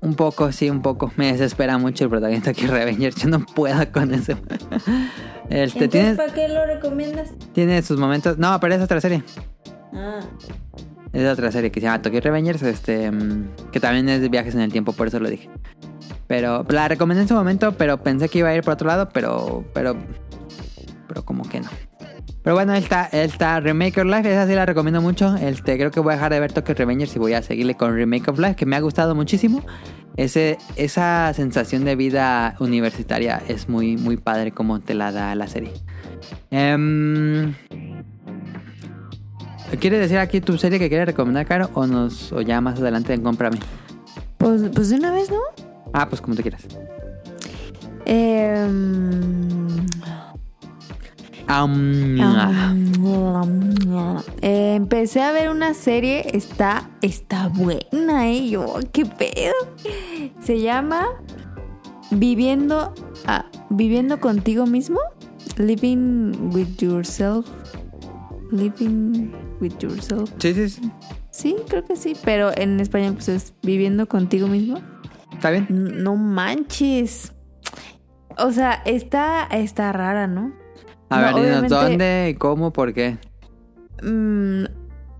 [0.00, 1.12] un poco, sí, un poco.
[1.16, 3.16] Me desespera mucho el protagonista que Revengers.
[3.16, 4.34] Yo no puedo con eso.
[5.50, 7.32] Este, Entonces, ¿para qué lo recomiendas?
[7.52, 8.38] tiene sus momentos.
[8.38, 9.22] No, pero es otra serie.
[9.92, 10.20] Ah.
[11.14, 12.62] Es otra serie que se llama Tokyo Revengers.
[12.62, 15.48] Este, mm, que también es de viajes en el tiempo, por eso lo dije.
[16.26, 19.08] Pero la recomendé en su momento, pero pensé que iba a ir por otro lado,
[19.10, 19.64] pero.
[19.72, 19.96] Pero.
[21.08, 21.68] Pero como que no.
[22.44, 25.34] Pero bueno, esta, esta Remake of Life, esa sí la recomiendo mucho.
[25.36, 27.94] Este, creo que voy a dejar de ver Tokyo Revengers y voy a seguirle con
[27.94, 29.64] Remake of Life, que me ha gustado muchísimo.
[30.18, 35.48] Ese, esa sensación de vida universitaria es muy, muy padre como te la da la
[35.48, 35.72] serie.
[36.50, 37.54] Em,
[39.78, 41.70] ¿Quieres decir aquí tu serie que quieres recomendar, Caro?
[41.74, 43.58] O, nos, o ya más adelante en Cómprame.
[44.38, 45.40] Pues, pues de una vez, ¿no?
[45.92, 46.62] Ah, pues como tú quieras.
[48.04, 49.64] Em,
[54.40, 58.48] Eh, empecé a ver una serie, está, está buena, ¿eh?
[58.48, 59.54] Yo, ¿qué pedo?
[60.40, 61.06] Se llama
[62.10, 62.94] Viviendo,
[63.26, 65.00] ah, Viviendo contigo mismo.
[65.58, 67.46] Living with yourself.
[68.54, 70.30] Living with yourself.
[70.38, 70.90] Sí, sí, sí.
[71.30, 74.78] Sí, creo que sí, pero en español pues es Viviendo contigo mismo.
[75.32, 75.66] ¿Está bien?
[75.68, 77.32] No manches.
[78.38, 80.52] O sea, está, está rara, ¿no?
[81.10, 83.18] A No, ver, dinos obviamente- dónde, cómo, por qué.
[84.02, 84.64] Mm,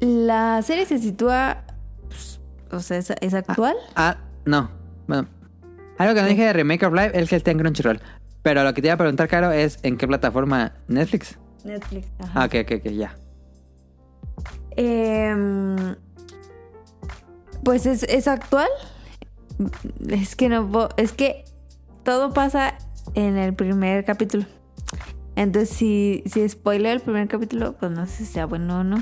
[0.00, 1.64] la serie se sitúa.
[2.08, 3.74] pues, o sea, es, es actual.
[3.96, 4.70] Ah, no.
[5.06, 5.28] Bueno,
[5.98, 8.00] algo que no dije de Remake of Life es que está en Crunchyroll.
[8.42, 10.72] Pero lo que te iba a preguntar, Caro, es ¿en qué plataforma?
[10.88, 11.38] ¿Netflix?
[11.64, 12.08] Netflix.
[12.34, 13.14] Ah, ok, ok, ok, ya.
[14.76, 15.96] Em,
[17.62, 18.68] pues es, es actual.
[20.08, 21.44] Es que no Es que
[22.02, 22.76] todo pasa
[23.14, 24.44] en el primer capítulo.
[25.36, 28.96] Entonces, si, si spoiler el primer capítulo, pues no sé si sea bueno o no.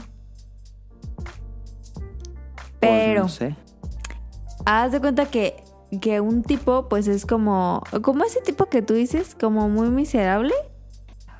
[2.80, 3.22] Pues, Pero.
[3.22, 3.56] no sé.
[4.64, 5.62] haz de cuenta que,
[6.00, 10.54] que un tipo, pues es como, como ese tipo que tú dices, como muy miserable.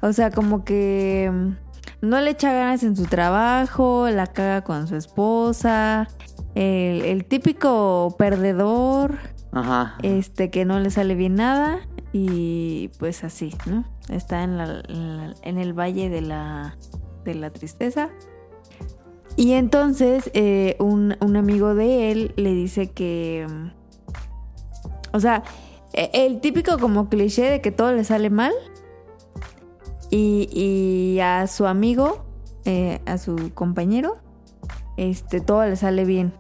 [0.03, 1.55] O sea, como que
[2.03, 6.09] no le echa ganas en su trabajo, la caga con su esposa,
[6.55, 9.19] el, el típico perdedor,
[9.53, 9.97] Ajá.
[10.03, 11.79] este que no le sale bien nada
[12.13, 13.85] y pues así, ¿no?
[14.09, 16.77] Está en, la- en la- en el valle de la,
[17.25, 18.11] de la tristeza.
[19.37, 23.47] Y entonces eh, un, un amigo de él le dice que...
[23.49, 23.71] mm,
[25.17, 25.43] O sea,
[25.95, 28.53] e- el típico como cliché de que todo le sale mal.
[30.15, 32.23] Y, a su amigo,
[32.67, 34.19] eh, a su compañero,
[34.99, 36.35] este, todo le sale bien.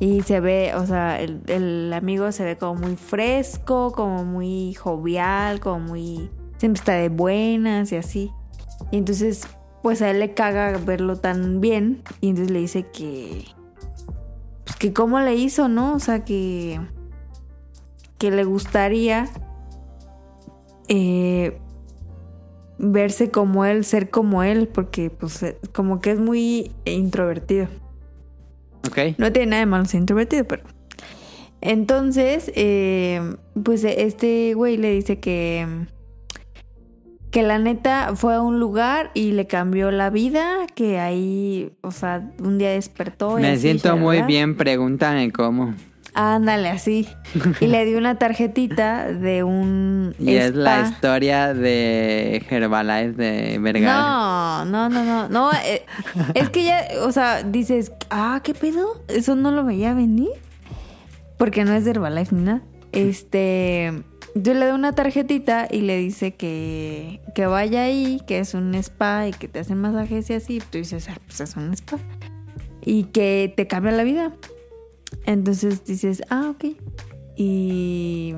[0.00, 4.74] Y se ve, o sea, el, el amigo se ve como muy fresco, como muy
[4.74, 6.28] jovial, como muy...
[6.58, 8.32] Siempre está de buenas y así.
[8.90, 9.46] Y entonces,
[9.82, 12.02] pues a él le caga verlo tan bien.
[12.20, 13.44] Y entonces le dice que...
[14.64, 15.94] Pues que cómo le hizo, ¿no?
[15.94, 16.80] O sea, que...
[18.18, 19.28] Que le gustaría...
[20.88, 21.60] eh,
[22.78, 27.68] verse como él, ser como él, porque pues eh, como que es muy introvertido.
[28.86, 29.18] Ok.
[29.18, 30.62] No tiene nada de malo ser introvertido, pero.
[31.60, 35.66] Entonces, eh, pues este güey le dice que.
[37.30, 40.66] Que la neta fue a un lugar y le cambió la vida.
[40.74, 43.38] Que ahí, o sea, un día despertó.
[43.38, 45.74] y Me así, siento muy bien, pregúntame cómo.
[46.14, 47.08] Ándale, así.
[47.60, 50.14] Y le dio una tarjetita de un.
[50.18, 54.64] Y es la historia de Herbalife de Vergara.
[54.64, 55.28] No, no, no, no.
[55.28, 55.84] No, eh,
[56.34, 59.02] es que ya, o sea, dices, ah, ¿qué pedo?
[59.08, 60.30] Eso no lo veía venir.
[61.36, 62.62] Porque no es de Herbalife ni nada.
[62.92, 64.02] Este.
[64.34, 68.74] Yo le doy una tarjetita y le dice que, que vaya ahí, que es un
[68.74, 70.62] spa y que te hacen masajes y así.
[70.70, 71.98] Tú dices, ah, pues es un spa.
[72.84, 74.32] Y que te cambia la vida.
[75.28, 76.74] Entonces dices, ah, ok.
[77.36, 78.34] Y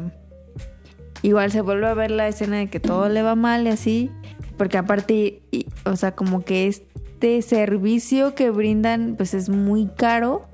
[1.23, 4.11] igual se vuelve a ver la escena de que todo le va mal y así.
[4.59, 5.41] Porque aparte,
[5.85, 10.49] o sea, como que este servicio que brindan, pues es muy caro.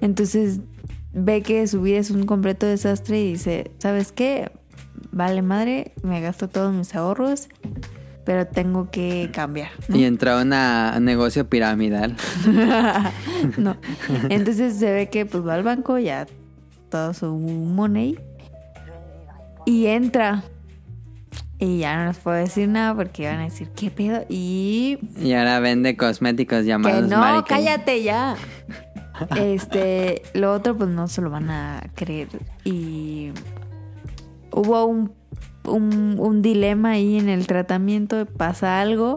[0.00, 0.58] Entonces
[1.12, 4.50] ve que su vida es un completo desastre y dice, ¿sabes qué?
[5.12, 7.48] Vale madre, me gasto todos mis ahorros,
[8.30, 9.70] pero tengo que cambiar.
[9.88, 9.96] ¿no?
[9.96, 12.14] Y entró a un negocio piramidal.
[13.58, 13.76] no.
[14.28, 16.28] Entonces se ve que pues va al banco, ya
[16.90, 18.20] todo su money.
[19.66, 20.44] Y entra.
[21.58, 24.24] Y ya no les puedo decir nada porque van a decir, ¿qué pedo?
[24.28, 27.64] Y Y ahora vende cosméticos que llamados no, Mary Kay.
[27.64, 28.36] cállate ya.
[29.36, 32.28] Este, lo otro pues no se lo van a creer.
[32.64, 33.32] Y
[34.52, 35.19] hubo un,
[35.64, 39.16] un, un dilema ahí en el tratamiento, pasa algo.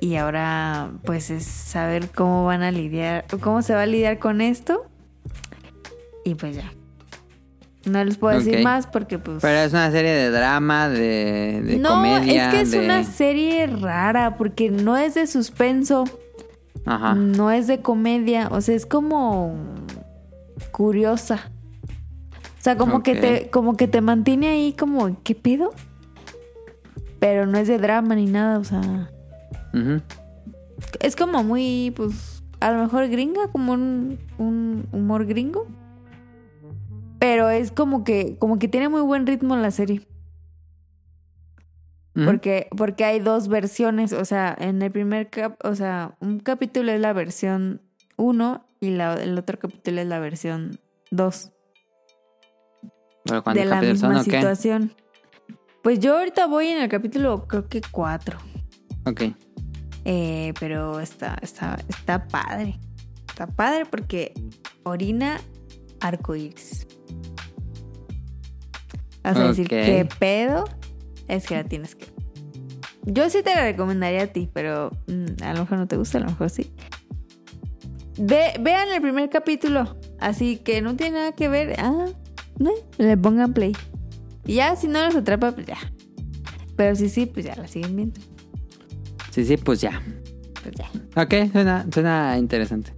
[0.00, 4.40] Y ahora pues es saber cómo van a lidiar, cómo se va a lidiar con
[4.40, 4.84] esto.
[6.24, 6.72] Y pues ya.
[7.84, 9.38] No les puedo decir más porque pues...
[9.42, 12.46] Pero es una serie de drama, de, de no, comedia.
[12.48, 16.04] es que es de- una serie rara porque no es de suspenso.
[16.86, 17.14] Ajá.
[17.14, 19.54] No es de comedia, o sea, es como
[20.70, 21.50] curiosa.
[22.62, 25.72] O sea, como que te como que te mantiene ahí como ¿qué pedo?
[27.18, 29.10] Pero no es de drama ni nada, o sea,
[31.00, 35.66] es como muy pues a lo mejor gringa, como un, un humor gringo.
[37.18, 40.06] Pero es como que como que tiene muy buen ritmo la serie.
[42.26, 46.92] Porque, porque hay dos versiones, o sea, en el primer cap, o sea, un capítulo
[46.92, 47.80] es la versión
[48.16, 50.78] 1 y la- el otro capítulo es la versión
[51.10, 51.52] 2
[53.24, 54.30] Pero ¿cuántos de la misma son o qué?
[54.30, 54.94] situación.
[55.82, 58.38] Pues yo ahorita voy en el capítulo, creo que 4.
[59.06, 59.22] Ok.
[60.04, 62.78] Eh, pero está, está, está padre.
[63.28, 64.32] Está padre porque
[64.84, 65.40] orina
[66.00, 66.86] arcoíris.
[69.22, 69.68] Vas a decir.
[69.68, 70.64] ¿qué pedo?
[71.28, 72.06] Es que la tienes que.
[73.04, 76.18] Yo sí te la recomendaría a ti, pero mm, a lo mejor no te gusta,
[76.18, 76.72] a lo mejor sí.
[78.18, 79.96] Ve, vean el primer capítulo.
[80.20, 81.74] Así que no tiene nada que ver.
[81.78, 82.06] Ah,
[82.62, 83.72] no, le pongan play.
[84.44, 85.78] Y ya, si no los atrapa, pues ya.
[86.76, 88.20] Pero si sí, pues ya la siguen viendo.
[89.30, 90.02] Sí, sí, pues ya.
[90.62, 91.22] Pues ya.
[91.22, 92.92] Ok, suena, suena interesante.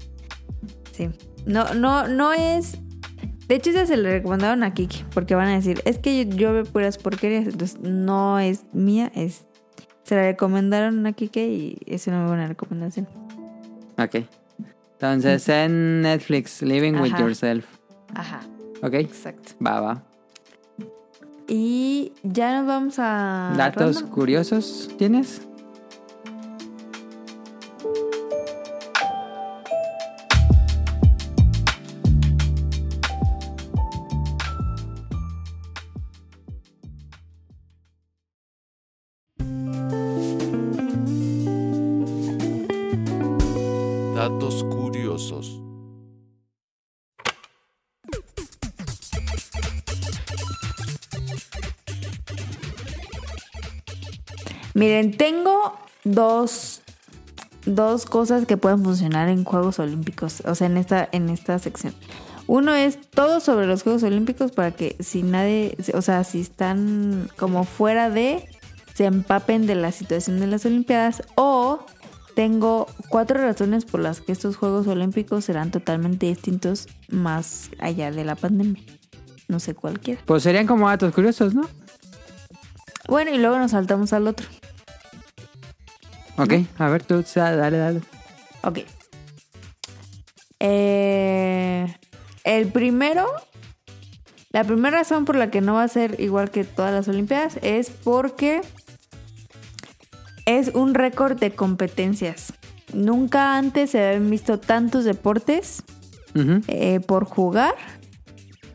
[0.92, 1.10] Sí.
[1.46, 2.78] No, no, no es.
[3.48, 5.04] De hecho, esa se le recomendaron a Kiki.
[5.12, 7.46] Porque van a decir, es que yo, yo veo puras porquerías.
[7.46, 9.44] Entonces, no es mía, es.
[10.04, 13.08] Se la recomendaron a Kiki y es una muy buena recomendación.
[13.98, 14.26] Ok.
[14.94, 17.12] Entonces en Netflix, Living with.
[17.18, 17.66] Yourself.
[18.14, 18.40] Ajá,
[18.84, 18.94] Ok.
[18.94, 19.52] exacto.
[19.64, 20.02] Va, va.
[21.48, 23.54] Y ya nos vamos a.
[23.56, 24.14] ¿Datos random.
[24.14, 25.42] curiosos tienes?
[56.14, 56.82] Dos,
[57.66, 61.94] dos cosas que pueden funcionar en Juegos Olímpicos, o sea, en esta, en esta sección.
[62.46, 67.30] Uno es todo sobre los Juegos Olímpicos para que si nadie, o sea, si están
[67.36, 68.48] como fuera de,
[68.94, 71.22] se empapen de la situación de las Olimpiadas.
[71.36, 71.84] O
[72.34, 78.24] tengo cuatro razones por las que estos Juegos Olímpicos serán totalmente distintos más allá de
[78.24, 78.82] la pandemia.
[79.48, 80.20] No sé cualquiera.
[80.24, 81.68] Pues serían como datos curiosos, ¿no?
[83.08, 84.46] Bueno, y luego nos saltamos al otro.
[86.36, 88.00] Ok, a ver tú, dale, dale.
[88.62, 88.80] Ok.
[90.60, 91.94] Eh,
[92.44, 93.26] el primero,
[94.50, 97.58] la primera razón por la que no va a ser igual que todas las Olimpiadas
[97.62, 98.62] es porque
[100.46, 102.52] es un récord de competencias.
[102.92, 105.82] Nunca antes se habían visto tantos deportes
[106.68, 107.74] eh, por jugar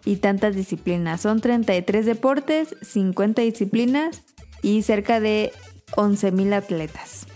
[0.05, 1.21] y tantas disciplinas.
[1.21, 4.23] Son 33 deportes, 50 disciplinas
[4.61, 5.51] y cerca de
[5.95, 7.28] 11.000 atletas.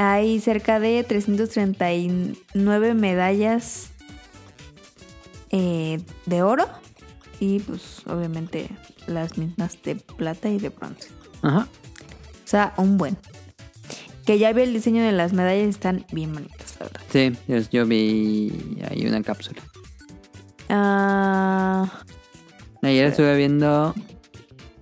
[0.00, 3.90] Hay cerca de 339 medallas
[5.50, 6.66] eh, de oro
[7.38, 8.70] y pues obviamente
[9.06, 11.10] las mismas de plata y de bronce.
[11.42, 11.68] Ajá.
[11.68, 13.18] O sea, un buen.
[14.24, 17.02] Que ya vi el diseño de las medallas y están bien bonitas, la verdad.
[17.10, 19.60] Sí, yo, yo vi ahí una cápsula.
[20.70, 22.02] Ah,
[22.80, 23.94] Ayer estuve viendo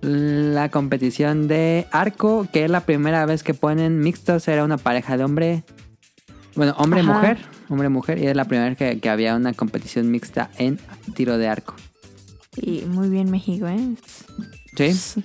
[0.01, 5.17] la competición de arco, que es la primera vez que ponen mixtos, era una pareja
[5.17, 5.63] de hombre,
[6.55, 7.37] bueno, hombre-mujer,
[7.69, 10.79] hombre-mujer, y es la primera vez que, que había una competición mixta en
[11.15, 11.75] tiro de arco.
[12.57, 13.79] y muy bien México, ¿eh?
[14.75, 15.23] Sí.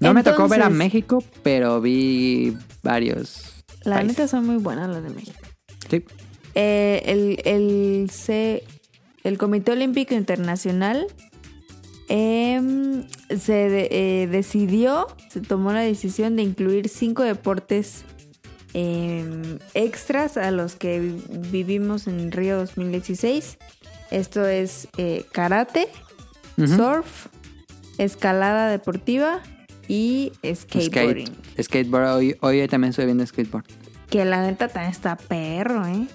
[0.00, 3.64] No me tocó ver a México, pero vi varios.
[3.84, 4.18] La países.
[4.18, 5.38] neta son muy buenas las de México.
[5.88, 6.04] Sí.
[6.54, 8.62] Eh, el, el, C-
[9.24, 11.06] el Comité Olímpico Internacional
[12.08, 13.88] em, se
[14.22, 18.04] eh, decidió, se tomó la decisión de incluir cinco deportes
[18.74, 23.58] em, extras a los que vi- vivimos en Río 2016.
[24.10, 25.88] Esto es eh, karate,
[26.56, 27.26] surf,
[27.98, 29.40] escalada deportiva
[29.88, 31.26] y skateboarding.
[31.26, 31.62] Skate.
[31.64, 32.14] Skateboard.
[32.14, 33.64] Hoy, hoy también estoy viendo skateboard.
[34.10, 36.06] Que la neta también está perro, ¿eh?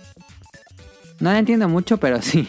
[1.20, 2.48] No la entiendo mucho, pero sí.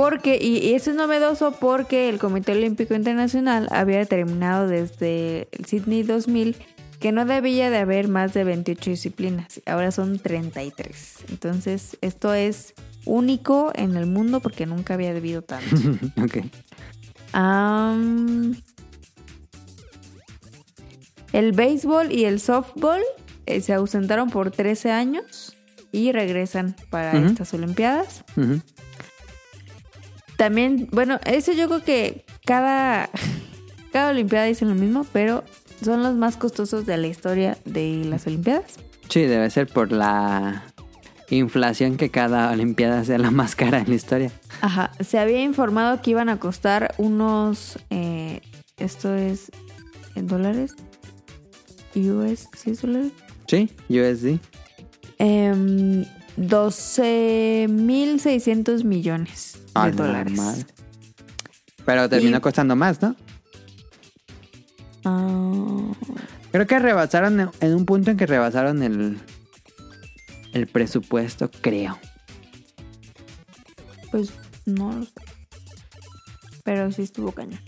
[0.00, 6.04] Porque, y, eso es novedoso porque el Comité Olímpico Internacional había determinado desde el Sydney
[6.04, 6.56] 2000
[7.00, 9.60] que no debía de haber más de 28 disciplinas.
[9.66, 11.16] Ahora son 33.
[11.28, 12.72] Entonces, esto es
[13.04, 15.76] único en el mundo porque nunca había debido tanto.
[16.16, 16.46] ok.
[21.34, 23.02] El béisbol y el softball
[23.44, 25.58] eh, se ausentaron por 13 años
[25.92, 28.24] y regresan para estas Olimpiadas.
[28.38, 28.62] Ujú.
[30.40, 33.10] También, bueno, eso yo creo que cada,
[33.92, 35.44] cada Olimpiada dicen lo mismo, pero
[35.84, 38.76] son los más costosos de la historia de las Olimpiadas.
[39.10, 40.64] Sí, debe ser por la
[41.28, 44.32] inflación que cada Olimpiada sea la más cara en la historia.
[44.62, 48.40] Ajá, se había informado que iban a costar unos, eh,
[48.78, 49.52] esto es
[50.14, 50.74] en dólares,
[51.94, 53.12] US, ¿sí es dólares?
[53.46, 54.38] Sí, USD.
[55.18, 56.06] Em,
[56.40, 60.66] 12.600 millones de Ah, la dólares.
[61.84, 63.14] Pero terminó Y- costando más, ¿no?
[65.04, 65.92] Ah,
[66.52, 69.18] Creo que rebasaron en un punto en que rebasaron el
[70.52, 71.96] el presupuesto, creo.
[74.10, 74.32] Pues
[74.66, 75.12] no lo sé.
[76.64, 77.60] Pero sí estuvo cañón.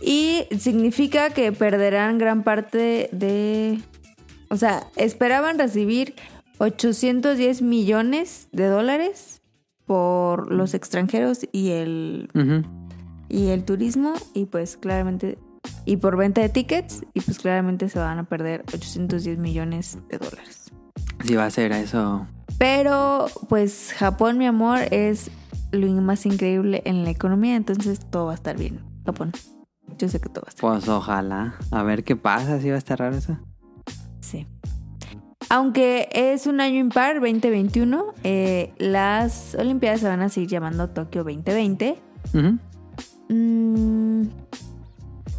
[0.00, 3.78] Y significa que perderán gran parte de...
[4.48, 6.14] O sea, esperaban recibir
[6.62, 9.42] 810 millones de dólares
[9.84, 12.30] por los extranjeros y el,
[13.28, 14.14] y el turismo.
[14.32, 15.38] Y pues claramente...
[15.84, 17.02] Y por venta de tickets.
[17.14, 20.70] Y pues claramente se van a perder 810 millones de dólares.
[21.24, 22.28] Sí va a ser eso.
[22.58, 25.32] Pero pues Japón, mi amor, es
[25.72, 28.80] lo más increíble en la economía, entonces todo va a estar bien.
[29.04, 29.32] Japón.
[29.98, 31.56] Yo sé que todo va a estar Pues ojalá.
[31.72, 33.36] A ver qué pasa, si va a estar raro eso.
[35.52, 41.24] Aunque es un año impar, 2021, eh, las Olimpiadas se van a seguir llamando Tokio
[41.24, 41.98] 2020.
[42.32, 42.58] Ujú.
[43.28, 44.28] Mm,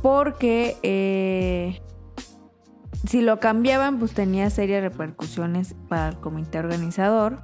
[0.04, 1.82] porque eh,
[3.08, 7.40] si lo cambiaban, pues tenía serias repercusiones para el comité organizador.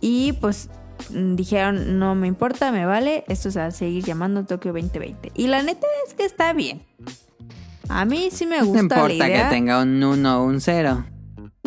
[0.00, 0.70] Y pues
[1.14, 5.30] mm, dijeron, no me importa, me vale, esto se va a seguir llamando Tokio 2020.
[5.36, 6.82] Y la neta es que está bien.
[7.88, 9.44] A mí sí me No gusta importa la idea.
[9.48, 11.04] que tenga un 1 o un 0.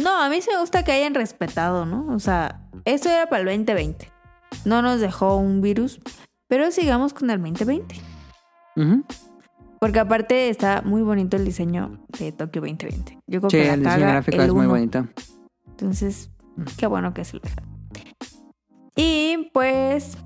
[0.02, 2.08] No, a mí me gusta que hayan respetado, ¿no?
[2.14, 4.12] O sea, esto era para el 2020.
[4.66, 6.00] No nos dejó un virus,
[6.48, 7.96] pero sigamos con el 2020.
[8.78, 9.04] Ujú.
[9.80, 13.18] Porque aparte está muy bonito el diseño de Tokio 2020.
[13.28, 15.08] Yo creo Sí, que la el diseño gráfico el es muy bonito.
[15.68, 16.30] Entonces,
[16.78, 17.70] qué bueno que se lo dejaron.
[18.96, 20.18] Y pues.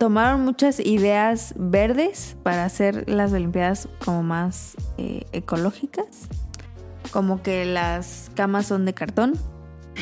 [0.00, 6.06] Tomaron muchas ideas verdes para hacer las Olimpiadas como más eh, ecológicas.
[7.12, 9.34] Como que las camas son de cartón,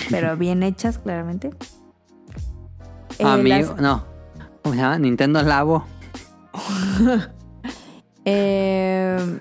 [0.08, 1.50] pero bien hechas, claramente.
[3.18, 4.04] Eh, Amigo, las- no.
[4.62, 4.98] ¿Cómo se llama?
[5.00, 5.84] Nintendo Labo.
[8.30, 9.40] Eh,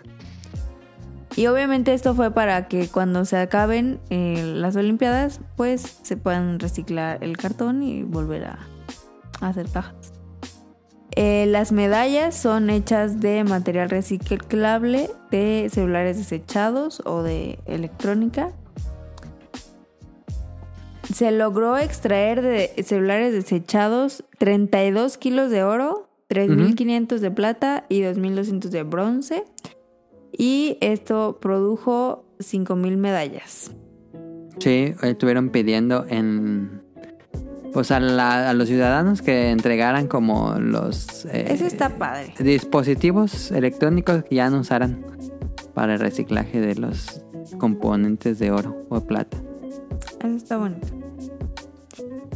[1.36, 6.58] y obviamente esto fue para que cuando se acaben eh, las Olimpiadas, pues se puedan
[6.58, 8.60] reciclar el cartón y volver a,
[9.42, 10.14] a hacer cajas.
[11.20, 18.52] Eh, las medallas son hechas de material reciclable, de celulares desechados o de electrónica.
[21.12, 28.70] Se logró extraer de celulares desechados 32 kilos de oro, 3.500 de plata y 2.200
[28.70, 29.44] de bronce.
[30.32, 33.72] Y esto produjo 5.000 medallas.
[34.60, 36.87] Sí, estuvieron pidiendo en.
[37.74, 41.26] Pues a, la- a los ciudadanos que entregaran como los.
[41.26, 42.34] eh, Eso está padre.
[42.40, 45.06] dispositivos electrónicos que ya no usaran
[45.74, 47.22] para el reciclaje de los
[47.60, 49.38] componentes de oro o plata.
[50.20, 50.88] Eso está bonito.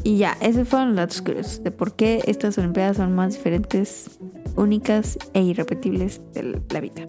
[0.04, 4.20] Y ya, esos fueron los datos curiosos de por qué estas Olimpiadas son más diferentes,
[4.56, 7.04] únicas e irrepetibles de la vida.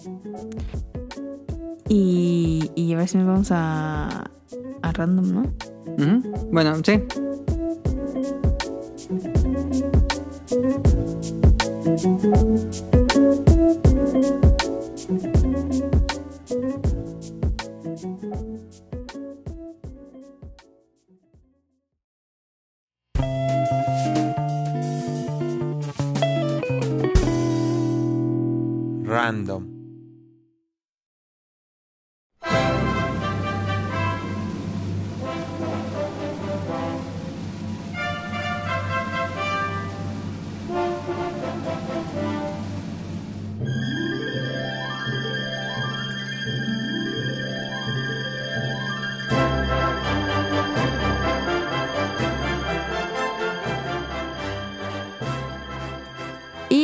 [1.88, 4.30] Y, y a ver si nos vamos a,
[4.82, 5.42] a random, ¿no?
[6.50, 7.00] Bueno, sí.
[29.04, 29.71] Random.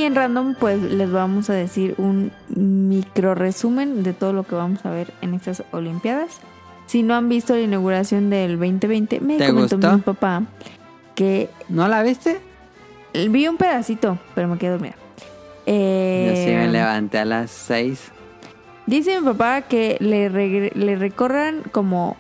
[0.09, 4.55] Y en random, pues les vamos a decir un micro resumen de todo lo que
[4.55, 6.39] vamos a ver en estas Olimpiadas.
[6.87, 9.93] Si no han visto la inauguración del 2020, me ¿Te comentó gustó?
[9.97, 10.45] mi papá
[11.15, 12.41] que ¿No la viste?
[13.29, 14.95] vi un pedacito, pero me quedé dormida.
[15.67, 18.11] Eh, Yo sí me levanté a las 6.
[18.87, 20.31] Dice mi papá que le,
[20.75, 22.17] le recorran como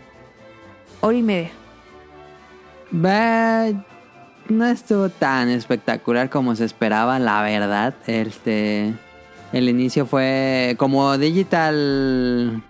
[1.01, 1.51] hora y media.
[2.95, 3.70] Va-
[4.49, 7.94] No estuvo tan espectacular como se esperaba, la verdad.
[8.07, 8.94] Este.
[9.53, 12.62] El inicio fue como Digital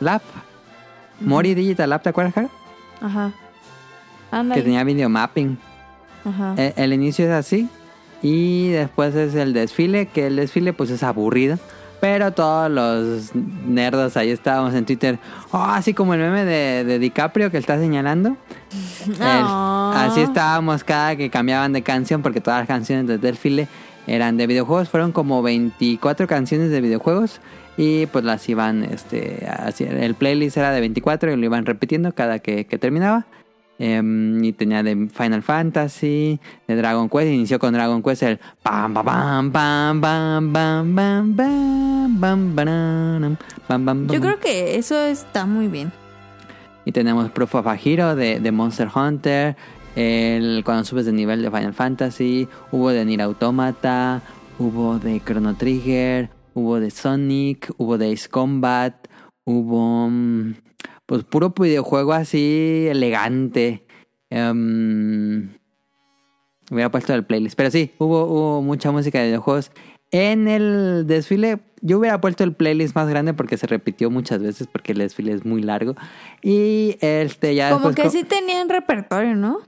[0.00, 0.22] Lab.
[1.20, 2.50] Mori Digital Lab, ¿te acuerdas?
[3.00, 3.32] Ajá.
[4.54, 5.58] Que tenía videomapping.
[6.24, 6.54] Ajá.
[6.56, 7.68] Eh, el inicio es así.
[8.22, 11.58] Y después es el desfile, que el desfile pues es aburrido.
[12.02, 13.32] Pero todos los
[13.64, 15.20] nerdos ahí estábamos en Twitter.
[15.52, 18.36] Oh, así como el meme de, de DiCaprio que está señalando.
[19.06, 23.68] El- así estábamos cada que cambiaban de canción porque todas las canciones del desfile
[24.08, 24.88] eran de videojuegos.
[24.88, 27.40] Fueron como 24 canciones de videojuegos
[27.76, 32.12] y pues las iban, este, así, el playlist era de 24 y lo iban repitiendo
[32.12, 33.26] cada que, que terminaba.
[33.78, 36.38] Em, y tenía de Final Fantasy,
[36.68, 41.34] de Dragon Quest, inició con Dragon Quest el pam pam pam pam pam pam
[42.20, 43.36] pam
[43.66, 45.90] pam pam Yo creo que eso está muy bien.
[46.84, 49.56] Y tenemos Proof of a Hero de, de Monster Hunter.
[49.94, 52.48] El, cuando subes de nivel de Final Fantasy.
[52.70, 54.22] Hubo de Nier Automata.
[54.58, 56.30] Hubo de Chrono Trigger.
[56.54, 57.72] Hubo de Sonic.
[57.78, 58.94] Hubo de Ace Combat.
[59.44, 60.10] Hubo.
[61.06, 63.84] Pues puro videojuego así elegante.
[64.30, 65.50] Em,
[66.70, 67.56] hubiera puesto el playlist.
[67.56, 69.70] Pero sí, hubo, hubo mucha música de videojuegos.
[70.10, 74.66] En el desfile, yo hubiera puesto el playlist más grande porque se repitió muchas veces
[74.70, 75.94] porque el desfile es muy largo.
[76.42, 79.58] Y este ya Como que co- sí tenían repertorio, ¿no?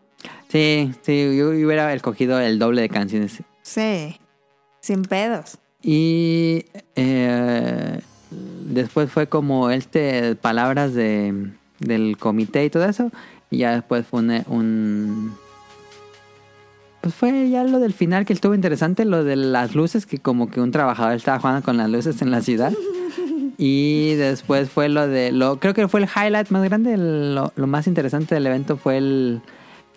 [0.49, 3.43] Sí, sí, yo hubiera escogido el doble de canciones.
[3.63, 4.17] Sí.
[4.81, 5.59] Sin pedos.
[5.83, 8.01] Y eh,
[8.67, 11.51] después fue como este palabras de,
[11.81, 13.11] del comité y todo eso.
[13.51, 15.35] Y ya después fue un, un-
[17.01, 20.51] Pues fue ya lo del final que estuvo interesante, lo de las luces, que como
[20.51, 22.73] que un trabajador estaba jugando con las luces en la ciudad.
[23.59, 25.31] Y después fue lo de.
[25.31, 28.99] lo Creo que fue el highlight más grande, lo, lo más interesante del evento fue
[28.99, 29.41] el.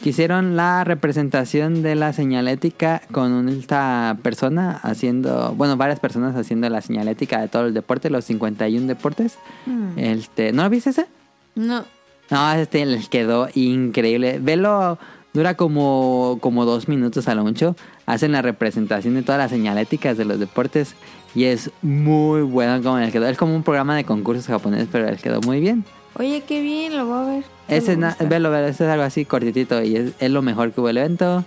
[0.03, 5.53] Hicieron la representación de la señalética con una persona haciendo.
[5.55, 9.37] Bueno, varias personas haciendo la señalética de todos los deportes, los 51 deportes.
[9.65, 9.97] Hmm.
[9.97, 11.07] Este, ¿No lo viste ese?
[11.55, 11.83] No.
[12.29, 14.39] No, este les quedó increíble.
[14.39, 14.99] Velo,
[15.33, 17.75] dura como, como dos minutos a lo mucho.
[18.05, 20.95] Hacen la representación de todas las señaléticas de los deportes
[21.35, 23.27] y es muy bueno como les quedó.
[23.27, 25.85] Es como un programa de concursos japonés, pero les quedó muy bien.
[26.19, 27.43] Oye, qué bien, lo voy a ver.
[27.67, 28.25] Ese, na- gusta.
[28.25, 30.97] velo, velo, ese es algo así cortitito y es, es lo mejor que hubo el
[30.97, 31.43] evento.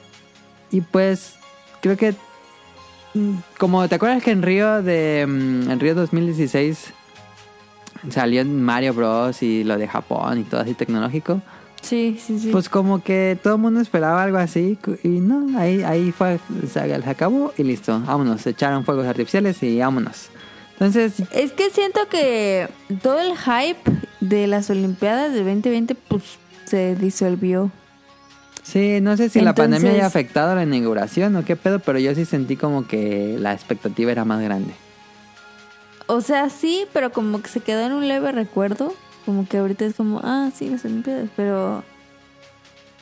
[0.70, 1.34] Y pues,
[1.80, 2.14] creo que,
[3.14, 6.92] mm, como te acuerdas que en Río de, mm, en Río 2016
[8.10, 9.42] salió Mario Bros.
[9.42, 11.40] y lo de Japón y todo así tecnológico.
[11.82, 12.50] Sí, sí, sí.
[12.52, 16.68] Pues como que todo el mundo esperaba algo así y no, ahí, ahí fue, se,
[16.68, 16.80] se
[17.10, 20.28] acabó y listo, vámonos, se echaron fuegos artificiales y vámonos.
[20.80, 22.66] Entonces, Es que siento que
[23.02, 23.78] todo el hype
[24.20, 26.22] de las Olimpiadas de 2020 pues
[26.64, 27.70] se disolvió.
[28.62, 32.14] sí, no sé si la pandemia haya afectado la inauguración o qué pedo, pero yo
[32.14, 34.72] sí sentí como que la expectativa era más grande.
[36.06, 38.94] O sea, sí, pero como que se quedó en un leve recuerdo.
[39.26, 41.84] Como que ahorita es como, ah, sí, las Olimpiadas, pero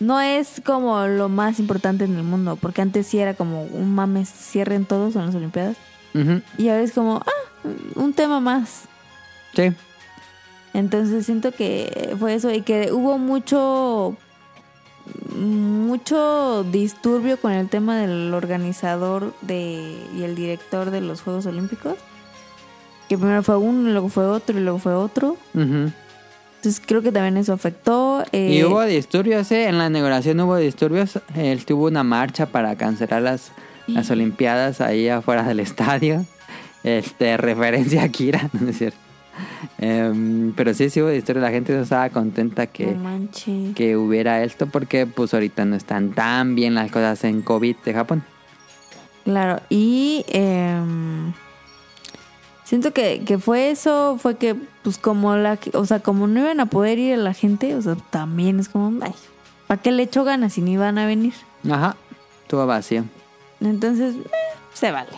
[0.00, 3.94] no es como lo más importante en el mundo, porque antes sí era como un
[3.94, 5.76] mames, cierren todos en las Olimpiadas.
[6.56, 8.84] Y ahora es como, ah, un tema más.
[9.54, 9.72] Sí,
[10.74, 14.16] Entonces siento que fue eso y que hubo mucho
[15.34, 21.94] mucho disturbio con el tema del organizador de y el director de los Juegos Olímpicos.
[23.08, 25.36] Que primero fue uno, luego fue otro y luego fue otro.
[25.54, 28.22] Entonces creo que también eso afectó.
[28.32, 29.68] eh, Y hubo disturbios, ¿eh?
[29.68, 31.18] En la inauguración hubo disturbios.
[31.34, 33.52] Él tuvo una marcha para cancelar las,
[33.88, 36.24] las Olimpiadas ahí afuera del estadio.
[36.84, 38.96] Este, referencia a Kira, no es cierto.
[39.78, 41.42] Em, pero sí, sí hubo disturbios.
[41.42, 46.12] La gente no estaba contenta que, no que hubiera esto porque pues ahorita no están
[46.12, 48.22] tan bien las cosas en COVID de Japón.
[49.24, 51.32] Claro, y em,
[52.64, 56.60] siento que, que fue eso, fue que pues como la, o sea, como no iban
[56.60, 59.12] a poder ir a la gente, o sea, también es como, ay,
[59.66, 61.34] ¿para qué le echo ganas si ni iban a venir?
[61.70, 61.96] Ajá,
[62.42, 63.04] estuvo vacío.
[63.60, 64.30] Entonces, eh,
[64.72, 65.10] se vale.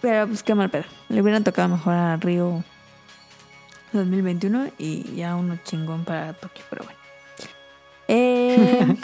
[0.00, 0.84] Pero pues qué mal pedo.
[1.08, 2.64] Le hubieran tocado mejor a Río
[3.92, 6.98] 2021 y ya uno chingón para Tokio, pero bueno.
[8.08, 8.96] Eh,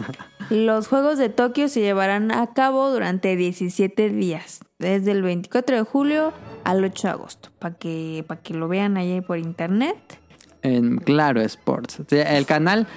[0.50, 5.82] los Juegos de Tokio se llevarán a cabo durante 17 días, desde el 24 de
[5.82, 6.32] julio
[6.64, 9.96] al 8 de agosto, para que, para que lo vean ahí por internet.
[10.62, 12.00] En Claro Sports.
[12.10, 12.88] El canal,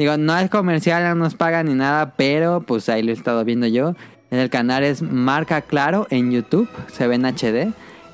[0.00, 3.44] digo, no es comercial, no nos paga ni nada, pero pues ahí lo he estado
[3.44, 3.94] viendo yo.
[4.30, 7.72] El canal es Marca Claro en YouTube, se ve en HD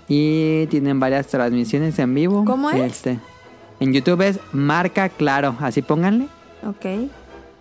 [0.09, 2.45] y tienen varias transmisiones en vivo.
[2.45, 2.93] ¿Cómo es?
[2.93, 3.19] Este,
[3.81, 6.29] en YouTube es Marca Claro, así pónganle.
[6.67, 7.11] Ok.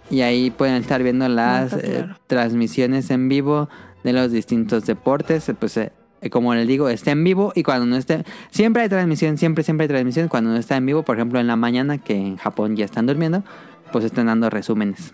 [0.10, 2.15] Y ahí pueden estar viendo las eh, Claro.
[2.27, 3.69] transmisiones en vivo
[4.03, 5.49] de los distintos deportes.
[5.49, 5.91] Eh, Pues eh,
[6.31, 8.23] como les digo, está en vivo y cuando no esté...
[8.52, 10.27] Siempre hay transmisión, siempre, siempre hay transmisión.
[10.27, 13.06] Cuando no está en vivo, por ejemplo en la mañana, que en Japón ya están
[13.07, 13.43] durmiendo,
[13.91, 15.14] pues están dando resúmenes.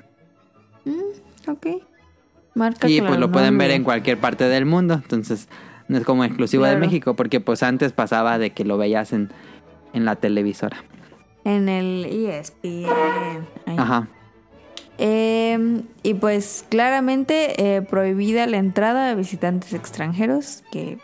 [1.47, 1.67] Ok.
[2.53, 4.95] Marca y pues lo pueden ver en cualquier parte del mundo.
[4.95, 5.47] Entonces
[5.87, 6.77] no es como exclusivo de.
[6.77, 9.29] México, porque pues antes pasaba de que lo veías en,
[9.93, 10.83] en la televisora.
[11.43, 12.87] En el ESPN.
[13.65, 13.77] ahí.
[13.77, 14.07] Ajá.
[14.97, 20.99] Eh, y pues claramente eh, prohibida la entrada de visitantes extranjeros, que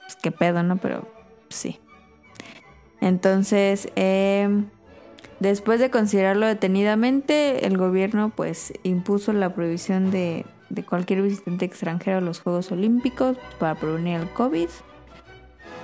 [0.00, 0.76] pues, qué pedo, ¿no?
[0.76, 1.08] Pero
[1.48, 1.80] sí.
[3.00, 4.64] Entonces, eh,
[5.40, 12.18] después de considerarlo detenidamente, el gobierno pues impuso la prohibición de, de cualquier visitante extranjero
[12.18, 14.68] a los Juegos Olímpicos para prevenir el COVID.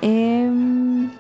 [0.03, 1.11] Em,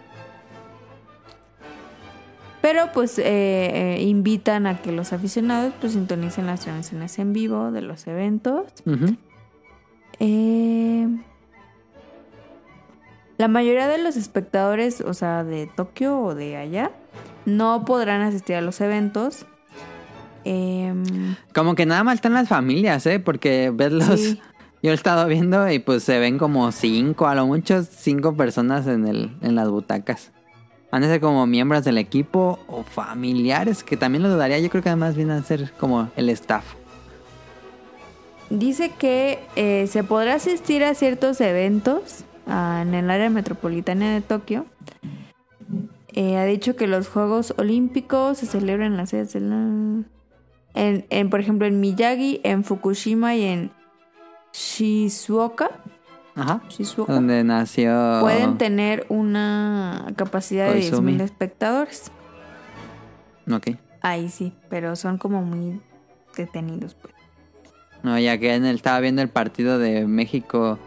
[2.60, 7.70] pero pues eh, eh, invitan a que los aficionados pues sintonicen las transmisiones en vivo
[7.70, 8.64] de los eventos.
[10.18, 11.08] Eh,
[13.36, 16.90] la mayoría de los espectadores, o sea, de Tokio o de allá,
[17.46, 19.46] no podrán asistir a los eventos.
[20.44, 23.20] Em, Como que nada más están las familias, ¿eh?
[23.20, 24.20] Porque ves los...
[24.20, 24.40] Sí.
[24.82, 28.86] Yo he estado viendo y pues se ven como cinco, a lo mucho cinco personas
[28.86, 30.30] en, el, en las butacas.
[30.92, 34.58] Van a ser como miembros del equipo o familiares, que también lo dudaría.
[34.58, 36.64] Yo creo que además vienen a ser como el staff.
[38.50, 44.20] dice que eh, se podrá asistir a ciertos eventos ah, en el área metropolitana de
[44.20, 44.66] Tokio.
[46.16, 49.56] Eh, ha dicho que los Juegos Olímpicos se celebran en las sedes de la...
[50.74, 53.70] En, en, por ejemplo, en Miyagi, en Fukushima y en
[54.52, 55.70] Shizuoka.
[56.36, 56.62] Ajá.
[56.68, 58.18] Shizuoka, Donde nació.
[58.20, 61.16] pueden tener una capacidad de Koizumi.
[61.16, 62.10] 10.000 espectadores.
[63.52, 63.70] Ok.
[64.00, 65.80] Ahí sí, pero son como muy
[66.36, 66.94] detenidos.
[66.94, 67.14] Pues.
[68.02, 70.78] No, ya que en el, estaba viendo el partido de México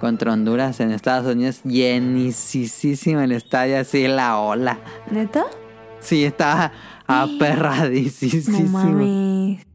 [0.00, 4.78] contra Honduras en Estados Unidos, llenísimo el estadio, así la ola.
[5.10, 5.44] ¿Neta?
[6.00, 6.72] Sí, estaba
[7.08, 8.60] No aperradísimo.
[8.70, 9.66] mames.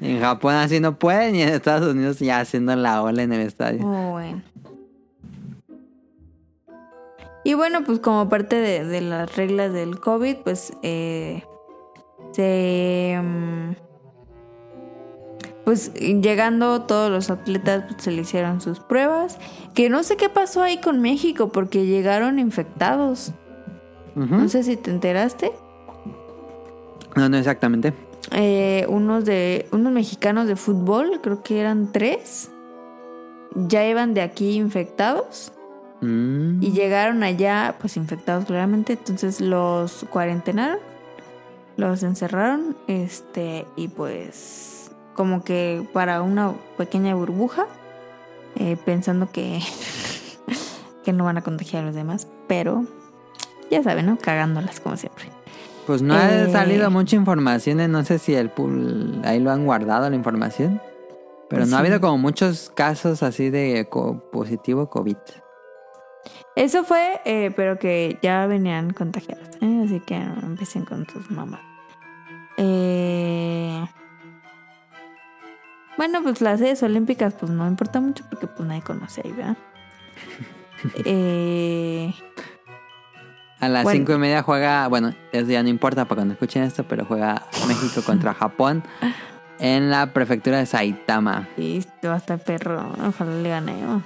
[0.00, 3.40] en Japón así no pueden y en Estados Unidos ya haciendo la ola en el
[3.42, 3.80] estadio.
[3.86, 4.42] Oh, bueno.
[7.44, 11.44] Y bueno, pues como parte de, de las reglas del COVID, pues eh,
[12.32, 13.18] se...
[13.22, 13.72] mm,
[15.68, 19.36] Pues llegando todos los atletas pues, se le hicieron sus pruebas.
[19.74, 23.32] Que no sé qué pasó ahí con México porque llegaron infectados.
[24.14, 25.52] No sé si te enteraste.
[27.16, 27.92] No, no exactamente.
[28.32, 32.50] Eh, unos de unos mexicanos de fútbol, creo que eran tres,
[33.54, 35.52] ya iban de aquí infectados
[36.00, 36.62] Mm.
[36.62, 40.78] y llegaron allá pues infectados claramente, entonces los cuarentenaron,
[41.76, 44.67] los encerraron, este y pues
[45.18, 47.66] como que para una pequeña burbuja,
[48.54, 49.58] eh, pensando que
[51.04, 52.84] que no van a contagiar a los demás, pero
[53.68, 54.16] ya saben, ¿no?
[54.16, 55.24] Cagándolas como siempre.
[55.88, 56.52] Pues no ha Eh.
[56.52, 60.80] salido mucha información, eh, no sé si el pool, ahí lo han guardado la información.
[61.50, 63.88] Pero Pues no ha habido como muchos casos así de
[64.30, 65.16] positivo COVID.
[66.54, 69.48] Eso fue, eh, pero que ya venían contagiados,
[69.84, 71.60] así que no empiecen con sus mamás.
[72.58, 73.82] Eh,
[75.98, 79.56] Bueno, pues las sedes olímpicas, pues no importa mucho porque pues nadie conoce ahí, ¿verdad?
[81.04, 82.14] eh,
[83.60, 83.98] A las Bueno.
[83.98, 87.46] cinco y media juega, bueno, eso ya no importa para cuando escuchen esto, pero juega
[87.66, 88.82] México contra Japón
[89.58, 91.48] en la prefectura de Saitama.
[91.56, 94.02] y esto va a estar perro, ojalá le ganemos.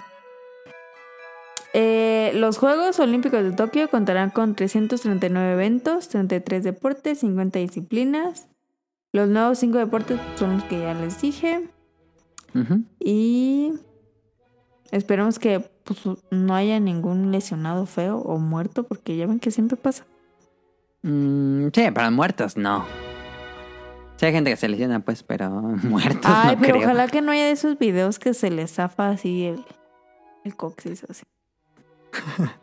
[1.75, 8.49] Eh, los Juegos Olímpicos de Tokio contarán con 339 eventos, 33 deportes, 50 disciplinas.
[9.13, 11.69] Los nuevos 5 deportes son los que ya les dije.
[13.01, 13.73] Y
[14.91, 16.01] esperemos que pues,
[16.31, 20.05] no haya ningún lesionado feo o muerto, porque ya ven que siempre pasa.
[21.03, 22.85] Mm, sí, para muertos no.
[24.17, 25.51] Sí hay gente que se lesiona, pues, pero
[25.83, 26.85] muertos Ay, no pero creo.
[26.87, 29.65] ojalá que no haya de esos videos que se les zafa así el,
[30.45, 31.23] el coxis así.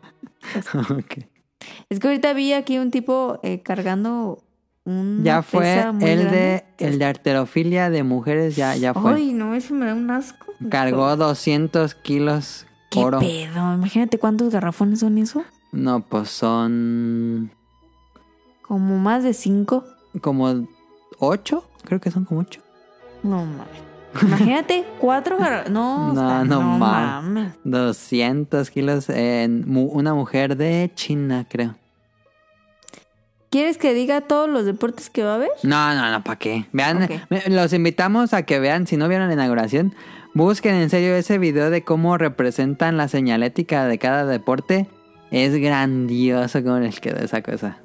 [1.90, 4.42] Es que ahorita vi aquí un tipo eh, cargando
[5.22, 6.64] Ya fue el de grande.
[6.78, 9.14] el de arterofilia de mujeres, ya, ya fue.
[9.14, 10.46] Ay, no, eso me da un asco.
[10.70, 13.18] Cargó 200 kilos ¿Qué oro.
[13.20, 13.74] pedo?
[13.74, 15.42] Imagínate cuántos garrafones son eso.
[15.72, 17.50] No, pues son
[18.62, 19.84] Como más de cinco.
[20.20, 20.66] como
[21.18, 22.60] 8, creo que son como 8.
[23.22, 23.66] No mames.
[24.22, 25.72] Imagínate, cuatro garrafones.
[25.72, 27.52] No, No, o sea, no no ma- mames.
[27.64, 31.76] 200 kilos en mu- una mujer de China, creo.
[33.50, 35.50] ¿Quieres que diga todos los deportes que va a haber?
[35.64, 36.66] No, no, no, ¿para qué?
[36.72, 37.08] Vean,
[37.48, 39.92] los invitamos a que vean, si no vieron la inauguración,
[40.34, 44.86] busquen en serio ese video de cómo representan la señalética de cada deporte.
[45.32, 47.78] Es grandioso cómo les quedó esa cosa.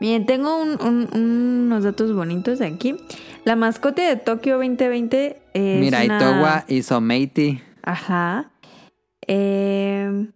[0.00, 2.96] Miren, tengo un- un- unos datos bonitos de aquí.
[3.44, 7.62] La mascota de Tokio 2020 es Mira, una- Itowa y Someiti.
[7.82, 8.50] Ajá.
[9.28, 10.26] Eh,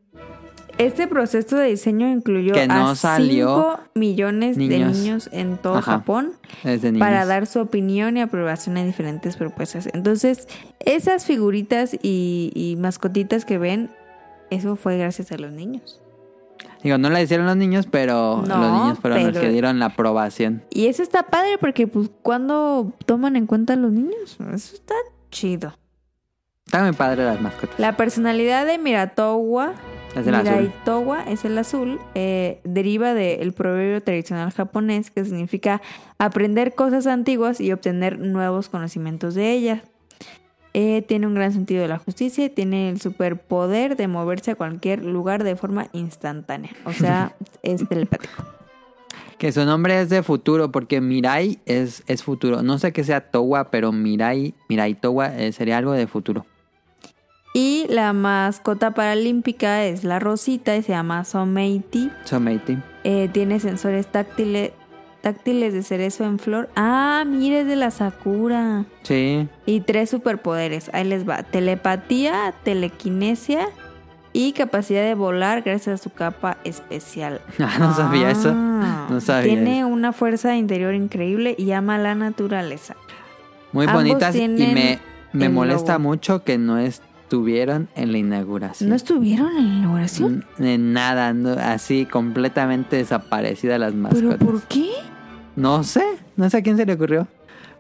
[0.87, 5.29] este proceso de diseño incluyó Que no a salió 5 millones de niños.
[5.33, 5.93] en todo Ajá.
[5.99, 6.33] Japón
[6.99, 9.89] para dar su opinión y aprobación a diferentes propuestas.
[9.93, 10.49] Entonces,
[10.81, 13.91] esas figuritas y, y mascotitas que ven,
[14.51, 16.01] eso fue gracias a los niños.
[16.83, 19.79] Digo, no la hicieron los niños, pero No, los niños fueron los pero- que dieron
[19.79, 20.63] la aprobación.
[20.71, 24.95] Y eso está padre porque, pues, cuando toman en cuenta a los niños, eso está
[25.31, 25.75] chido.
[26.67, 27.79] Está muy padre las mascotas.
[27.79, 29.73] La personalidad de Miratowa,
[30.17, 30.51] Es el azul.
[30.51, 35.81] Miraitowa es el azul, eh, deriva del proverbio tradicional japonés que significa
[36.19, 39.83] aprender cosas antiguas y obtener nuevos conocimientos de ellas.
[40.73, 44.55] Eh, tiene un gran sentido de la justicia y tiene el superpoder de moverse a
[44.55, 46.71] cualquier lugar de forma instantánea.
[46.85, 48.45] O sea, es telepático.
[49.39, 52.63] Que su nombre es de futuro, porque Mirai es, es futuro.
[52.63, 56.47] No sé qué sea Towa, pero Mirai, Mirai Towa eh, sería algo de futuro.
[57.53, 62.11] Y la mascota paralímpica es la rosita y se llama Someiti.
[62.25, 62.79] Someiti.
[63.03, 64.71] Eh, tiene sensores táctiles,
[65.21, 66.69] táctiles de cerezo en flor.
[66.77, 68.85] Ah, mire, es de la Sakura.
[69.03, 69.49] Sí.
[69.67, 70.91] Y tres superpoderes.
[70.95, 71.43] Ahí les va.
[71.43, 73.69] Telepatía, telequinesia
[74.33, 77.41] y capacidad de volar gracias a su capa especial.
[77.59, 78.53] Ah, no sabía eso.
[78.55, 79.89] Ah, No sabía Tiene eso.
[79.89, 82.95] una fuerza interior increíble y ama la naturaleza.
[83.73, 85.01] Muy Ambos bonitas y me,
[85.33, 86.05] me molesta logo.
[86.11, 88.91] mucho que no es estuvieron en la inauguración.
[88.91, 90.45] ¿No estuvieron en la inauguración?
[90.59, 94.39] Mm, En nada, no- así completamente desaparecidas las ¿Pero mascotas.
[94.39, 94.91] por qué?
[95.55, 96.03] No sé,
[96.35, 97.29] no sé a quién se le ocurrió.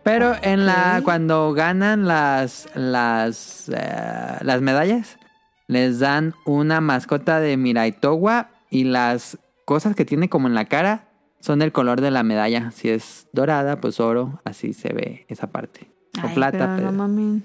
[0.04, 5.18] Pero en la cuando ganan las las eh, las medallas
[5.66, 11.08] les dan una mascota de Miraitowa y las cosas que tiene como en la cara
[11.40, 12.70] son del color de la medalla.
[12.70, 15.90] Si es dorada, pues oro, así se ve esa parte.
[16.22, 17.42] O Ay, plata, pero pero no mames.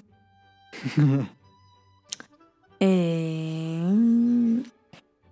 [2.87, 4.63] Eh,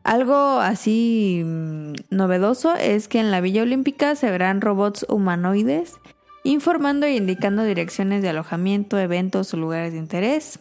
[0.03, 5.99] algo así mm, novedoso es que en la Villa Olímpica se verán robots humanoides
[6.43, 10.59] informando e indicando direcciones de alojamiento, eventos o lugares de interés.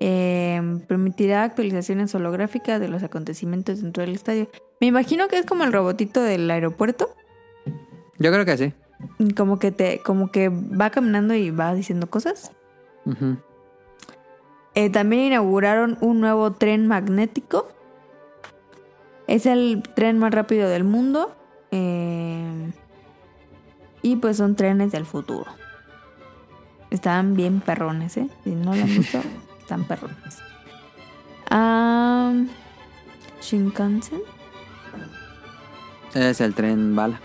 [0.00, 4.48] Eh, permitirá actualizaciones holográficas de los acontecimientos dentro del estadio.
[4.80, 7.14] Me imagino que es como el robotito del aeropuerto.
[8.18, 8.72] yo creo que sí.
[9.36, 12.50] Como que te, como que va caminando y va diciendo cosas.
[13.04, 13.36] Ujú.
[14.78, 17.66] Eh, también inauguraron un nuevo tren magnético.
[19.26, 21.34] Es el tren más rápido del mundo.
[21.72, 22.70] Eh,
[24.02, 25.50] y pues son trenes del futuro.
[26.90, 28.28] Están bien perrones, ¿eh?
[28.44, 29.18] Si no lo han visto,
[29.58, 30.38] están perrones.
[33.40, 34.20] Shinkansen.
[36.14, 37.20] Es el tren bala.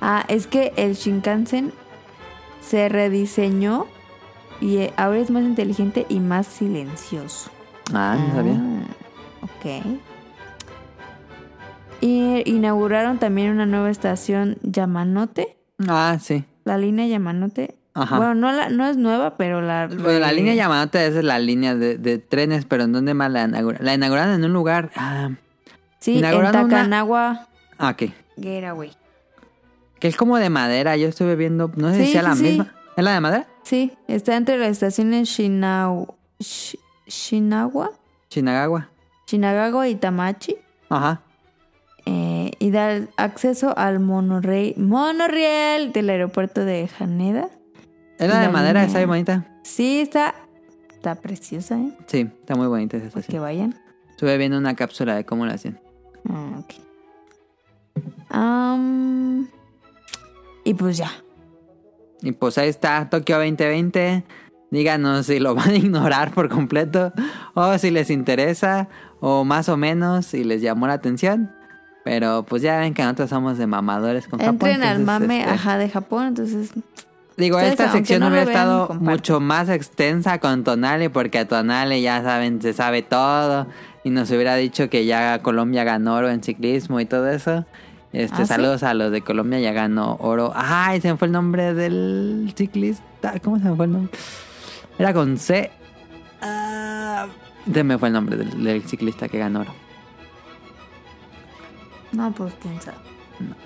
[0.00, 1.74] Ah, es que el Shinkansen
[2.62, 3.86] se rediseñó
[4.60, 7.50] y eh, ahora es más inteligente y más silencioso.
[7.92, 8.54] Ah, no sabía.
[8.54, 9.98] Ah, ok.
[12.00, 15.56] Y inauguraron también una nueva estación Yamanote.
[15.86, 16.44] Ah, sí.
[16.64, 17.74] La línea Yamanote.
[17.92, 18.16] Ajá.
[18.16, 19.88] Bueno, no, la, no es nueva, pero la...
[19.88, 23.44] Bueno, la línea Yamanote es la línea de, de trenes, pero ¿en dónde más la
[23.44, 23.84] inauguraron?
[23.84, 24.90] La inauguraron en un lugar.
[24.96, 25.30] Ah,
[25.98, 27.46] Sí, en inauguraron una-
[27.78, 28.10] ah, ok.
[28.40, 28.92] Getaway.
[29.98, 30.96] Que es como de madera.
[30.96, 32.42] Yo estuve viendo, no sé si Sí, sea la sí.
[32.44, 32.72] misma.
[32.96, 33.46] ¿Es la de madera?
[33.62, 36.14] Sí, está entre las estaciones Shinau...
[36.38, 37.90] Shi- Shinagua,
[38.30, 38.88] Shinagawa.
[39.26, 40.56] Shinagawa y Tamachi.
[40.88, 41.22] Ajá.
[42.06, 47.48] eh, y da acceso al monorriel, monorriel del aeropuerto de Haneda.
[48.18, 49.46] Es la de madera, está bien bonita.
[49.64, 50.34] Sí, está,
[50.92, 51.96] está preciosa, ¿eh?
[52.06, 53.42] Sí, está muy bonita esa Pues que estación.
[53.42, 53.74] vayan.
[54.10, 55.80] Estuve viendo una cápsula de cómo la hacían.
[56.28, 56.74] Ah, ok.
[58.30, 59.48] Am,
[60.64, 61.10] y pues ya.
[62.22, 64.24] Y pues ahí está, Tokio 2020.
[64.70, 67.12] Díganos si lo van a ignorar por completo
[67.54, 68.88] o si les interesa
[69.20, 71.52] o más o menos si les llamó la atención.
[72.04, 74.54] Pero pues ya ven que nosotros somos de mamadores con Japón.
[74.54, 76.72] Entren al mame, este, ajá, de Japón, entonces...
[77.36, 82.02] Digo, esta sección no hubiera vean, estado mucho más extensa con Tonale porque a Tonale
[82.02, 83.66] ya saben, se sabe todo
[84.04, 87.64] y nos hubiera dicho que ya Colombia ganó oro en ciclismo y todo eso.
[88.12, 88.46] Este, ¿Ah, sí?
[88.46, 90.52] saludos a los de Colombia, ya ganó oro.
[90.54, 93.38] Ay, se me fue el nombre del ciclista.
[93.40, 94.18] ¿Cómo se me fue el nombre?
[94.98, 95.70] Era con C.
[96.42, 97.26] Ah,
[97.72, 99.72] se me fue el nombre del, del ciclista que ganó oro.
[102.12, 102.96] No, pues quién sabe.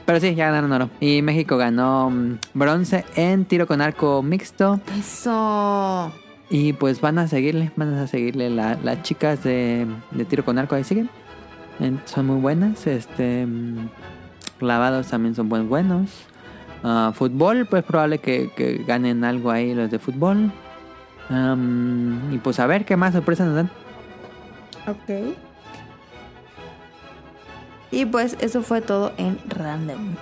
[0.04, 0.90] Pero sí, ya ganaron oro.
[1.00, 4.80] Y México ganó mm, bronce en tiro con arco mixto.
[4.98, 6.12] Eso.
[6.50, 10.58] Y pues van a seguirle, van a seguirle la- las chicas de, de tiro con
[10.58, 11.08] arco ahí siguen.
[11.80, 12.86] En- son muy buenas.
[12.86, 13.88] Este mm,
[14.58, 16.10] clavados también son buen buenos.
[16.82, 20.52] Ah, fútbol, pues probable que, que ganen algo ahí los de fútbol.
[22.30, 23.70] Y pues a ver qué más sorpresas nos dan.
[24.86, 25.34] Ok.
[27.90, 30.16] Y pues eso fue todo en random.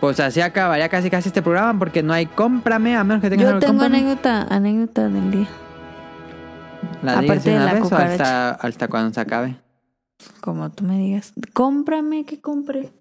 [0.00, 3.44] Pues así acabaría casi casi este programa porque no hay cómprame a menos que tengas
[3.44, 5.48] Yo algo tengo anécdota, anécdota del día.
[7.02, 9.56] ¿La aparte de la vez o hasta, hasta cuando se acabe?
[10.40, 12.92] Como tú me digas, cómprame, que compre.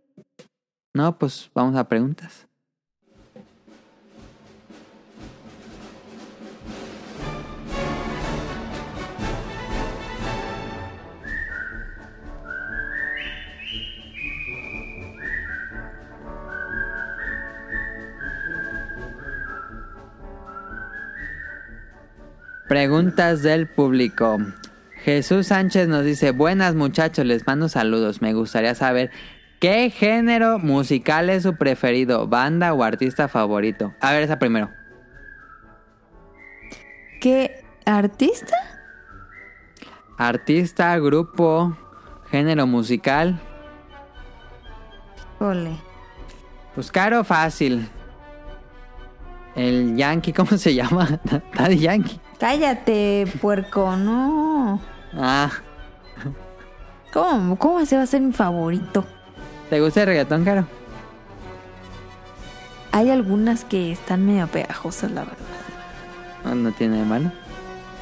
[0.93, 2.47] No, pues vamos a preguntas.
[22.67, 24.37] Preguntas del público.
[25.03, 28.21] Jesús Sánchez nos dice, buenas muchachos, les mando saludos.
[28.21, 29.11] Me gustaría saber
[29.59, 33.93] qué género musical es su preferido, banda o artista favorito.
[34.01, 34.69] A ver, esa primero.
[37.21, 38.55] ¿Qué artista?
[40.17, 41.77] Artista, grupo,
[42.30, 43.39] género musical.
[45.39, 45.77] Ole.
[46.76, 47.88] Pues caro, fácil.
[49.55, 51.19] El Yankee, ¿cómo se llama?
[51.55, 52.19] Daddy Yankee.
[52.40, 54.80] Cállate, puerco, no.
[55.14, 55.52] Ah,
[57.11, 59.06] ¿Cómo, ¿Cómo se va a ser mi favorito?
[59.70, 60.66] ¿te gusta el reggaetón, caro?
[62.91, 65.38] Hay algunas que están medio pegajosas, la verdad.
[66.44, 67.32] No, no tiene de malo.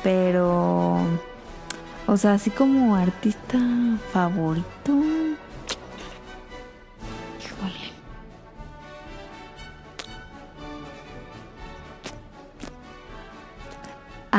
[0.04, 1.00] Pero.
[2.06, 3.58] O sea, así como artista
[4.14, 4.94] favorito.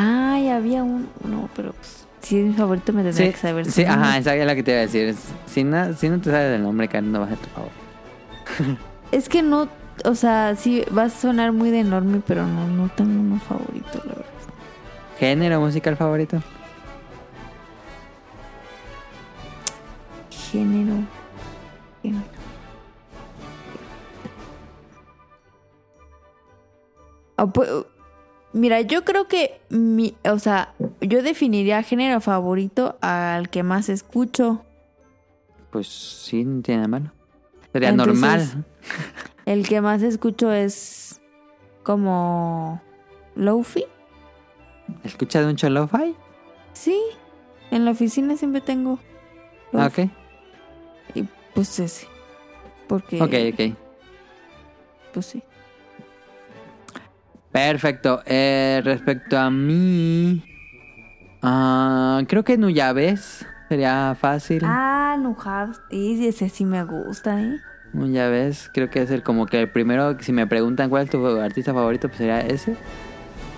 [0.01, 1.09] Ay, había un.
[1.25, 3.65] No, pero pues, si es mi favorito me tendría Sí, que saber.
[3.69, 4.01] sí nombre.
[4.07, 5.13] ajá, esa es la que te iba a decir.
[5.45, 7.71] Si no, si no te sabes el nombre, Karen, no va a tu favor.
[9.11, 9.67] Es que no.
[10.05, 13.97] O sea, sí, va a sonar muy de enorme, pero no, no tengo uno favorito,
[14.05, 14.25] la verdad.
[15.17, 16.41] ¿Género musical favorito?
[20.29, 20.93] Género.
[22.01, 22.23] género.
[27.37, 27.85] Ah, pu-
[28.51, 34.65] Mira, yo creo que mi, o sea, yo definiría género favorito al que más escucho.
[35.69, 37.11] Pues sí, no tiene de malo.
[37.71, 38.65] Sería Entonces- normal.
[39.45, 41.21] El que más escucho es
[41.83, 42.81] como
[43.35, 43.85] Lofi.
[45.03, 46.15] ¿Escuchas mucho lo-fi?
[46.73, 46.99] Sí,
[47.69, 48.97] en la oficina siempre tengo.
[49.73, 50.09] Ah, ok.
[51.13, 51.23] Y
[51.53, 52.07] pues ese.
[52.87, 53.75] Porque Ok, ok.
[55.13, 55.43] pues sí.
[57.51, 58.21] Perfecto.
[58.25, 60.43] Eh, respecto a mí...
[61.41, 64.61] ah, creo que Nuyabes sería fácil.
[64.65, 65.81] Ah, Nujabs.
[65.89, 67.57] Y ese sí me gusta, ¿eh?
[67.93, 71.25] Nuyabes creo que es el como que el primero, si me preguntan cuál es tu
[71.39, 72.75] artista favorito, pues sería ese.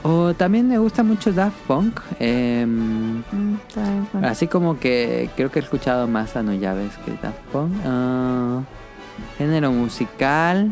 [0.03, 1.99] O también me gusta mucho Daft Punk.
[2.19, 3.55] em, Mm,
[4.13, 4.27] bueno.
[4.27, 7.73] Así como que creo que he escuchado más a Nuyabes que Daft Punk.
[7.85, 8.61] Ah,
[9.37, 10.71] género musical.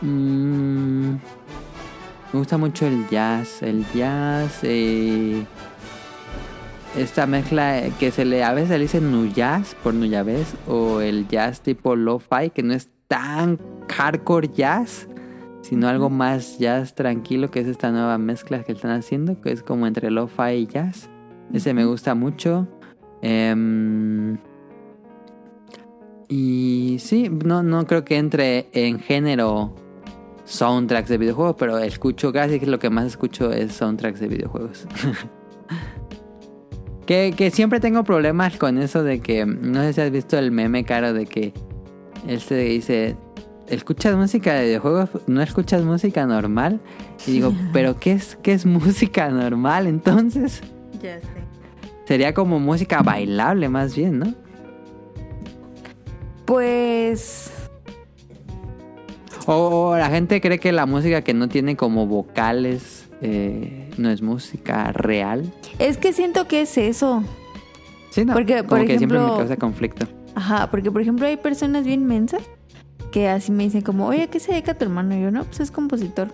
[0.00, 1.16] Mm,
[2.32, 3.62] me gusta mucho el jazz.
[3.62, 4.60] El jazz.
[4.62, 5.44] eh,
[6.96, 10.54] esta mezcla que se le a veces le dice nuyaz por nuyabes.
[10.66, 15.08] O el jazz tipo lo-fi que no es tan hardcore jazz.
[15.62, 19.62] Sino algo más jazz tranquilo, que es esta nueva mezcla que están haciendo, que es
[19.62, 21.10] como entre lo-fi y jazz.
[21.52, 22.68] Ese me gusta mucho.
[23.22, 24.38] Em,
[26.28, 29.74] y sí, no, no creo que entre en género
[30.48, 34.86] soundtracks de videojuegos, pero escucho casi que lo que más escucho es soundtracks de videojuegos.
[37.06, 40.50] que, que siempre tengo problemas con eso de que, no sé si has visto el
[40.50, 41.52] meme caro de que
[42.26, 43.16] este dice,
[43.68, 45.10] ¿escuchas música de videojuegos?
[45.26, 46.80] ¿No escuchas música normal?
[47.26, 50.62] Y digo, ¿pero qué es, qué es música normal entonces?
[51.02, 51.26] Ya sé.
[52.06, 54.34] Sería como música bailable más bien, ¿no?
[56.46, 57.52] Pues.
[59.50, 64.10] O, o la gente cree que la música que no tiene como vocales eh, no
[64.10, 65.50] es música real.
[65.78, 67.22] Es que siento que es eso.
[68.10, 68.34] Sí, no.
[68.34, 70.06] Porque, como por que siempre me ejemplo- causa conflicto.
[70.34, 72.42] Ajá, porque por ejemplo hay personas bien mensas
[73.10, 75.16] que así me dicen como, oye, ¿a ¿qué se dedica tu hermano?
[75.16, 76.28] Y yo, no, pues es compositor.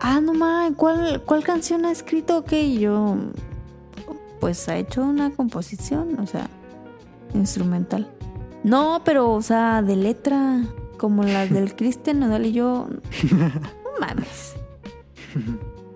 [0.00, 2.38] Ah, no mames, ¿cuál, ¿cuál canción ha escrito?
[2.38, 3.16] Ok, y yo,
[4.38, 6.46] pues ha hecho una composición, o sea,
[7.34, 8.06] instrumental.
[8.62, 10.60] No, pero, o sea, de letra,
[11.00, 12.88] como las del Cristian Nodal y yo,
[13.32, 14.54] no mames.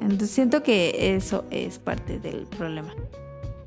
[0.00, 2.94] Entonces siento que eso es parte del problema.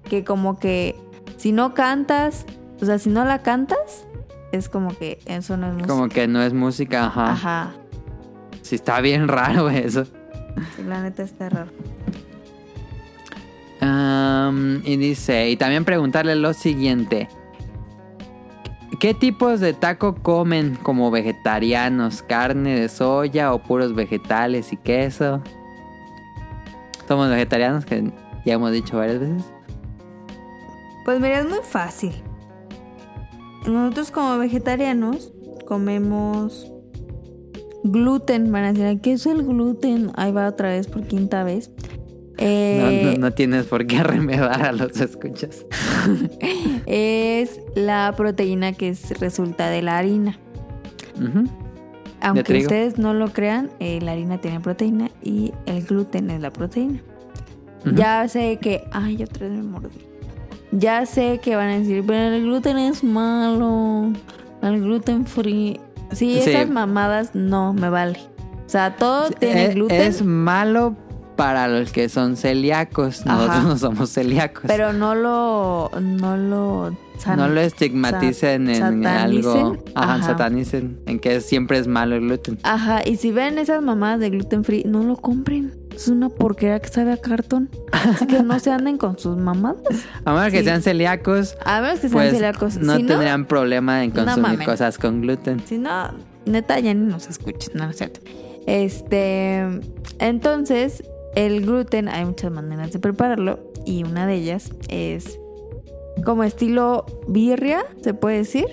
[0.09, 0.95] Que como que
[1.37, 2.45] si no cantas,
[2.81, 4.07] o sea, si no la cantas,
[4.51, 5.93] es como que eso no es música.
[5.93, 7.31] Como que no es música, ajá.
[7.31, 7.75] Ajá.
[8.63, 10.05] Sí, está bien raro eso.
[10.05, 11.71] Sí, la neta está raro.
[14.83, 17.27] Y dice, y también preguntarle lo siguiente.
[18.99, 22.23] ¿Qué tipos de taco comen como vegetarianos?
[22.23, 25.43] ¿Carne de soya o puros vegetales y queso?
[27.07, 28.11] Somos vegetarianos, que
[28.43, 29.43] ya hemos dicho varias veces.
[31.05, 32.11] Pues mira, es muy fácil.
[33.67, 35.31] Nosotros como vegetarianos
[35.67, 36.65] comemos
[37.83, 38.51] gluten.
[38.51, 40.11] Van a decir, ¿qué es el gluten?
[40.15, 41.71] Ahí va otra vez por quinta vez.
[42.39, 45.65] No, Eh, no- no tienes por qué remedar a los escuchas.
[46.85, 50.37] Es la proteína que es- resulta de la harina.
[52.21, 56.51] Aunque ustedes no lo crean, eh, la harina tiene proteína y el gluten es la
[56.51, 56.99] proteína.
[57.95, 58.83] Ya sé que.
[58.91, 59.89] Ay, otra vez me mordí.
[60.71, 64.11] Ya sé que van a decir, pero el gluten es malo.
[64.61, 65.79] El gluten free.
[66.11, 66.49] Sí, Sí.
[66.51, 68.19] esas mamadas no me vale.
[68.65, 70.95] O sea, todo tiene Eh, gluten, Es malo
[71.37, 73.25] para los que son celíacos.
[73.25, 73.67] Nosotros Ajá.
[73.67, 74.63] no somos celíacos.
[74.67, 75.89] pero no lo.
[76.01, 76.97] No lo.
[77.17, 79.77] san- no lo estigmaticen en algo.
[79.95, 80.23] Ajá, Ajá.
[80.23, 80.99] satanicen.
[81.05, 82.59] En que siempre es malo el gluten.
[82.63, 85.73] Ajá, y si ven esas mamadas de gluten free, no lo compren.
[85.95, 87.69] Es una porquería que sabe a cartón.
[87.91, 89.81] Así que no se anden con sus mamadas.
[90.25, 92.77] A menos que sean celíacos, A menos que sean pues celíacos.
[92.77, 95.59] no si no, tendrían problema en no consumir cosas con gluten.
[95.65, 96.11] Si no,
[96.45, 98.19] neta, ya ni nos escuchen, no, no es cierto.
[98.67, 99.63] Este,
[100.19, 101.03] entonces,
[101.35, 105.39] el gluten hay muchas maneras de prepararlo y una de ellas es
[106.25, 108.65] como estilo birria, se puede decir.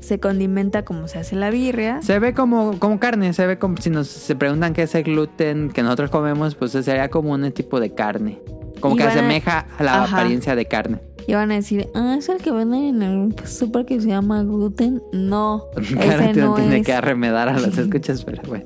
[0.00, 2.00] Se condimenta como se hace la birria.
[2.02, 5.02] Se ve como, como carne, se ve como si nos se preguntan qué es el
[5.02, 8.40] gluten que nosotros comemos, pues sería como un tipo de carne.
[8.80, 10.16] Como Y que a- asemeja a la Ajá.
[10.16, 11.00] apariencia de carne.
[11.28, 14.42] Y van a decir, ah, es el que venden en el súper que se llama
[14.44, 15.02] gluten.
[15.12, 16.86] No, ese Claramente no no tiene es.
[16.86, 18.64] que arremedar a los escuchas, pero bueno.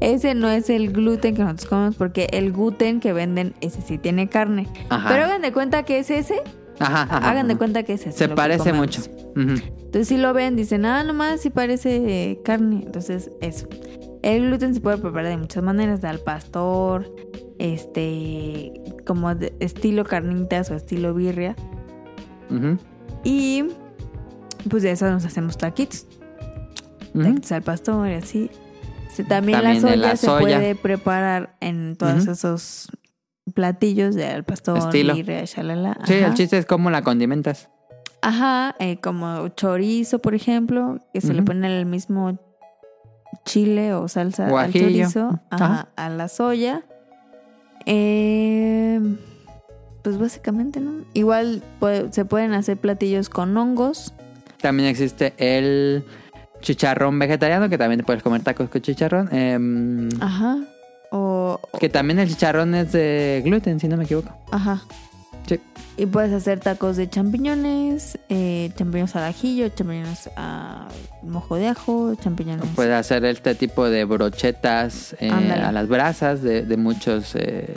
[0.00, 3.96] Ese no es el gluten que nosotros comemos porque el gluten que venden, ese sí
[3.96, 4.68] tiene carne.
[4.90, 5.08] Ajá.
[5.08, 6.42] Pero hagan de cuenta que es ese.
[6.78, 8.12] Ajá, ajá, hagan de cuenta que es ese.
[8.18, 9.00] Se parece mucho.
[9.36, 9.54] Ujú.
[9.78, 12.82] Entonces si lo ven, dicen, ah, nomás sí parece carne.
[12.84, 13.66] Entonces, eso.
[14.22, 17.10] El gluten se puede preparar de muchas maneras, de al pastor,
[17.58, 18.72] este,
[19.06, 21.56] como de estilo carnitas o estilo birria.
[23.24, 23.64] Y
[24.68, 26.06] pues de eso nos hacemos taquitos.
[27.14, 27.22] Ujú.
[27.24, 28.50] taquitos al pastor y así.
[29.28, 30.40] También, También la soya la se soya.
[30.40, 32.88] puede preparar en todos esos
[33.54, 35.14] platillos de al pastor, Estilo.
[35.14, 35.96] birria, shalala.
[36.04, 37.68] Sí, el chiste es cómo la condimentas.
[38.22, 42.40] Ajá, eh, como chorizo, por ejemplo, que se le pone el mismo
[43.44, 44.86] chile o salsa Guajillo.
[44.86, 45.88] al chorizo, Ajá.
[45.94, 46.82] a la soya.
[47.86, 48.98] Eh,
[50.04, 50.92] pues básicamente, ¿no?
[51.14, 54.12] Igual puede- se pueden hacer platillos con hongos.
[54.60, 56.04] También existe el
[56.60, 59.34] chicharrón vegetariano, que también te puedes comer tacos con chicharrón.
[59.34, 60.58] Em, Ajá.
[61.10, 64.30] O, que también el chicharrón es de gluten, si no me equivoco.
[64.52, 64.82] ajá.
[65.46, 65.60] Sí.
[65.98, 70.88] Y puedes hacer tacos de champiñones, eh, champiñones al ajillo, champiñones a
[71.22, 72.66] mojo de ajo, champiñones.
[72.74, 77.74] Puedes hacer este tipo de brochetas eh, a las brasas de, de muchos, eh,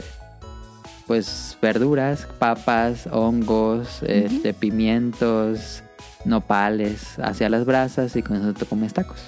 [1.07, 5.83] pues, verduras, papas, hongos, este, pimientos,
[6.25, 9.21] nopales hacia las brasas y con eso te comes tacos.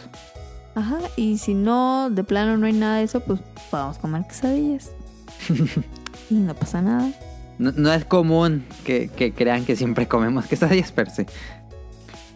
[0.75, 3.39] Ajá, y si no, de plano no hay nada de eso, pues
[3.71, 4.91] podemos comer quesadillas.
[6.29, 7.11] y no pasa nada.
[7.57, 11.25] No, no es común que, que crean que siempre comemos quesadillas, pero sí.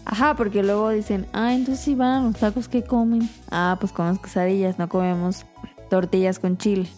[0.06, 3.30] Ajá, porque luego dicen, ah, entonces si van a los tacos que comen.
[3.50, 5.46] Ah, pues comemos quesadillas, no comemos
[5.90, 6.90] tortillas con chile.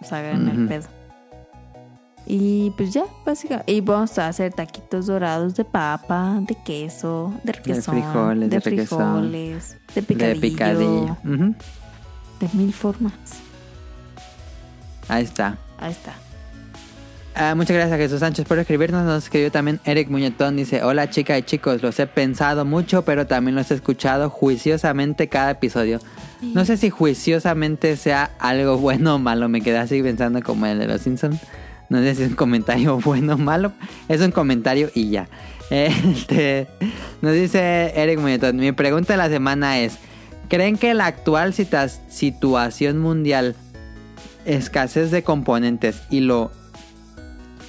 [0.00, 0.93] O sea, hagan el pedo.
[2.26, 3.70] Y pues ya, básicamente.
[3.70, 8.60] Y vamos a hacer taquitos dorados de papa, de queso, de requesón, frijoles, de de
[8.60, 11.16] frijoles, de picadillo, De picadillo.
[12.40, 13.12] De mil formas.
[15.08, 15.58] Ahí está.
[15.78, 16.14] Ahí está.
[17.36, 19.04] Ah, muchas gracias a Jesús Sánchez por escribirnos.
[19.04, 20.56] Nos escribió también Eric Muñetón.
[20.56, 25.28] Dice, hola chica y chicos, los he pensado mucho, pero también los he escuchado juiciosamente
[25.28, 25.98] cada episodio.
[26.40, 29.48] No sé si juiciosamente sea algo bueno o malo.
[29.48, 31.40] Me quedé así pensando como el de los Simpsons.
[31.94, 33.72] No sé si es un comentario bueno o malo.
[34.08, 35.28] Es un comentario y ya.
[35.70, 36.66] Este,
[37.22, 38.56] nos dice Eric Muñetón.
[38.56, 39.98] Mi pregunta de la semana es,
[40.48, 43.54] ¿creen que la actual situación mundial,
[44.44, 46.50] escasez de componentes y lo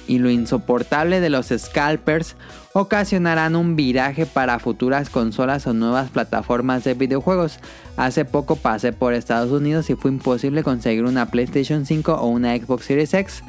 [0.08, 2.36] y lo insoportable de los scalpers
[2.74, 7.58] ocasionarán un viraje para futuras consolas o nuevas plataformas de videojuegos.
[7.96, 12.56] Hace poco pasé por Estados Unidos y fue imposible conseguir una PlayStation 5 o una
[12.56, 13.42] Xbox Series X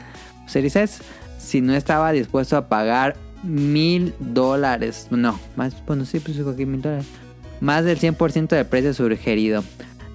[0.48, 1.04] Series S
[1.38, 5.08] si no estaba dispuesto a pagar mil dólares.
[5.12, 7.06] No, más, bueno, sí, pues aquí mil dólares.
[7.62, 9.64] Más del 100% del precio sugerido.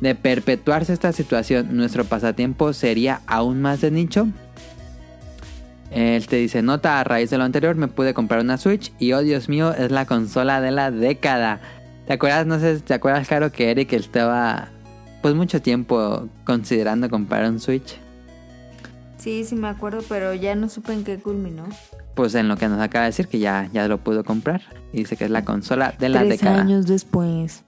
[0.00, 4.26] De perpetuarse esta situación, nuestro pasatiempo sería aún más de nicho.
[5.92, 9.12] Él te dice, nota a raíz de lo anterior, me pude comprar una Switch y
[9.12, 11.60] oh Dios mío, es la consola de la década.
[12.06, 12.46] ¿Te acuerdas?
[12.46, 14.68] No sé, ¿te acuerdas, Caro, que Eric estaba
[15.20, 17.98] pues mucho tiempo considerando comprar un Switch?
[19.22, 21.64] Sí, sí me acuerdo, pero ya no supe en qué culminó.
[22.16, 24.62] Pues en lo que nos acaba de decir que ya, ya lo pudo comprar.
[24.92, 26.60] Y dice que es la consola de la Tres década.
[26.60, 27.64] años después.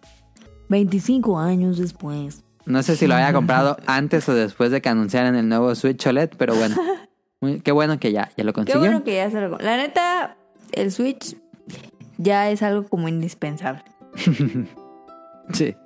[0.68, 2.42] 25 años después.
[2.66, 6.04] No sé si lo había comprado antes o después de que anunciaran el nuevo Switch
[6.06, 6.74] OLED, pero bueno.
[7.40, 8.80] Muy- qué bueno que ya, ya lo Qué consiguió.
[8.80, 9.58] bueno que ya se lo...
[9.58, 10.36] La neta,
[10.72, 11.36] el Switch
[12.16, 13.82] ya es algo como indispensable.
[15.52, 15.76] Sí.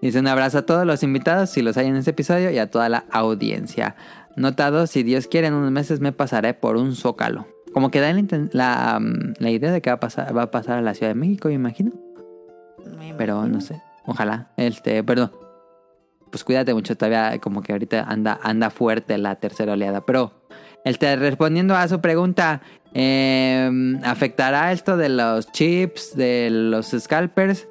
[0.00, 2.70] Dice un abrazo a todos los invitados, si los hay en este episodio, y a
[2.70, 3.96] toda la audiencia.
[4.36, 7.46] Notado, si Dios quiere, en unos meses me pasaré por un zócalo.
[7.72, 8.12] Como que da
[8.52, 11.10] la, mm, la idea de que va a, pasar, va a pasar a la Ciudad
[11.10, 11.92] de México, me imagino.
[12.98, 13.80] Me Pero no sé.
[14.06, 14.50] Ojalá.
[14.56, 15.32] Este, perdón.
[16.30, 20.04] Pues cuídate mucho, todavía como que ahorita anda, anda fuerte la tercera oleada.
[20.04, 20.32] Pero,
[20.84, 22.60] este, respondiendo a su pregunta,
[22.92, 23.70] eh,
[24.02, 27.68] ¿afectará esto de los chips, de los scalpers?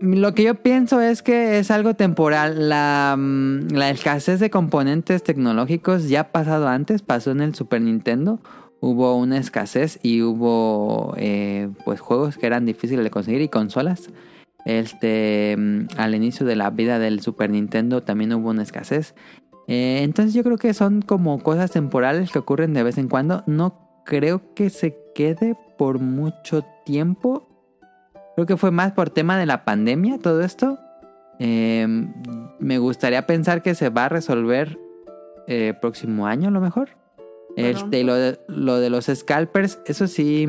[0.00, 2.68] Lo que yo pienso es que es algo temporal.
[2.68, 7.80] La, mm, la escasez de componentes tecnológicos ya ha pasado antes, pasó en el Super
[7.80, 8.40] Nintendo.
[8.80, 14.10] Hubo una escasez y hubo eh, pues juegos que eran difíciles de conseguir y consolas.
[14.64, 19.14] Este, mm, al inicio de la vida del Super Nintendo también hubo una escasez.
[19.66, 23.44] Eh, entonces yo creo que son como cosas temporales que ocurren de vez en cuando.
[23.46, 27.46] No creo que se quede por mucho tiempo.
[28.40, 30.78] Creo que fue más por tema de la pandemia todo esto.
[31.38, 31.86] Eh,
[32.58, 34.78] me gustaría pensar que se va a resolver
[35.46, 36.88] eh, próximo año a lo mejor.
[37.56, 40.46] Este, lo, de, lo de los scalpers, eso sí.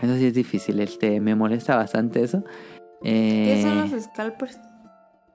[0.00, 0.80] Eso sí es difícil.
[0.80, 2.42] Este, me molesta bastante eso.
[3.02, 4.58] ¿Qué son Eh, los scalpers?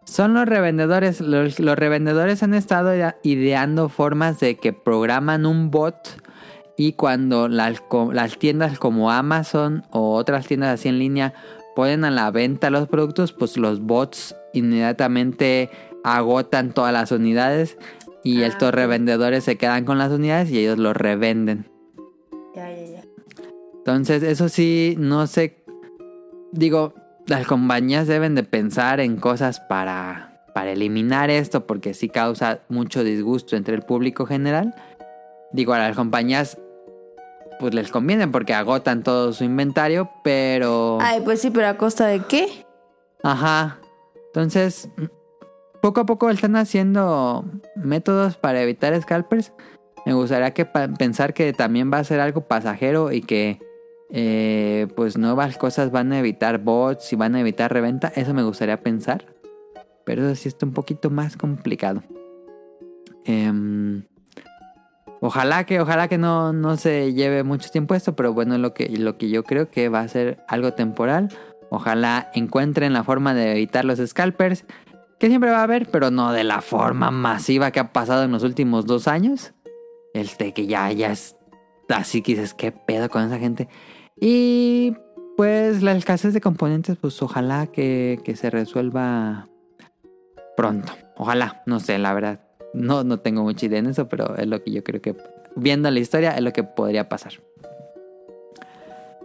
[0.05, 1.21] son los revendedores.
[1.21, 6.09] Los, los revendedores han estado idea- ideando formas de que programan un bot
[6.77, 7.81] y cuando las,
[8.37, 11.33] tiendas como Amazon o otras tiendas así en línea
[11.75, 15.69] ponen a la venta los productos, pues los bots inmediatamente
[16.03, 17.77] agotan todas las unidades
[18.23, 21.69] y Ah, estos revendedores se quedan con las unidades y ellos los revenden.
[22.55, 23.03] Ya, ya, ya.
[23.77, 25.63] Entonces, eso sí, no sé.
[26.51, 26.93] Digo,
[27.27, 33.03] las compañías deben de pensar en cosas para, para eliminar esto, porque sí causa mucho
[33.03, 34.73] disgusto entre el público general.
[35.51, 36.57] Digo, a las compañías,
[37.59, 40.97] pues les conviene porque agotan todo su inventario, pero.
[41.01, 42.65] Ay, pues sí, pero a costa de qué?
[43.23, 43.79] Ajá.
[44.27, 44.89] Entonces,
[45.81, 47.45] poco a poco están haciendo
[47.75, 49.53] métodos para evitar scalpers.
[50.05, 53.59] Me gustaría que pensar que también va a ser algo pasajero y que
[54.11, 58.11] eh, pues nuevas cosas van a evitar bots y van a evitar reventa.
[58.15, 59.25] Eso me gustaría pensar.
[60.05, 62.03] Pero eso sí está un poquito más complicado.
[63.25, 64.03] Em,
[65.25, 68.87] ojalá que, ojalá que no, no se lleve mucho tiempo esto, pero bueno, lo que,
[68.89, 71.29] lo que yo creo que va a ser algo temporal.
[71.69, 74.65] Ojalá encuentren la forma de evitar los scalpers,
[75.19, 78.31] que siempre va a haber, pero no de la forma masiva que ha pasado en
[78.31, 79.53] los últimos dos años.
[80.13, 81.35] Este que ya, ya es
[81.89, 83.67] así que dices, ¿qué pedo con esa gente?
[84.19, 84.95] Y
[85.35, 89.49] pues la escasez de componentes, pues ojalá que, que se resuelva
[90.55, 90.93] pronto.
[91.17, 92.44] Ojalá, no sé, la verdad.
[92.75, 95.15] No, no tengo mucha idea en eso, pero es lo que yo creo que,
[95.55, 97.33] viendo la historia, es lo que podría pasar.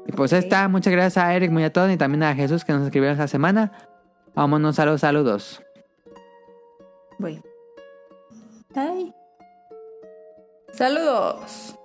[0.07, 0.45] Y pues ahí Ok.
[0.45, 3.73] está, muchas gracias a Eric Muñatón y también a Jesús que nos escribieron esta semana.
[4.35, 5.63] Vámonos a los saludos.
[7.19, 7.43] Voy.
[10.73, 11.77] Saludos.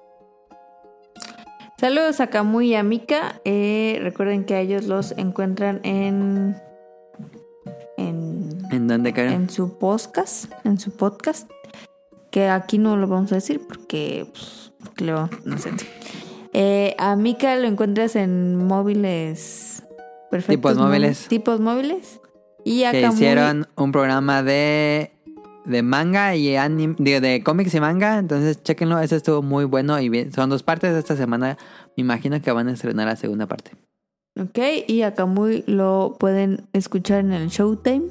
[1.77, 3.41] Saludos a Camuy y a Mika.
[3.43, 6.55] Eh, recuerden que a ellos los encuentran en.
[7.97, 9.33] En, ¿En dónde, Karen?
[9.33, 10.51] en su podcast.
[10.63, 11.49] En su podcast.
[12.35, 14.27] Que aquí no lo vamos a decir porque.
[14.33, 15.71] Pues, porque le vamos- no sé.
[16.51, 19.83] Eh, a Mika lo encuentras en móviles.
[20.29, 21.21] Perfectos Tipos móviles.
[21.23, 22.19] mó- Tipos móviles.
[22.65, 25.13] Y a que hicieron un programa de
[25.63, 29.97] de manga y anime, de, de cómics y manga, entonces chequenlo, ese estuvo muy bueno
[30.01, 31.57] y bien, son dos partes de esta semana,
[31.97, 33.71] me imagino que van a estrenar la segunda parte.
[34.37, 38.03] Ok, y a Camuy lo pueden escuchar en el Showtime.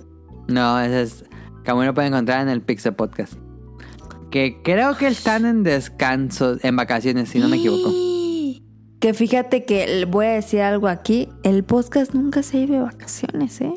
[0.49, 1.25] No, ese es,
[1.67, 3.35] como lo pueden encontrar en el Pixel Podcast.
[4.35, 7.93] Que creo que están en descanso, en vacaciones, si no me equivoco.
[8.99, 13.61] Que fíjate que voy a decir algo aquí, el podcast nunca se iba de vacaciones,
[13.61, 13.75] ¿eh?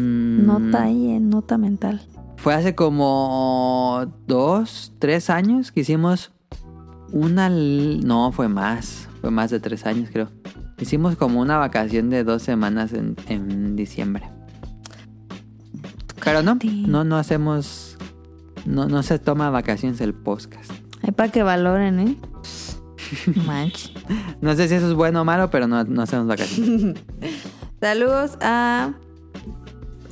[0.00, 2.00] Mm, Nota ahí, en nota mental.
[2.36, 6.32] Fue hace como dos, tres años que hicimos
[7.12, 7.48] una...
[7.50, 9.08] No, fue más.
[9.20, 10.30] Fue más de tres años, creo.
[10.80, 14.24] Hicimos como una vacación de dos semanas en, en diciembre.
[16.24, 16.58] Pero no,
[16.88, 17.91] no, no hacemos...
[18.66, 20.70] No, no se toma vacaciones el podcast.
[21.02, 22.16] Ahí para que valoren, ¿eh?
[23.36, 23.92] No manches.
[24.40, 26.96] No sé si eso es bueno o malo, pero no, no hacemos vacaciones.
[27.80, 28.92] Saludos a,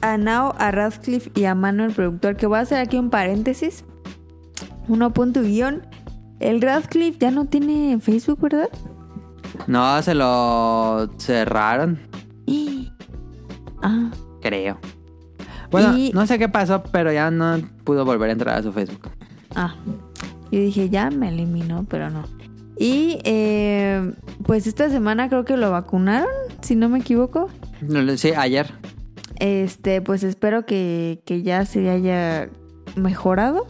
[0.02, 3.84] a Nao, a Radcliffe y a Manuel, productor, que voy a hacer aquí un paréntesis.
[4.88, 5.86] Uno punto guion.
[6.40, 8.68] El Radcliffe ya no tiene Facebook, ¿verdad?
[9.66, 12.00] No, se lo cerraron,
[13.82, 14.10] Ah,
[14.42, 14.78] creo.
[15.70, 18.72] Bueno, Y- no sé qué pasó, pero ya no pudo volver a entrar a su
[18.72, 19.08] Facebook.
[19.54, 19.74] ah.
[20.52, 22.24] Yo dije, ya me eliminó, pero no.
[22.76, 24.12] Y eh,
[24.44, 26.28] pues esta semana creo que lo vacunaron,
[26.60, 27.48] si no me equivoco.
[27.82, 28.72] No, lo- Sí, ayer.
[29.38, 32.48] Este, pues espero que, que ya se haya
[32.96, 33.66] mejorado.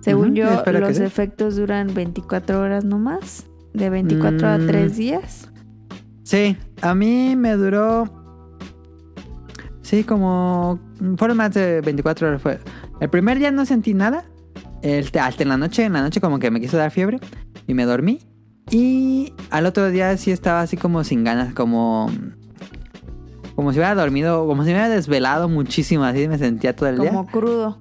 [0.00, 1.02] Según yo, los sí.
[1.04, 3.46] efectos duran 24 horas nomás.
[3.72, 4.66] De 24 a Mm.
[4.66, 5.50] 3 días.
[6.24, 8.21] Sí, a mí me duró.
[9.92, 10.78] Sí, como.
[11.18, 12.40] Fueron más de 24 horas.
[12.40, 12.58] Fue.
[12.98, 14.24] El primer día no sentí nada.
[14.80, 17.20] Este, hasta en la noche, en la noche como que me quiso dar fiebre.
[17.66, 18.20] Y me dormí.
[18.70, 22.10] Y al otro día sí estaba así como sin ganas, como.
[23.54, 26.98] Como si hubiera dormido, como si me hubiera desvelado muchísimo, así me sentía todo el
[26.98, 27.10] día.
[27.10, 27.78] Como crudo.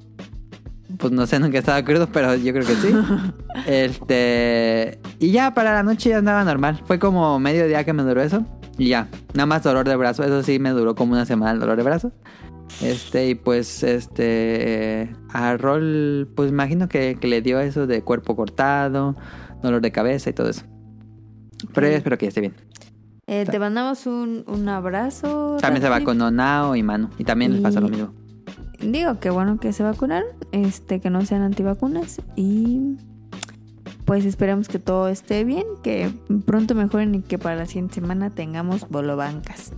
[0.98, 2.94] Pues no sé, nunca estaba crudo, pero yo creo que sí.
[3.68, 5.00] este.
[5.18, 6.82] Y ya para la noche ya andaba normal.
[6.84, 8.46] Fue como medio día que me duró eso.
[8.82, 9.08] Y ya.
[9.36, 10.24] Nada más dolor de brazo.
[10.24, 12.12] Eso sí me duró como una semana el dolor de brazo.
[12.82, 18.02] Este, y pues, este, eh, a Rol, pues imagino que, que le dio eso de
[18.02, 19.16] cuerpo cortado,
[19.62, 20.64] dolor de cabeza y todo eso.
[21.76, 21.92] Pero Ok.
[21.92, 22.56] yo espero que ya esté bien.
[23.28, 25.58] Eh, te mandamos un, un abrazo.
[25.62, 26.06] También se Radcliffe.
[26.18, 27.10] vacunó Nao y Manu.
[27.20, 28.14] Y también les pasa lo mismo.
[28.80, 32.98] Digo que bueno que se vacunaron, este, que no sean antivacunas y
[34.06, 36.12] pues esperamos que todo esté bien, que
[36.46, 39.74] pronto mejoren y que para la siguiente semana tengamos Bolobancast.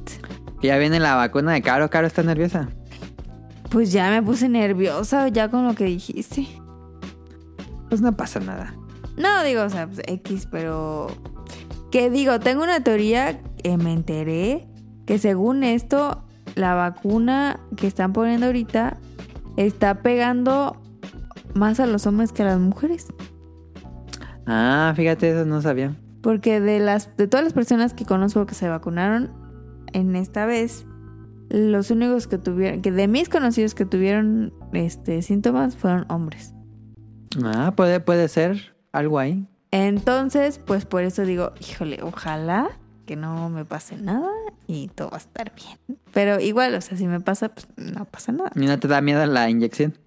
[0.61, 1.89] Ya viene la vacuna de Caro.
[1.89, 2.69] Caro está nerviosa.
[3.69, 6.47] Pues ya me puse nerviosa ya con lo que dijiste.
[7.89, 8.73] Pues no pasa nada.
[9.17, 11.07] No, digo, o sea, pues, X, pero...
[11.91, 14.67] Que digo, tengo una teoría que me enteré
[15.05, 16.23] que según esto,
[16.55, 18.97] la vacuna que están poniendo ahorita
[19.57, 20.81] está pegando
[21.53, 23.07] más a los hombres que a las mujeres.
[24.45, 25.95] Ah, fíjate, eso no sabía.
[26.21, 29.31] Porque de las de todas las personas que conozco que se vacunaron
[29.93, 30.85] en esta vez,
[31.49, 36.53] los únicos que tuvieron, que de mis conocidos que tuvieron este síntomas fueron hombres.
[37.43, 39.47] Ah, puede, puede ser algo ahí.
[39.71, 42.69] Entonces, pues por eso digo, híjole, ojalá
[43.05, 44.29] que no me pase nada
[44.67, 45.99] y todo va a estar bien.
[46.13, 48.51] Pero igual, o sea, si me pasa, pues no pasa nada.
[48.55, 49.97] ¿Y no te da miedo la inyección?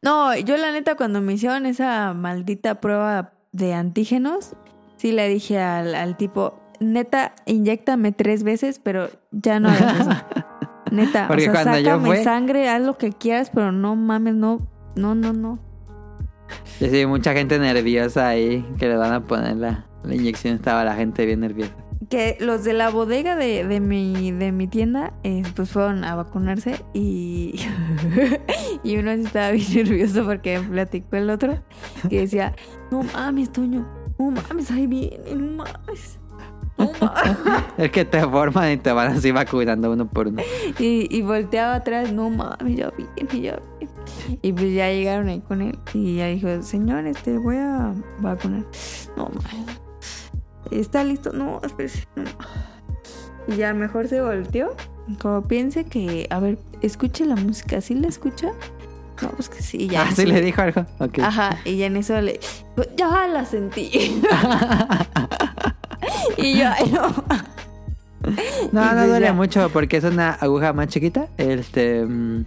[0.00, 4.56] No, yo la neta cuando me hicieron esa maldita prueba de antígenos,
[4.96, 10.10] sí le dije al, al tipo, neta, inyectame tres veces, pero ya no hagas eso.
[10.90, 14.66] Neta, Porque o sea, sácame sangre, haz lo que quieras, pero no mames, no,
[14.96, 15.58] no, no, no.
[16.80, 20.54] Y sí, mucha gente nerviosa ahí que le van a poner la, la inyección.
[20.54, 21.74] Estaba la gente bien nerviosa.
[22.08, 26.14] Que los de la bodega de, de mi, de mi tienda, eh, pues fueron a
[26.14, 27.60] vacunarse y,
[28.84, 31.58] y uno estaba bien nervioso porque platicó el otro
[32.08, 32.54] que decía,
[32.90, 33.86] no mames, Toño,
[34.18, 36.20] no mames, ahí viene, no mames.
[36.78, 37.36] No mames.
[37.78, 40.42] Es que te forman y te van así vacunando uno por uno.
[40.78, 43.92] Y, y volteaba atrás, no mames, ya viene, ya viene.
[44.40, 48.64] Y pues ya llegaron ahí con él y ya dijo, señor, este, voy a vacunar.
[49.16, 49.87] No mames.
[50.70, 51.32] ¿Está listo?
[51.32, 52.06] No, espérese.
[52.16, 52.24] no.
[53.46, 54.74] Y ya mejor se volteó.
[55.22, 57.80] Como piense que, a ver, escuche la música.
[57.80, 58.48] ¿Sí la escucha?
[59.22, 60.02] No, pues que sí, ya.
[60.02, 60.84] ah, sí le dijo algo.
[60.98, 61.18] Ok.
[61.20, 62.38] Ajá, y ya en eso le.
[62.76, 63.90] pues, Ya la sentí.
[66.36, 67.08] y yo, no.
[68.72, 71.28] No, no pues duele mucho porque es una aguja más chiquita.
[71.38, 72.04] Este.
[72.04, 72.44] mm,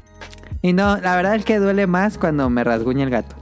[0.62, 3.36] Y no, la verdad es que duele más cuando me rasguña el gato.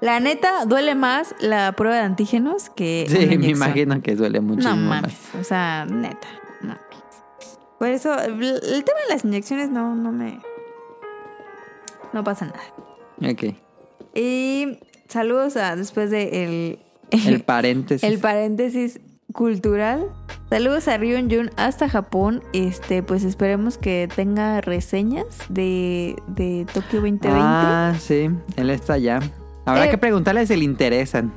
[0.00, 3.06] La neta, duele más la prueba de antígenos que.
[3.08, 4.68] Sí, una me imagino que duele mucho.
[4.68, 6.28] No mames, o sea, neta,
[6.62, 6.76] no.
[7.78, 10.40] Por eso, el, el tema de las inyecciones no, no me.
[12.12, 13.32] No pasa nada.
[13.32, 13.54] Ok.
[14.14, 16.78] Y saludos a después de el,
[17.10, 18.08] El paréntesis.
[18.08, 19.00] el paréntesis
[19.32, 20.10] cultural.
[20.50, 22.42] Saludos a Ryun Jun hasta Japón.
[22.52, 27.28] Este, pues esperemos que tenga reseñas de, de Tokio 2020.
[27.32, 29.18] Ah, sí, él está allá.
[29.66, 29.90] Habrá Eh.
[29.90, 31.32] que preguntarle si le interesan.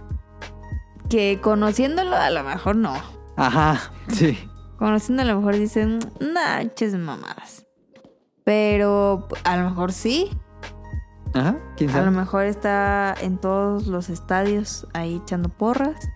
[1.09, 2.93] Que conociéndolo, a lo mejor no.
[3.37, 4.37] Ajá, sí.
[4.77, 7.65] Conociendo a lo mejor dicen, nah, ches mamadas.
[8.43, 10.29] Pero a lo mejor sí.
[11.33, 12.15] Ajá, quién A lo sabe.
[12.15, 16.09] mejor está en todos los estadios ahí echando porras.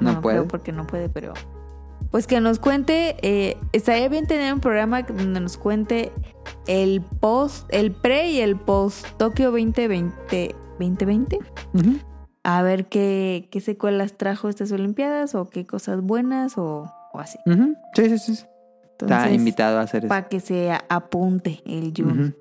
[0.00, 0.36] No puede.
[0.36, 1.32] creo porque no puede, pero.
[2.10, 3.16] Pues que nos cuente.
[3.22, 6.12] eh, estaría bien tener un programa donde nos cuente
[6.66, 10.54] el post, el pre y el post Tokio 2020.
[10.78, 11.38] 2020.
[11.74, 11.98] Ujú.
[12.44, 17.38] A ver qué, qué secuelas trajo estas Olimpiadas o qué cosas buenas o, o así.
[17.94, 18.44] Sí, sí, sí.
[19.00, 20.08] Está invitado a hacer eso.
[20.08, 22.34] Para que se apunte el Jun.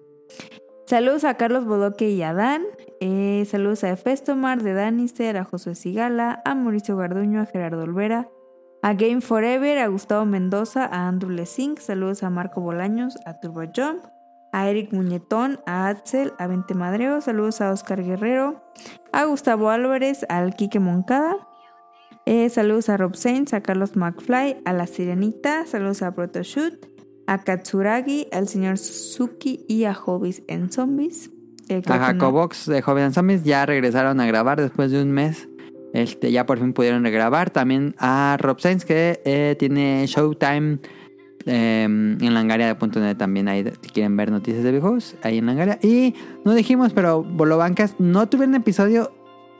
[0.85, 2.61] Saludos a Carlos Bodoque y a Dan.
[3.01, 8.29] Eh, saludos a Festomar de Danister, a Josué Sigala, a Mauricio Garduño, a Gerardo Olvera,
[8.83, 11.77] a Game Forever, a Gustavo Mendoza, a Andrew Lesing.
[11.79, 14.05] Saludos a Marco Bolaños, a Turbo Jump,
[14.55, 17.19] a Eric Muñetón, a Axel, a Vente Madreo.
[17.19, 18.63] Saludos a Oscar Guerrero,
[19.11, 21.35] a Gustavo Álvarez, al Quique Moncada.
[22.25, 25.65] Eh, saludos a Rob Sainz, a Carlos McFly, a La Sirenita.
[25.65, 26.85] Saludos a Protoshoot,
[27.27, 31.31] a Katsuragi, al señor Suzuki y a Hobbies en Zombies.
[31.67, 35.49] Eh, A Jacobox de Joven Zombies ya regresaron a grabar después de un mes.
[35.93, 37.49] Este, ya por fin pudieron regrabar.
[37.49, 40.79] También a Rob Sainz que eh, tiene Showtime
[41.45, 45.37] eh, en Langaria de punto net también ahí si quieren ver noticias de videojuegos ahí
[45.39, 45.77] en Langaria.
[45.81, 49.11] Y no dijimos, pero Bolobancas no tuvieron episodio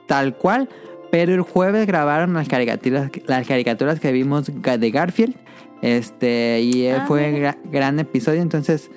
[0.07, 0.69] tal cual,
[1.11, 5.35] pero el jueves grabaron las caricaturas, las caricaturas que vimos de Garfield.
[5.81, 8.89] Este, y Ah, fue gra- gran episodio, entonces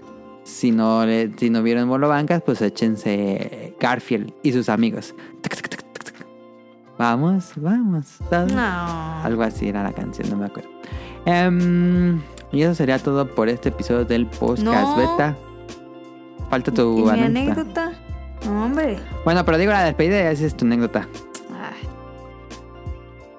[0.45, 1.03] si no,
[1.37, 5.15] si no vieron Bolobancas, pues échense Garfield y sus amigos.
[6.99, 8.17] Vamos, vamos.
[8.31, 9.23] No.
[9.23, 10.69] Algo así era la canción, no me acuerdo.
[11.27, 12.21] Em,
[12.53, 14.97] y eso sería todo por este episodio del podcast No.
[14.97, 15.37] beta.
[16.51, 17.27] Falta ¿Y tu mi anécdota.
[17.27, 17.93] anécdota?
[18.47, 18.99] No, hombre.
[19.25, 21.07] Bueno, pero digo la despedida y esa es tu anécdota.
[21.53, 21.89] Ay,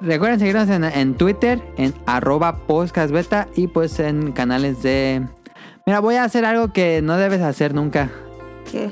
[0.02, 5.26] Recuerden seguirnos en, en Twitter, en arroba podcastbeta y pues en canales de...
[5.86, 8.10] Mira, voy a hacer algo que no debes hacer nunca.
[8.72, 8.92] ¿Qué?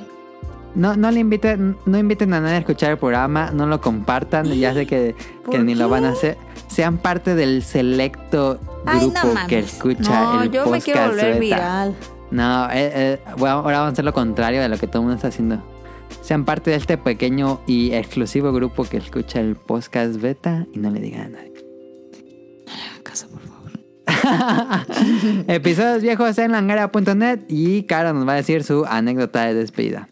[0.78, 4.46] No, no le inviten, no inviten a nadie a escuchar el programa, no lo compartan,
[4.54, 6.38] ya sé que, que ¿Por ni lo van a hacer.
[6.68, 9.48] Sean parte del selecto Ay, grupo no mames.
[9.48, 11.40] que escucha no, el yo me podcast quiero volver beta.
[11.40, 11.96] viral.
[12.30, 15.06] No, eh, eh, bueno, ahora vamos a hacer lo contrario de lo que todo el
[15.08, 15.64] mundo está haciendo.
[16.22, 20.92] Sean parte de este pequeño y exclusivo grupo que escucha el podcast beta y no
[20.92, 21.54] le digan a nadie.
[23.02, 23.72] Casa, por favor.
[25.48, 30.10] Episodios viejos en langara.net y Caro nos va a decir su anécdota de despedida.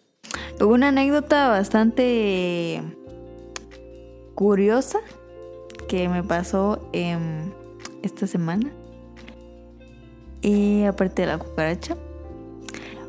[0.60, 2.82] Hubo una anécdota bastante
[4.36, 5.00] curiosa
[5.90, 7.52] que me pasó em,
[8.04, 8.72] esta semana.
[10.42, 11.98] Y aparte de la cucaracha.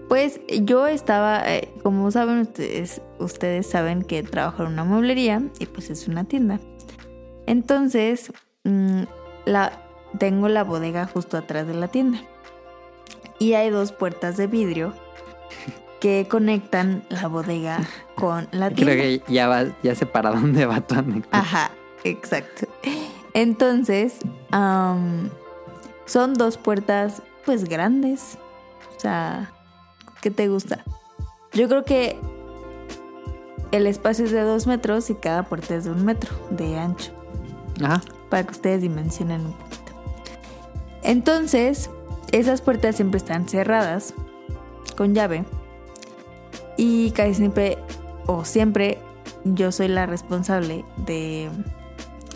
[0.09, 5.66] Pues yo estaba, eh, como saben ustedes, ustedes saben que trabajo en una mueblería y
[5.66, 6.60] pues es una tienda.
[7.47, 8.32] Entonces,
[8.64, 9.02] mm,
[9.47, 9.82] la,
[10.18, 12.20] tengo la bodega justo atrás de la tienda.
[13.39, 14.94] Y hay dos puertas de vidrio
[16.01, 17.81] que conectan la bodega
[18.14, 18.93] con la tienda.
[18.93, 21.39] Creo que ya, va, ya sé para dónde va tu anécdota.
[21.39, 21.70] Ajá,
[22.05, 22.66] exacto.
[23.35, 24.18] Entonces,
[24.51, 28.39] son dos puertas pues grandes.
[28.97, 29.52] O sea,
[30.20, 30.85] ¿qué te gusta?
[31.52, 32.18] Yo creo que
[33.73, 37.12] el espacio es de dos metros y cada puerta es de un metro de ancho.
[37.82, 38.01] Ajá.
[38.31, 39.93] Para que ustedes dimensionen un poquito.
[41.02, 41.90] Entonces,
[42.32, 44.14] esas puertas siempre están cerradas
[44.97, 45.44] con llave.
[46.77, 47.78] Y casi siempre,
[48.27, 48.98] o siempre,
[49.44, 51.51] yo soy la responsable de,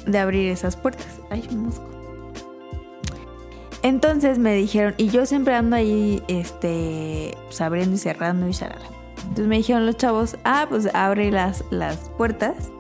[0.06, 1.20] de abrir esas puertas.
[1.30, 1.88] Ay, mosco.
[3.82, 8.86] Entonces me dijeron, y yo siempre ando ahí, este, pues abriendo y cerrando y shalala.
[9.22, 12.70] Entonces me dijeron los chavos, ah, pues abre las, las puertas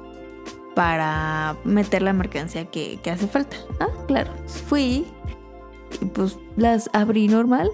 [0.74, 3.56] para meter la mercancía que, que hace falta.
[3.80, 4.30] Ah, claro.
[4.46, 5.06] Fui
[6.00, 7.70] y pues las abrí normal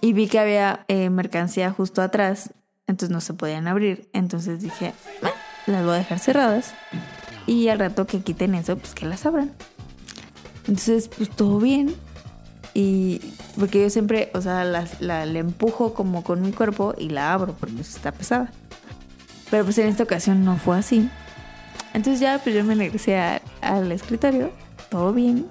[0.00, 2.54] y vi que había eh, mercancía justo atrás,
[2.86, 4.08] entonces no se podían abrir.
[4.12, 4.92] Entonces dije,
[5.22, 5.30] "Ah,
[5.66, 6.74] las voy a dejar cerradas
[7.46, 9.52] y al rato que quiten eso, pues que las abran.
[10.68, 11.94] Entonces, pues todo bien.
[12.74, 13.20] Y
[13.58, 17.54] porque yo siempre, o sea, la, le empujo como con mi cuerpo y la abro
[17.58, 18.52] porque está pesada.
[19.50, 21.08] Pero pues en esta ocasión no fue así.
[21.94, 24.50] Entonces ya pues yo me regresé a- al escritorio,
[24.90, 25.46] todo bien.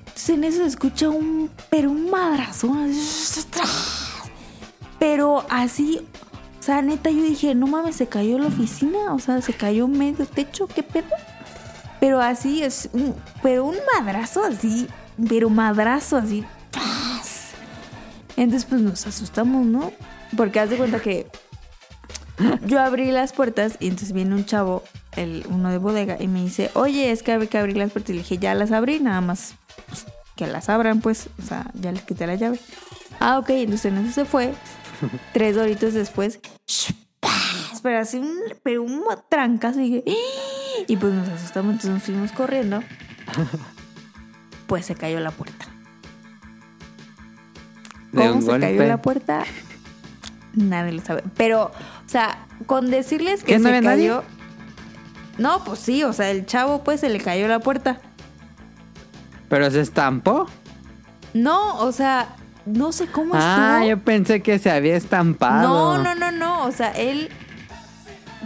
[0.00, 2.70] Entonces en eso se escucha un, pero un madrazo.
[4.98, 6.06] Pero así,
[6.62, 9.88] o sea, neta yo dije, no mames, se cayó la oficina, o sea, se cayó
[9.88, 11.08] medio techo, ¿qué pedo?
[11.98, 14.86] Pero así es, un- pero un madrazo así,
[15.28, 16.44] pero madrazo así.
[18.36, 19.92] Entonces pues nos asustamos, ¿no?
[20.36, 21.26] Porque haz de cuenta que
[22.64, 24.84] yo abrí las puertas y entonces viene un chavo,
[25.16, 28.10] el uno de bodega, y me dice, oye, es que hay que abrir las puertas.
[28.10, 29.54] Y le dije, ya las abrí, nada más
[29.88, 30.06] pues,
[30.36, 32.60] que las abran, pues, o sea, ya les quité la llave.
[33.20, 34.54] Ah, ok, entonces en eso se fue.
[35.32, 36.40] Tres horitos después,
[37.82, 40.84] pero así un, pero un trancazo y "¡Ah!".
[40.86, 42.82] y pues nos asustamos, entonces nos fuimos corriendo.
[44.66, 45.66] Pues se cayó la puerta.
[48.14, 49.44] ¿Cómo se cayó la puerta?
[50.54, 51.24] Nadie lo sabe.
[51.36, 51.64] Pero,
[52.04, 54.08] o sea, con decirles que ¿Qué, no se nadie?
[54.08, 54.24] cayó.
[55.38, 58.00] No, pues sí, o sea, el chavo pues se le cayó la puerta.
[59.48, 60.46] ¿Pero se estampó?
[61.34, 62.36] No, o sea,
[62.66, 63.88] no sé cómo Ah, estuvo.
[63.90, 65.96] yo pensé que se había estampado.
[65.98, 66.64] No, no, no, no.
[66.64, 67.28] O sea, él.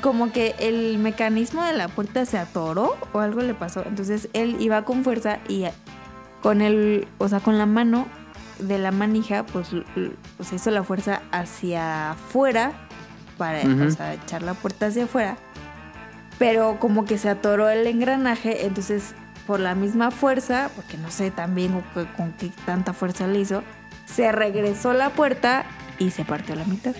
[0.02, 3.82] Como que el mecanismo de la puerta se atoró o algo le pasó.
[3.86, 5.64] Entonces él iba con fuerza y
[6.42, 7.08] con el.
[7.18, 8.06] O sea, con la mano
[8.58, 9.68] de la manija, pues,
[10.36, 12.72] pues hizo la fuerza hacia afuera
[13.38, 15.36] para o sea, echar la puerta hacia afuera.
[16.38, 19.14] Pero como que se atoró el engranaje, entonces
[19.46, 21.82] por la misma fuerza, porque no sé también
[22.16, 23.62] con qué tanta fuerza le hizo,
[24.06, 25.66] se regresó la puerta
[25.98, 26.94] y se partió la mitad.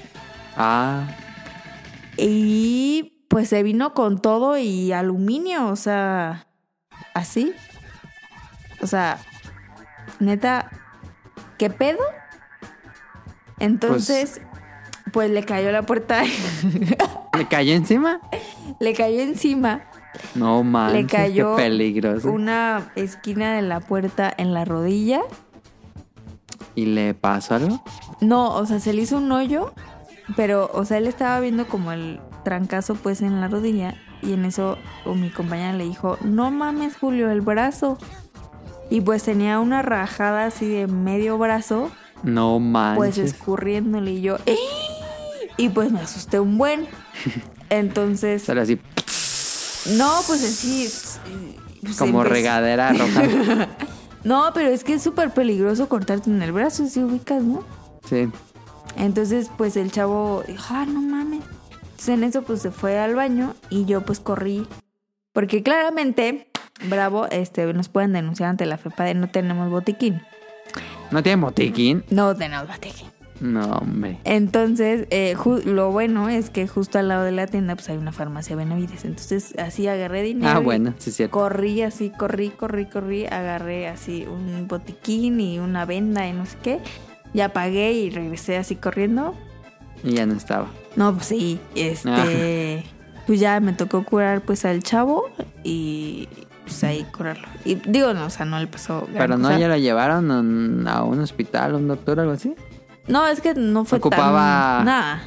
[0.57, 1.05] Ah,
[2.19, 6.47] Y pues se vino con todo y aluminio, o sea,
[7.15, 7.53] así.
[8.81, 9.19] O sea,
[10.21, 10.71] neta,
[11.59, 11.99] ¿qué pedo?
[13.59, 14.41] Entonces,
[15.13, 16.23] pues, le cayó la puerta,
[17.39, 18.21] ¿le cayó encima?
[18.81, 19.85] le cayó encima
[20.35, 22.31] No manches, Le cayó qué peligroso.
[22.31, 25.23] una esquina de la puerta en la rodilla.
[26.77, 27.83] ¿Y le pasó algo?
[28.21, 29.73] No, o sea, se le hizo un hoyo,
[30.37, 34.45] pero, o sea, él estaba viendo como el trancazo pues en la rodilla y en
[34.45, 37.99] eso mi compañera le dijo, no mames Julio, el brazo.
[38.91, 41.91] Y pues tenía una rajada así de medio brazo,
[42.23, 42.97] No manches.
[42.99, 44.57] pues escurriéndole y yo, "¡Eh!".
[45.57, 46.87] Y pues me asusté un buen.
[47.71, 48.81] Entonces, Sale así
[49.97, 50.89] no, pues así.
[51.83, 53.69] pues, como empecé- regadera roja.
[54.27, 57.63] No, pero es que es súper peligroso cortarte en el brazo, si ubicas, ¿no?
[58.09, 58.29] Sí.
[58.97, 61.45] Entonces, pues el chavo dijo, ah, no mames.
[61.71, 64.67] Entonces en eso, pues se fue al baño y yo pues corrí.
[65.33, 66.51] Porque claramente,
[66.89, 70.21] bravo, este, nos pueden denunciar ante la FEPA de no tenemos botiquín.
[71.13, 72.05] ¿No tiene botiquín?
[72.11, 73.09] No tenemos botiquín.
[73.41, 74.19] No, hombre.
[74.25, 75.35] Entonces, eh,
[75.67, 79.05] lo bueno es que justo al lado de la tienda, pues hay una farmacia Benavides.
[79.05, 80.53] Entonces, así agarré dinero.
[80.57, 81.33] Ah, bueno, sí cierto.
[81.39, 83.27] Corrí así, corrí, corrí, corrí.
[83.27, 86.79] Agarré así un botiquín y una venda y no sé qué.
[87.35, 89.35] Ya pagué y regresé así corriendo.
[90.03, 90.69] Y ya no estaba.
[90.95, 92.85] No, pues sí, este.
[93.27, 95.25] Pues ya me tocó curar pues al chavo
[95.65, 96.29] y
[96.63, 97.47] pues ahí curarlo.
[97.65, 99.01] Y digo, no, o sea, no le pasó.
[99.03, 99.59] gran Pero no cosa.
[99.59, 100.31] ya lo llevaron
[100.87, 102.55] a- a un hospital, a un doctor, algo así.
[103.09, 104.85] No, es que no fue Ocupaba- tan.
[104.87, 105.23] Nada.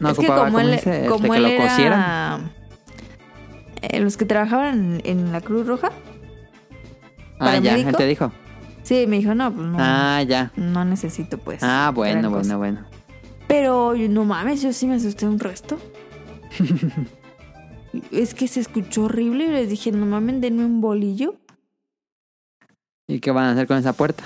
[0.00, 0.96] No es que ocupaba, como ¿cómo él, dice?
[0.96, 2.40] Este, como que él lo era,
[3.82, 5.90] eh, los que trabajaban en, en la Cruz Roja.
[7.40, 8.32] Ah, ya, él te dijo.
[8.82, 9.76] Sí, me dijo, no, pues no.
[9.78, 10.52] Ah, ya.
[10.56, 11.62] No necesito, pues.
[11.62, 12.56] Ah, bueno, bueno, cosa.
[12.56, 12.86] bueno.
[13.46, 15.78] Pero no mames, yo sí me asusté un resto.
[18.12, 21.36] es que se escuchó horrible y les dije, no mames, denme un bolillo.
[23.06, 24.24] ¿Y qué van a hacer con esa puerta?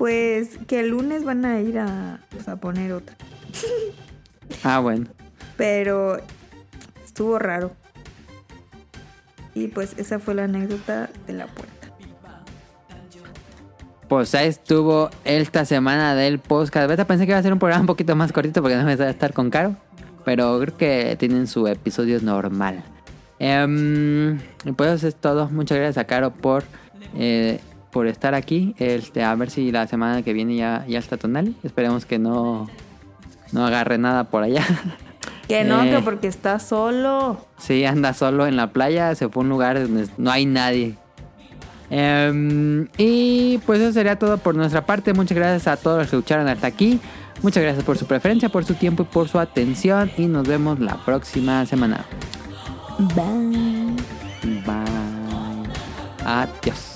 [0.00, 3.14] Pues que el lunes van a ir a, pues, a poner otra.
[4.64, 5.06] Ah, bueno.
[5.56, 6.16] Pero
[7.04, 7.70] estuvo raro.
[9.54, 11.88] Y pues esa fue la anécdota de la puerta.
[14.08, 16.88] Pues ahí estuvo esta semana del podcast.
[16.88, 18.92] Beta pensé que iba a ser un programa un poquito más cortito porque no me
[18.92, 19.76] a estar con Caro.
[20.24, 22.82] Pero creo que tienen su episodio normal.
[23.38, 24.38] Em,
[24.76, 25.48] pues eso es todo.
[25.50, 26.64] Muchas gracias a Caro por,
[27.14, 27.60] eh,
[27.92, 28.74] por estar aquí.
[28.78, 31.56] Este, a ver si la semana que viene ya, ya está Tonali.
[31.62, 32.68] Esperemos que no,
[33.52, 34.64] no agarre nada por allá.
[35.48, 35.90] Que no, Eh.
[35.90, 37.44] que porque está solo.
[37.58, 40.94] Sí, anda solo en la playa, se fue a un lugar donde no hay nadie.
[41.90, 45.12] Em, y pues eso sería todo por nuestra parte.
[45.12, 47.00] Muchas gracias a todos los que escucharon hasta aquí.
[47.42, 50.12] Muchas gracias por su preferencia, por su tiempo y por su atención.
[50.16, 52.04] Y nos vemos la próxima semana.
[53.16, 53.96] Bye.
[54.64, 54.84] Bye.
[56.24, 56.89] Adiós.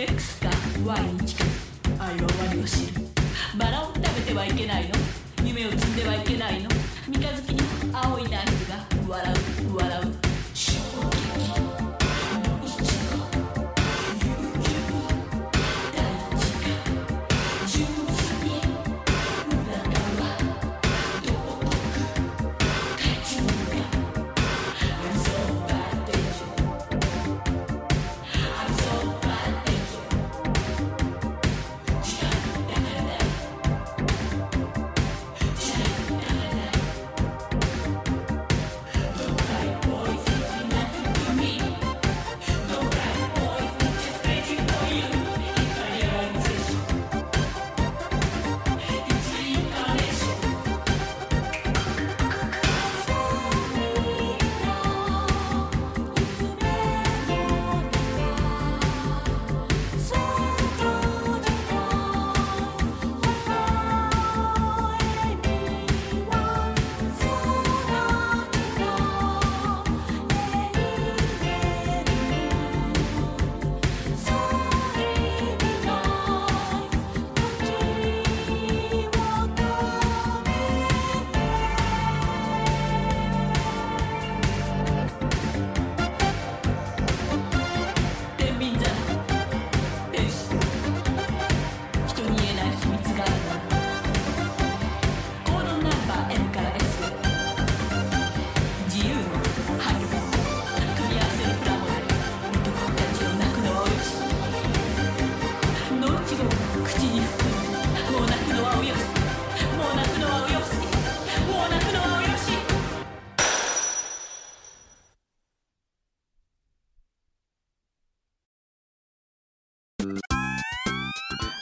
[0.00, 0.48] X か
[0.86, 1.48] Y に近く
[1.98, 3.00] 愛は終わりを知る
[3.58, 4.94] バラを食べてはいけないの？
[5.44, 6.68] 夢を摘んではいけないの？
[7.08, 7.60] 三日月に
[7.92, 8.76] 青いナイフが
[9.08, 9.34] 笑
[9.72, 10.17] う笑う。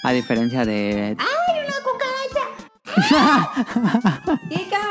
[0.06, 1.16] A diferencia de...
[4.48, 4.84] ¡Kika!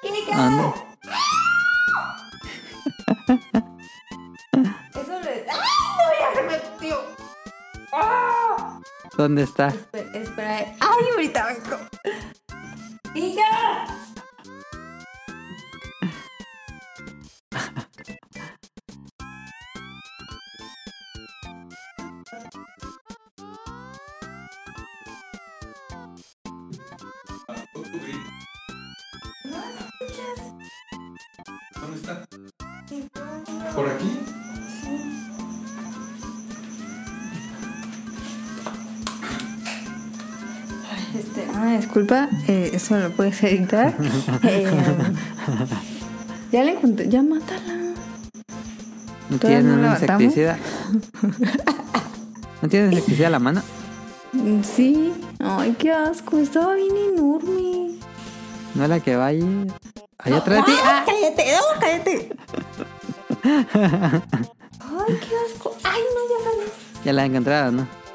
[0.00, 0.34] ¡Kika!
[0.34, 0.74] ¿Dónde?
[4.94, 5.44] Eso le...
[5.50, 6.06] ¡Ay, no!
[6.18, 6.96] Ya se metió.
[7.92, 8.80] ¡Ah!
[9.14, 9.74] ¿Dónde está?
[42.86, 43.94] Eso lo puedes editar.
[44.44, 44.70] Eh,
[46.52, 47.74] ya la encontré, ya mátala.
[49.28, 50.58] ¿No ¿Todavía tienes no la insecticida?
[52.62, 53.62] ¿No tienes insecticida a la mano?
[54.32, 57.98] Mm, Sí, ay, qué asco, estaba bien enorme.
[58.76, 59.66] ¿No es la que va ahí?
[60.18, 60.78] Allá atrás de ti.
[60.84, 61.44] ¡Ah, cállate!
[61.52, 62.36] ¡No, cállate!
[64.80, 65.76] Ay, qué asco.
[65.82, 66.72] Ay, no, ya salió.
[67.04, 68.05] Ya la encontraron, ¿no?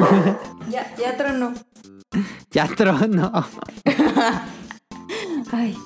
[0.70, 1.52] ya, ya tronó.
[2.52, 3.30] Ya trono.
[5.52, 5.76] Ay,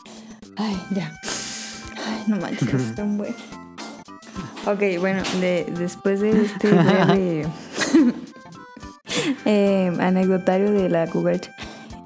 [0.57, 1.13] ay, ya.
[2.07, 3.35] Ay, no manches, es tan bueno.
[4.67, 7.47] Ok, bueno, de- después de este breve
[9.45, 11.55] eh, anecdotario de la cucaracha.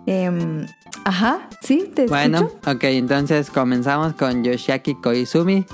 [0.06, 0.66] em,
[1.04, 2.70] ajá, sí, te Bueno, escucho.
[2.72, 5.64] ok, entonces comenzamos con Yoshiaki Koizumi.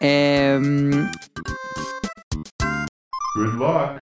[0.00, 0.90] Em,
[3.36, 3.98] Good luck.